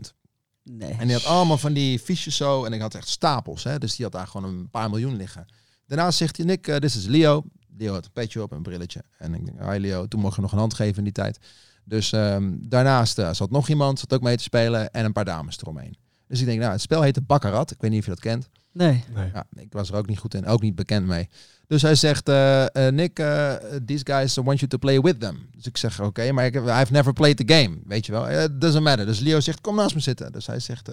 [0.62, 0.92] Nee.
[0.92, 2.64] En die had allemaal van die fiches zo.
[2.64, 3.64] En ik had echt stapels.
[3.64, 3.78] Hè?
[3.78, 5.46] Dus die had daar gewoon een paar miljoen liggen.
[5.86, 7.44] Daarna zegt hij, Nick, eh, dit is Leo.
[7.76, 9.02] Leo had een petje op en een brilletje.
[9.18, 10.06] En ik denk, hi Leo.
[10.06, 11.38] Toen mocht je nog een hand geven in die tijd.
[11.84, 14.90] Dus ehm, daarnaast eh, zat nog iemand, zat ook mee te spelen.
[14.90, 15.96] En een paar dames eromheen.
[16.28, 17.70] Dus ik denk, nou, het spel heette Baccarat.
[17.70, 18.48] Ik weet niet of je dat kent.
[18.72, 19.04] Nee.
[19.14, 19.30] Nee.
[19.32, 21.28] Ja, ik was er ook niet goed in, ook niet bekend mee.
[21.68, 23.52] Dus hij zegt, eh, eh, Nick, eh,
[23.86, 25.48] these guys want you to play with them.
[25.54, 28.30] Dus ik zeg, oké, maar ik I've never played the game, weet je wel.
[28.30, 29.06] It doesn't matter.
[29.06, 30.32] Dus Leo zegt, kom naast me zitten.
[30.32, 30.88] Dus hij zegt,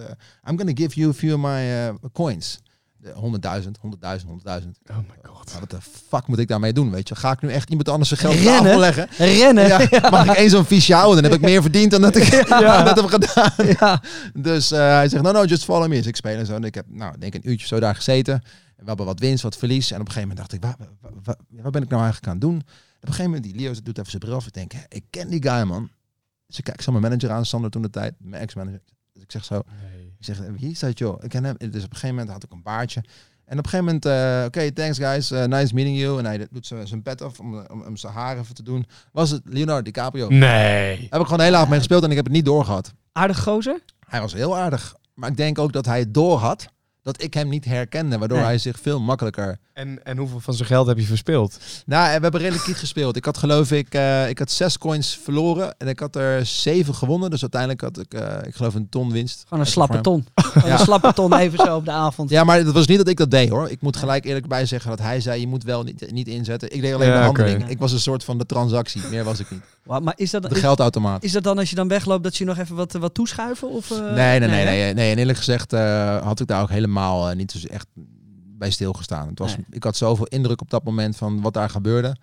[0.48, 2.60] I'm gonna give you a few of my coins.
[2.96, 4.80] De 100.000, 100.000, 100.000.
[4.90, 5.56] Oh my god.
[5.60, 5.76] Wat de
[6.08, 7.14] fuck moet ik daarmee doen, weet je?
[7.14, 8.62] Ga ik nu echt iemand anders zijn geld Rennen?
[8.62, 9.08] tafel leggen?
[9.18, 9.68] Rennen.
[9.90, 11.22] Ja, mag ik één zo'n fiche houden?
[11.22, 12.30] Dan heb ik meer verdiend dan dat ik
[12.84, 13.52] dat heb gedaan.
[13.78, 14.02] Ja.
[14.34, 15.96] Dus hij zegt, no, no, just follow me.
[15.96, 16.54] Dus ik speel en zo.
[16.54, 18.42] En ik heb, nou, denk een uurtje zo daar gezeten.
[18.84, 19.90] We hebben wat winst, wat verlies.
[19.90, 22.26] En op een gegeven moment dacht ik, waar, waar, waar- wat ben ik nou eigenlijk
[22.32, 22.56] aan het doen?
[22.56, 22.62] Op
[23.10, 24.46] een gegeven moment, die Leo doet even zijn bril af.
[24.46, 25.90] Ik denk, ik ken die guy, man.
[26.46, 28.80] Dus ik kijk zo mijn manager aan, Sander toen de tijd, mijn ex-manager.
[29.12, 29.58] Dus ik zeg zo,
[30.18, 31.22] ik zeg, wie is dat joh?
[31.22, 31.56] Ik ken hem.
[31.58, 33.00] Dus op een gegeven moment had ik een baardje.
[33.44, 36.18] En op een gegeven moment, eh, oké, thanks guys, eh, nice meeting you.
[36.18, 38.86] En hij doet zo zijn pet af om, om, om zijn haar even te doen.
[39.12, 40.28] Was het Leonardo DiCaprio?
[40.28, 41.06] Nee.
[41.10, 42.92] Heb ik gewoon heel laat mee gespeeld en ik heb het niet doorgehad.
[43.12, 43.82] Aardig gozer?
[44.08, 44.94] Hij was heel aardig.
[45.14, 46.66] Maar ik denk ook dat hij het door had
[47.04, 48.46] dat ik hem niet herkende, waardoor Nee.
[48.46, 49.58] hij zich veel makkelijker...
[49.72, 51.58] En, en hoeveel van zijn geld heb je verspeeld?
[51.86, 53.16] Nou, we hebben redelijk kiet gespeeld.
[53.16, 56.94] Ik had geloof ik, eh, ik had zes coins verloren en ik had er zeven
[56.94, 57.30] gewonnen.
[57.30, 59.42] Dus uiteindelijk had ik, eh, ik geloof een ton winst.
[59.48, 60.26] Gewoon een slappe ton.
[60.64, 60.72] Ja.
[60.72, 62.30] een slappe ton even zo op de avond.
[62.30, 63.68] Ja, maar het was niet dat ik dat deed hoor.
[63.70, 66.72] Ik moet gelijk eerlijk bij zeggen dat hij zei, je moet wel niet, niet inzetten.
[66.74, 67.68] Ik deed alleen Ja, de handeling.
[67.68, 69.02] Ik was een soort van de transactie.
[69.10, 69.62] Meer was ik niet.
[69.84, 71.24] Maar is dat, De geldautomaat.
[71.24, 73.68] is dat dan als je dan wegloopt dat je nog even wat, wat toeschuiven?
[73.70, 75.10] Of, eh, Nee, nee, nee, nee, nee.
[75.12, 77.86] En eerlijk gezegd eh, had ik daar ook helemaal eh, niet dus echt
[78.58, 79.28] bij stilgestaan.
[79.28, 79.66] Het was, Nee.
[79.70, 82.16] Ik had zoveel indruk op dat moment van wat daar gebeurde.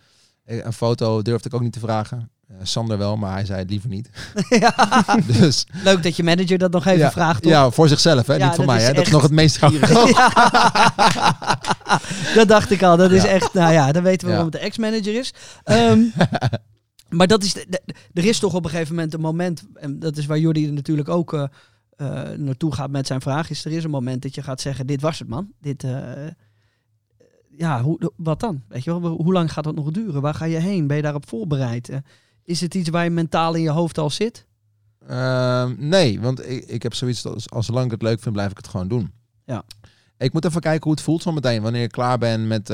[0.46, 2.30] Eh, Een foto durfde ik ook niet te vragen.
[2.48, 4.10] Eh, Sander wel, maar hij zei het liever niet.
[4.50, 4.76] ja.
[5.40, 7.42] dus Leuk dat je manager dat nog even ja, vraagt.
[7.42, 7.52] toch?
[7.52, 8.36] ja, voor zichzelf, hè?
[8.36, 8.78] Ja, niet voor mij.
[8.78, 8.94] is Hè?
[8.94, 9.60] Dat is nog het meest
[12.36, 12.98] dat dacht ik al.
[12.98, 15.34] Dat is echt, nou ja, dan weten we waarom het de ex-manager is.
[15.64, 16.00] Ehm,
[17.16, 20.00] maar dat is, de- de- er is toch op een gegeven moment een moment, en
[20.00, 21.44] dat is waar Jordi natuurlijk ook eh,
[21.96, 24.88] eh, naartoe gaat met zijn vraag, is er is een moment dat je gaat zeggen,
[24.88, 25.52] dit was het man.
[25.60, 26.28] Dit, eh,
[27.58, 28.62] ja, hoe, wat dan?
[28.68, 30.22] Weet je wel, hoe lang gaat dat nog duren?
[30.22, 30.88] Waar ga je heen?
[30.88, 31.90] Ben je daarop voorbereid?
[32.44, 34.46] Is het iets waar je mentaal in je hoofd al zit?
[35.08, 38.52] Ehm, nee, want ik, ik heb zoiets als, als zolang ik het leuk vind, blijf
[38.52, 39.12] ik het gewoon doen.
[39.46, 39.64] Ja.
[40.18, 41.62] Ik moet even kijken hoe het voelt zo meteen.
[41.62, 42.70] Wanneer ik klaar ben met,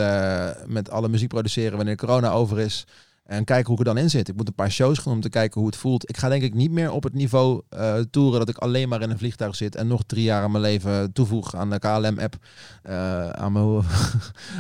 [0.65, 2.85] met alle muziek produceren, wanneer corona over is.
[3.27, 4.27] En kijken hoe ik er dan in zit.
[4.27, 6.09] Ik moet een paar shows gaan om te kijken hoe het voelt.
[6.09, 9.01] Ik ga denk ik niet meer op het niveau eh toeren dat ik alleen maar
[9.01, 12.35] in een vliegtuig zit en nog drie jaar aan mijn leven toevoeg aan de KLM-app.
[12.83, 13.65] eh, aan mijn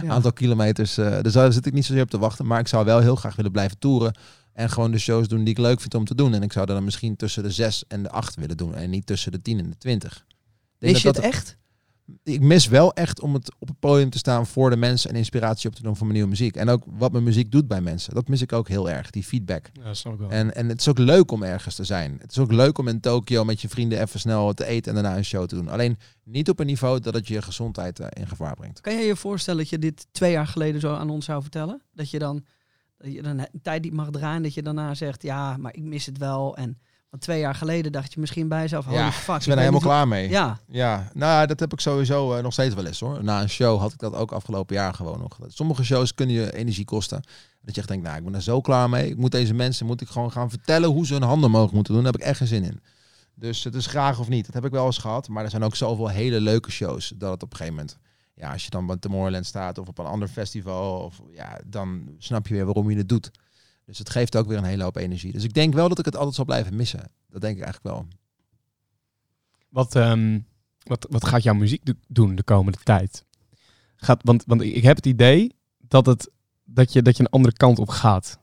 [0.03, 0.09] Ja.
[0.09, 0.97] aantal kilometers.
[0.97, 2.45] eh dus daar zit ik niet zozeer op te wachten.
[2.45, 4.15] Maar ik zou wel heel graag willen blijven toeren.
[4.53, 6.33] En gewoon de shows doen die ik leuk vind om te doen.
[6.33, 8.75] En ik zou dan misschien tussen de zes en de acht willen doen.
[8.75, 10.25] En niet tussen de tien en de twintig.
[10.79, 11.57] Is je dat het dat- echt?
[12.23, 15.15] Ik mis wel echt om het op het podium te staan voor de mensen en
[15.15, 16.55] inspiratie op te doen voor mijn nieuwe muziek.
[16.55, 18.13] En ook wat mijn muziek doet bij mensen.
[18.13, 19.69] Dat mis ik ook heel erg, die feedback.
[19.73, 20.29] Ja, snap ik wel.
[20.29, 22.17] En, en het is ook leuk om ergens te zijn.
[22.21, 25.03] Het is ook leuk om in Tokio met je vrienden even snel te eten en
[25.03, 25.69] daarna een show te doen.
[25.69, 28.81] Alleen niet op een niveau dat het je gezondheid eh, in gevaar brengt.
[28.81, 31.81] Kan je je voorstellen dat je dit twee jaar geleden zo aan ons zou vertellen?
[31.93, 32.45] Dat je dan,
[32.97, 35.83] dat je dan een tijd niet mag draaien, dat je daarna zegt, ja, maar ik
[35.83, 36.57] mis het wel.
[36.57, 36.77] En
[37.17, 39.35] want twee jaar geleden dacht je misschien bij jezelf, holy Ja, fuck.
[39.35, 40.29] Ik ben er helemaal klaar mee.
[40.29, 43.23] Ja, Ja, nou, dat heb ik sowieso eh, nog steeds wel eens hoor.
[43.23, 45.37] Na een show had ik dat ook afgelopen jaar gewoon nog.
[45.47, 47.23] Sommige shows kunnen je energie kosten.
[47.61, 49.09] Dat je echt denkt, nou, ik ben er zo klaar mee.
[49.09, 51.93] Ik moet deze mensen moet ik gewoon gaan vertellen hoe ze hun handen mogen moeten
[51.93, 52.03] doen.
[52.03, 52.81] Daar heb ik echt geen zin in.
[53.35, 54.45] Dus het is graag of niet.
[54.45, 55.27] Dat heb ik wel eens gehad.
[55.27, 57.97] Maar er zijn ook zoveel hele leuke shows dat het op een gegeven moment.
[58.35, 62.09] Ja, als je dan bij Tomorrowland staat of op een ander festival, of, ja, dan
[62.17, 63.31] snap je weer waarom je het doet.
[63.87, 65.31] Dus het geeft ook weer een hele hoop energie.
[65.31, 67.11] Dus ik denk wel dat ik het altijd zal blijven missen.
[67.29, 68.07] Dat denk ik eigenlijk wel.
[69.69, 70.39] Wat, ehm,
[70.83, 73.23] wat, wat gaat jouw muziek do- doen de komende tijd?
[73.95, 76.29] Gaat, want, want ik heb het idee dat, het,
[76.63, 78.37] dat, je, dat je een andere kant op gaat.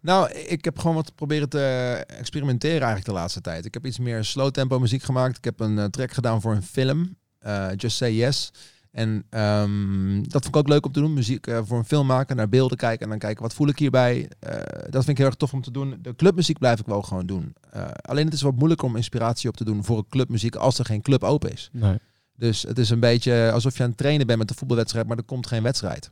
[0.00, 1.60] Nou, ik heb gewoon wat proberen te
[2.06, 3.64] experimenteren eigenlijk de laatste tijd.
[3.64, 5.36] Ik heb iets meer slow tempo muziek gemaakt.
[5.36, 8.50] Ik heb een eh, track gedaan voor een film, eh, Just Say Yes.
[8.90, 11.12] En ehm, dat vond ik ook leuk om te doen.
[11.12, 13.78] Muziek eh, voor een film maken, naar beelden kijken en dan kijken wat voel ik
[13.78, 14.30] hierbij.
[14.38, 14.52] Eh,
[14.90, 15.98] dat vind ik heel erg tof om te doen.
[16.02, 17.54] De clubmuziek blijf ik wel gewoon doen.
[17.70, 20.78] Eh, alleen het is wat moeilijker om inspiratie op te doen voor een clubmuziek als
[20.78, 21.70] er geen club open is.
[21.72, 21.98] Nee.
[22.36, 25.16] Dus het is een beetje alsof je aan het trainen bent met een voetbalwedstrijd, maar
[25.16, 26.10] er komt geen wedstrijd.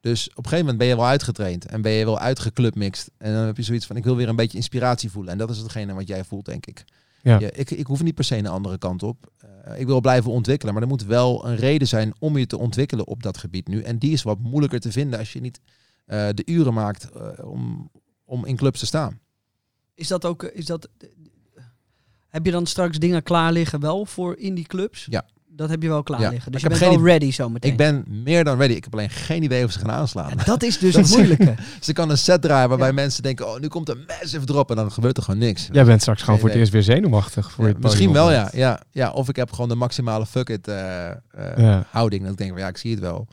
[0.00, 3.10] Dus op een gegeven moment ben je wel uitgetraind en ben je wel uitgeclubmixt.
[3.18, 5.32] En dan heb je zoiets van, ik wil weer een beetje inspiratie voelen.
[5.32, 6.84] En dat is hetgene wat jij voelt, denk ik.
[7.26, 7.38] Ja.
[7.38, 9.32] Ja, ik, ik hoef niet per se een andere kant op.
[9.36, 12.58] Eh, ik wil blijven ontwikkelen, maar er moet wel een reden zijn om je te
[12.58, 13.82] ontwikkelen op dat gebied nu.
[13.82, 15.60] En die is wat moeilijker te vinden als je niet
[16.04, 17.90] eh, de uren maakt eh, om,
[18.24, 19.20] om in clubs te staan.
[19.94, 20.88] is dat ook, is dat,
[22.28, 25.06] heb je dan straks dingen klaar liggen wel voor in die clubs?
[25.10, 25.26] Ja.
[25.56, 26.28] Dat heb je wel klaar Ja.
[26.28, 26.46] liggen.
[26.46, 27.70] Ik Dus je heb bent geen wel ready zometeen.
[27.70, 28.72] Ik ben meer dan ready.
[28.72, 30.32] Ik heb alleen geen idee of ze gaan aanslaan.
[30.36, 31.54] Ja, dat is dus Dat het moeilijke.
[31.80, 32.94] Ze kan een set draaien waarbij Ja.
[32.94, 35.68] mensen denken, oh, nu komt een massive drop en dan gebeurt er gewoon niks.
[35.72, 37.50] Jij bent straks gewoon voor het eerst weer zenuwachtig.
[37.50, 38.50] Voor Ja, je het misschien wel, ja.
[38.52, 38.80] ja.
[38.90, 41.16] Ja, of ik heb gewoon de maximale fuck it eh, eh,
[41.56, 41.86] Ja.
[41.90, 42.22] houding.
[42.22, 43.26] Dat ik denk van, ja, ik zie het wel.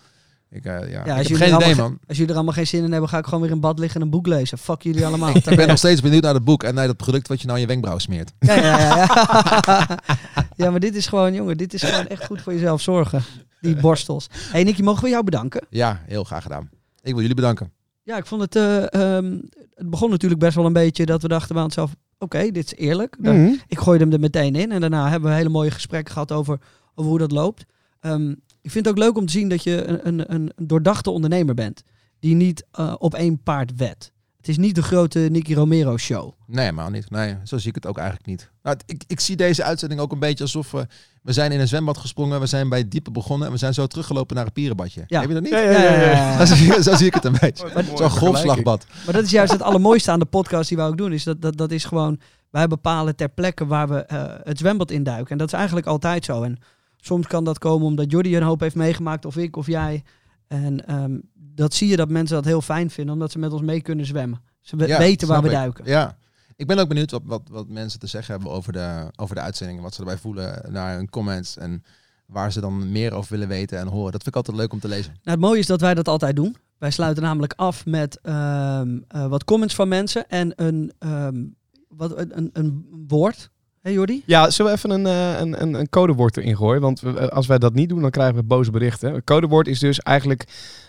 [0.53, 0.99] Ik, eh, ja.
[0.99, 1.99] als heb jullie geen er idee, allemaal man.
[2.07, 3.99] Als jullie er allemaal geen zin in hebben, ga ik gewoon weer in bad liggen
[3.99, 4.57] en een boek lezen.
[4.57, 5.35] Fuck jullie allemaal.
[5.35, 7.57] Ik ben nog steeds benieuwd naar het boek en naar dat product wat je nou
[7.57, 8.33] in je wenkbrauw smeert.
[8.39, 9.99] Ja, ja, ja, ja.
[10.65, 13.23] ja, maar dit is gewoon, jongen, dit is gewoon echt goed voor jezelf zorgen.
[13.61, 14.27] Die borstels.
[14.31, 15.65] hey Nicky, mogen we jou bedanken?
[15.69, 16.69] Ja, heel graag gedaan.
[17.01, 17.71] Ik wil jullie bedanken.
[18.03, 19.37] Ja, ik vond het, eh, ehm,
[19.73, 22.75] het begon natuurlijk best wel een beetje dat we dachten bij onszelf, oké, dit is
[22.75, 23.15] eerlijk.
[23.19, 23.53] Mhm.
[23.67, 26.59] Ik gooide hem er meteen in en daarna hebben we hele mooie gesprekken gehad over,
[26.95, 27.65] over hoe dat loopt.
[27.99, 28.33] Ehm,
[28.64, 31.55] ik vind het ook leuk om te zien dat je een, een, een doordachte ondernemer
[31.55, 31.84] bent.
[32.20, 34.11] Die niet eh, op één paard wet.
[34.38, 36.34] Het is niet de grote Nicky Romero show.
[36.47, 37.09] Nee, maar niet.
[37.09, 38.51] Nee, zo zie ik het ook eigenlijk niet.
[38.64, 40.88] Nou, ik, ik zie deze uitzending ook een beetje alsof we...
[41.22, 43.47] We zijn in een zwembad gesprongen, we zijn bij het diepe begonnen...
[43.47, 45.03] en we zijn zo teruggelopen naar een pierenbadje.
[45.07, 45.20] Ja.
[45.20, 45.51] Heb je dat niet?
[45.51, 46.45] Ja, ja, ja, ja.
[46.45, 47.86] Zo, zie, zo zie ik het een beetje.
[47.95, 48.86] Zo'n golfslagbad.
[49.05, 51.14] Maar dat is juist het allermooiste aan de podcast die we ook doen.
[51.14, 54.91] Is dat, dat, dat is gewoon, wij bepalen ter plekke waar we eh, het zwembad
[54.91, 55.32] induiken.
[55.32, 56.43] En dat is eigenlijk altijd zo.
[56.43, 56.59] En
[57.05, 60.03] Soms kan dat komen omdat Jordi een hoop heeft meegemaakt, of ik of jij.
[60.47, 63.61] En ehm, dat zie je dat mensen dat heel fijn vinden, omdat ze met ons
[63.61, 64.41] mee kunnen zwemmen.
[64.61, 65.53] Ze Ja, weten waar we ik.
[65.53, 65.85] duiken.
[65.85, 66.17] Ja.
[66.55, 69.41] Ik ben ook benieuwd wat, wat, wat mensen te zeggen hebben over de, over de
[69.41, 69.81] uitzending.
[69.81, 71.57] Wat ze erbij voelen naar hun comments.
[71.57, 71.83] En
[72.25, 74.11] waar ze dan meer over willen weten en horen.
[74.11, 75.11] Dat vind ik altijd leuk om te lezen.
[75.11, 76.55] Nou, het mooie is dat wij dat altijd doen.
[76.77, 81.43] Wij sluiten namelijk af met ehm, eh, wat comments van mensen en een, ehm,
[81.87, 83.49] wat, een, een woord.
[83.84, 84.23] Hé Jordi?
[84.25, 86.81] Ja, zullen we even een, eh, een, een, een codewoord erin gooien?
[86.81, 89.13] Want we- als wij dat niet doen, dan krijgen we boze berichten.
[89.13, 90.43] Een codewoord is dus eigenlijk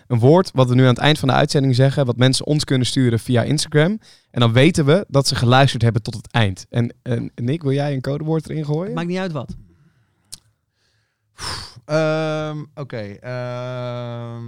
[0.07, 2.65] een woord wat we nu aan het eind van de uitzending zeggen, wat mensen ons
[2.65, 3.99] kunnen sturen via Instagram.
[4.31, 6.67] En dan weten we dat ze geluisterd hebben tot het eind.
[6.71, 8.95] En, en Nick, wil jij een codewoord erin gooien?
[8.95, 9.55] Maakt niet uit wat.
[11.85, 12.97] Ehm, Oké.
[13.21, 14.45] ehm,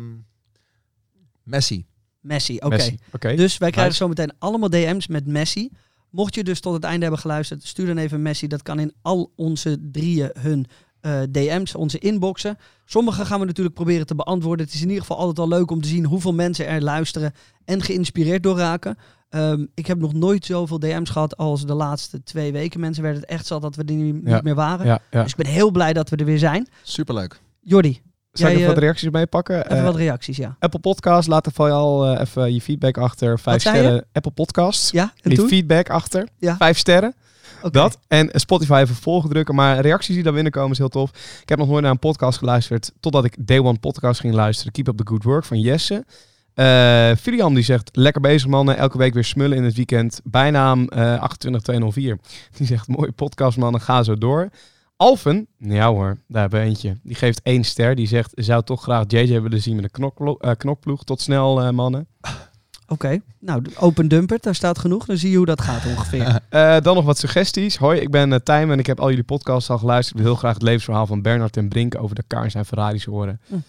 [1.43, 1.87] Messi.
[2.21, 2.77] Messi, oké.
[3.37, 5.71] Dus wij krijgen zometeen allemaal DM's met Messi.
[6.11, 8.47] Mocht je dus tot het einde hebben geluisterd, stuur dan even Messi.
[8.47, 10.67] Dat kan in al onze drieën hun
[11.01, 12.59] eh, DM's, onze inboxen.
[12.85, 14.67] Sommige gaan we natuurlijk proberen te beantwoorden.
[14.67, 17.33] Het is in ieder geval altijd al leuk om te zien hoeveel mensen er luisteren
[17.65, 18.97] en geïnspireerd door raken.
[19.29, 22.81] Ehm, ik heb nog nooit zoveel DM's gehad als de laatste twee weken.
[22.81, 24.41] Mensen werden het echt zat dat we er niet, niet Ja.
[24.43, 24.87] meer waren.
[24.87, 25.23] ja, ja.
[25.23, 26.69] Dus ik ben heel blij dat we er weer zijn.
[26.83, 27.41] Superleuk.
[27.61, 28.01] Jordi,
[28.39, 29.65] Zal ik even wat eh, reacties meepakken?
[29.65, 30.57] even Eh, wat reacties, ja.
[30.59, 33.39] Apple Podcast, laat er vooral eh, even je feedback achter.
[33.39, 34.93] Vijf sterren Apple Podcast.
[34.93, 36.29] Ja, en feedback achter.
[36.39, 36.57] Ja.
[36.57, 37.15] Vijf sterren.
[37.71, 37.99] Dat.
[38.09, 39.55] En Spotify even volgen drukken.
[39.55, 41.11] Maar reacties die dan binnenkomen is heel tof.
[41.43, 42.93] Ik heb nog nooit naar een podcast geluisterd.
[43.01, 44.73] Totdat ik Day One podcast ging luisteren.
[44.73, 46.05] Keep up the good work van Jesse.
[46.55, 48.77] Eh Filian die zegt, lekker bezig mannen.
[48.77, 50.21] Elke week weer smullen in het weekend.
[50.25, 52.19] Bijnaam eh 28204.
[52.57, 53.81] Die zegt, mooie podcast mannen.
[53.81, 54.49] Ga zo door.
[54.97, 56.97] Alfen, ja hoor, daar hebben we eentje.
[57.03, 57.95] Die geeft één ster.
[57.95, 61.05] Die zegt, zou toch graag JJ willen zien met een eh, knokploeg.
[61.05, 62.07] Tot snel eh, mannen.
[62.89, 65.07] Oké, nou, open dumper, daar staat genoeg.
[65.07, 66.25] Dan zie je hoe dat gaat ongeveer.
[66.49, 67.77] Eh, dan nog wat suggesties.
[67.77, 70.17] Hoi, ik ben Tijmen en ik heb al jullie podcasts al geluisterd.
[70.19, 73.05] Ik wil heel graag het levensverhaal van Bernard en Brink over de Kaars en Ferraris
[73.05, 73.41] horen.
[73.49, 73.61] Geen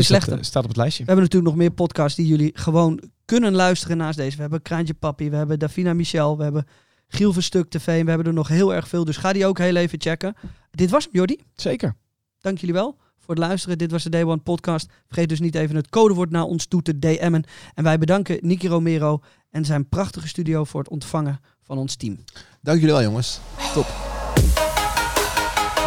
[0.00, 0.38] Dus slechte.
[0.40, 1.04] staat op het lijstje.
[1.04, 4.36] We hebben natuurlijk nog meer podcasts die jullie gewoon kunnen luisteren naast deze.
[4.36, 6.66] We hebben Kraantje Papi, we hebben Davina Michel, we hebben
[7.14, 7.86] Giel Verstuk TV.
[7.86, 10.34] en We hebben er nog heel erg veel, dus ga die ook heel even checken.
[10.70, 11.40] Dit was hem, Jordi.
[11.54, 11.94] Zeker.
[12.40, 13.78] Dank jullie wel voor het luisteren.
[13.78, 14.86] Dit was de Day One podcast.
[15.06, 17.44] Vergeet dus niet even het codewoord naar ons toe te DM'en.
[17.74, 22.18] En wij bedanken Nicky Romero en zijn prachtige studio voor het ontvangen van ons team.
[22.60, 23.40] Dank jullie wel, jongens.
[23.72, 23.86] Top.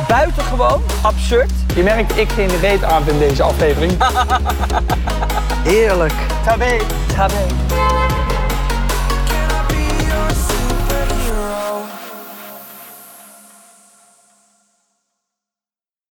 [0.07, 1.51] Buitengewoon absurd.
[1.75, 3.91] Je merkt, ik geen reet aan in deze aflevering.
[5.71, 6.13] Heerlijk.
[6.43, 6.77] Tabé.
[7.07, 7.96] Tabé.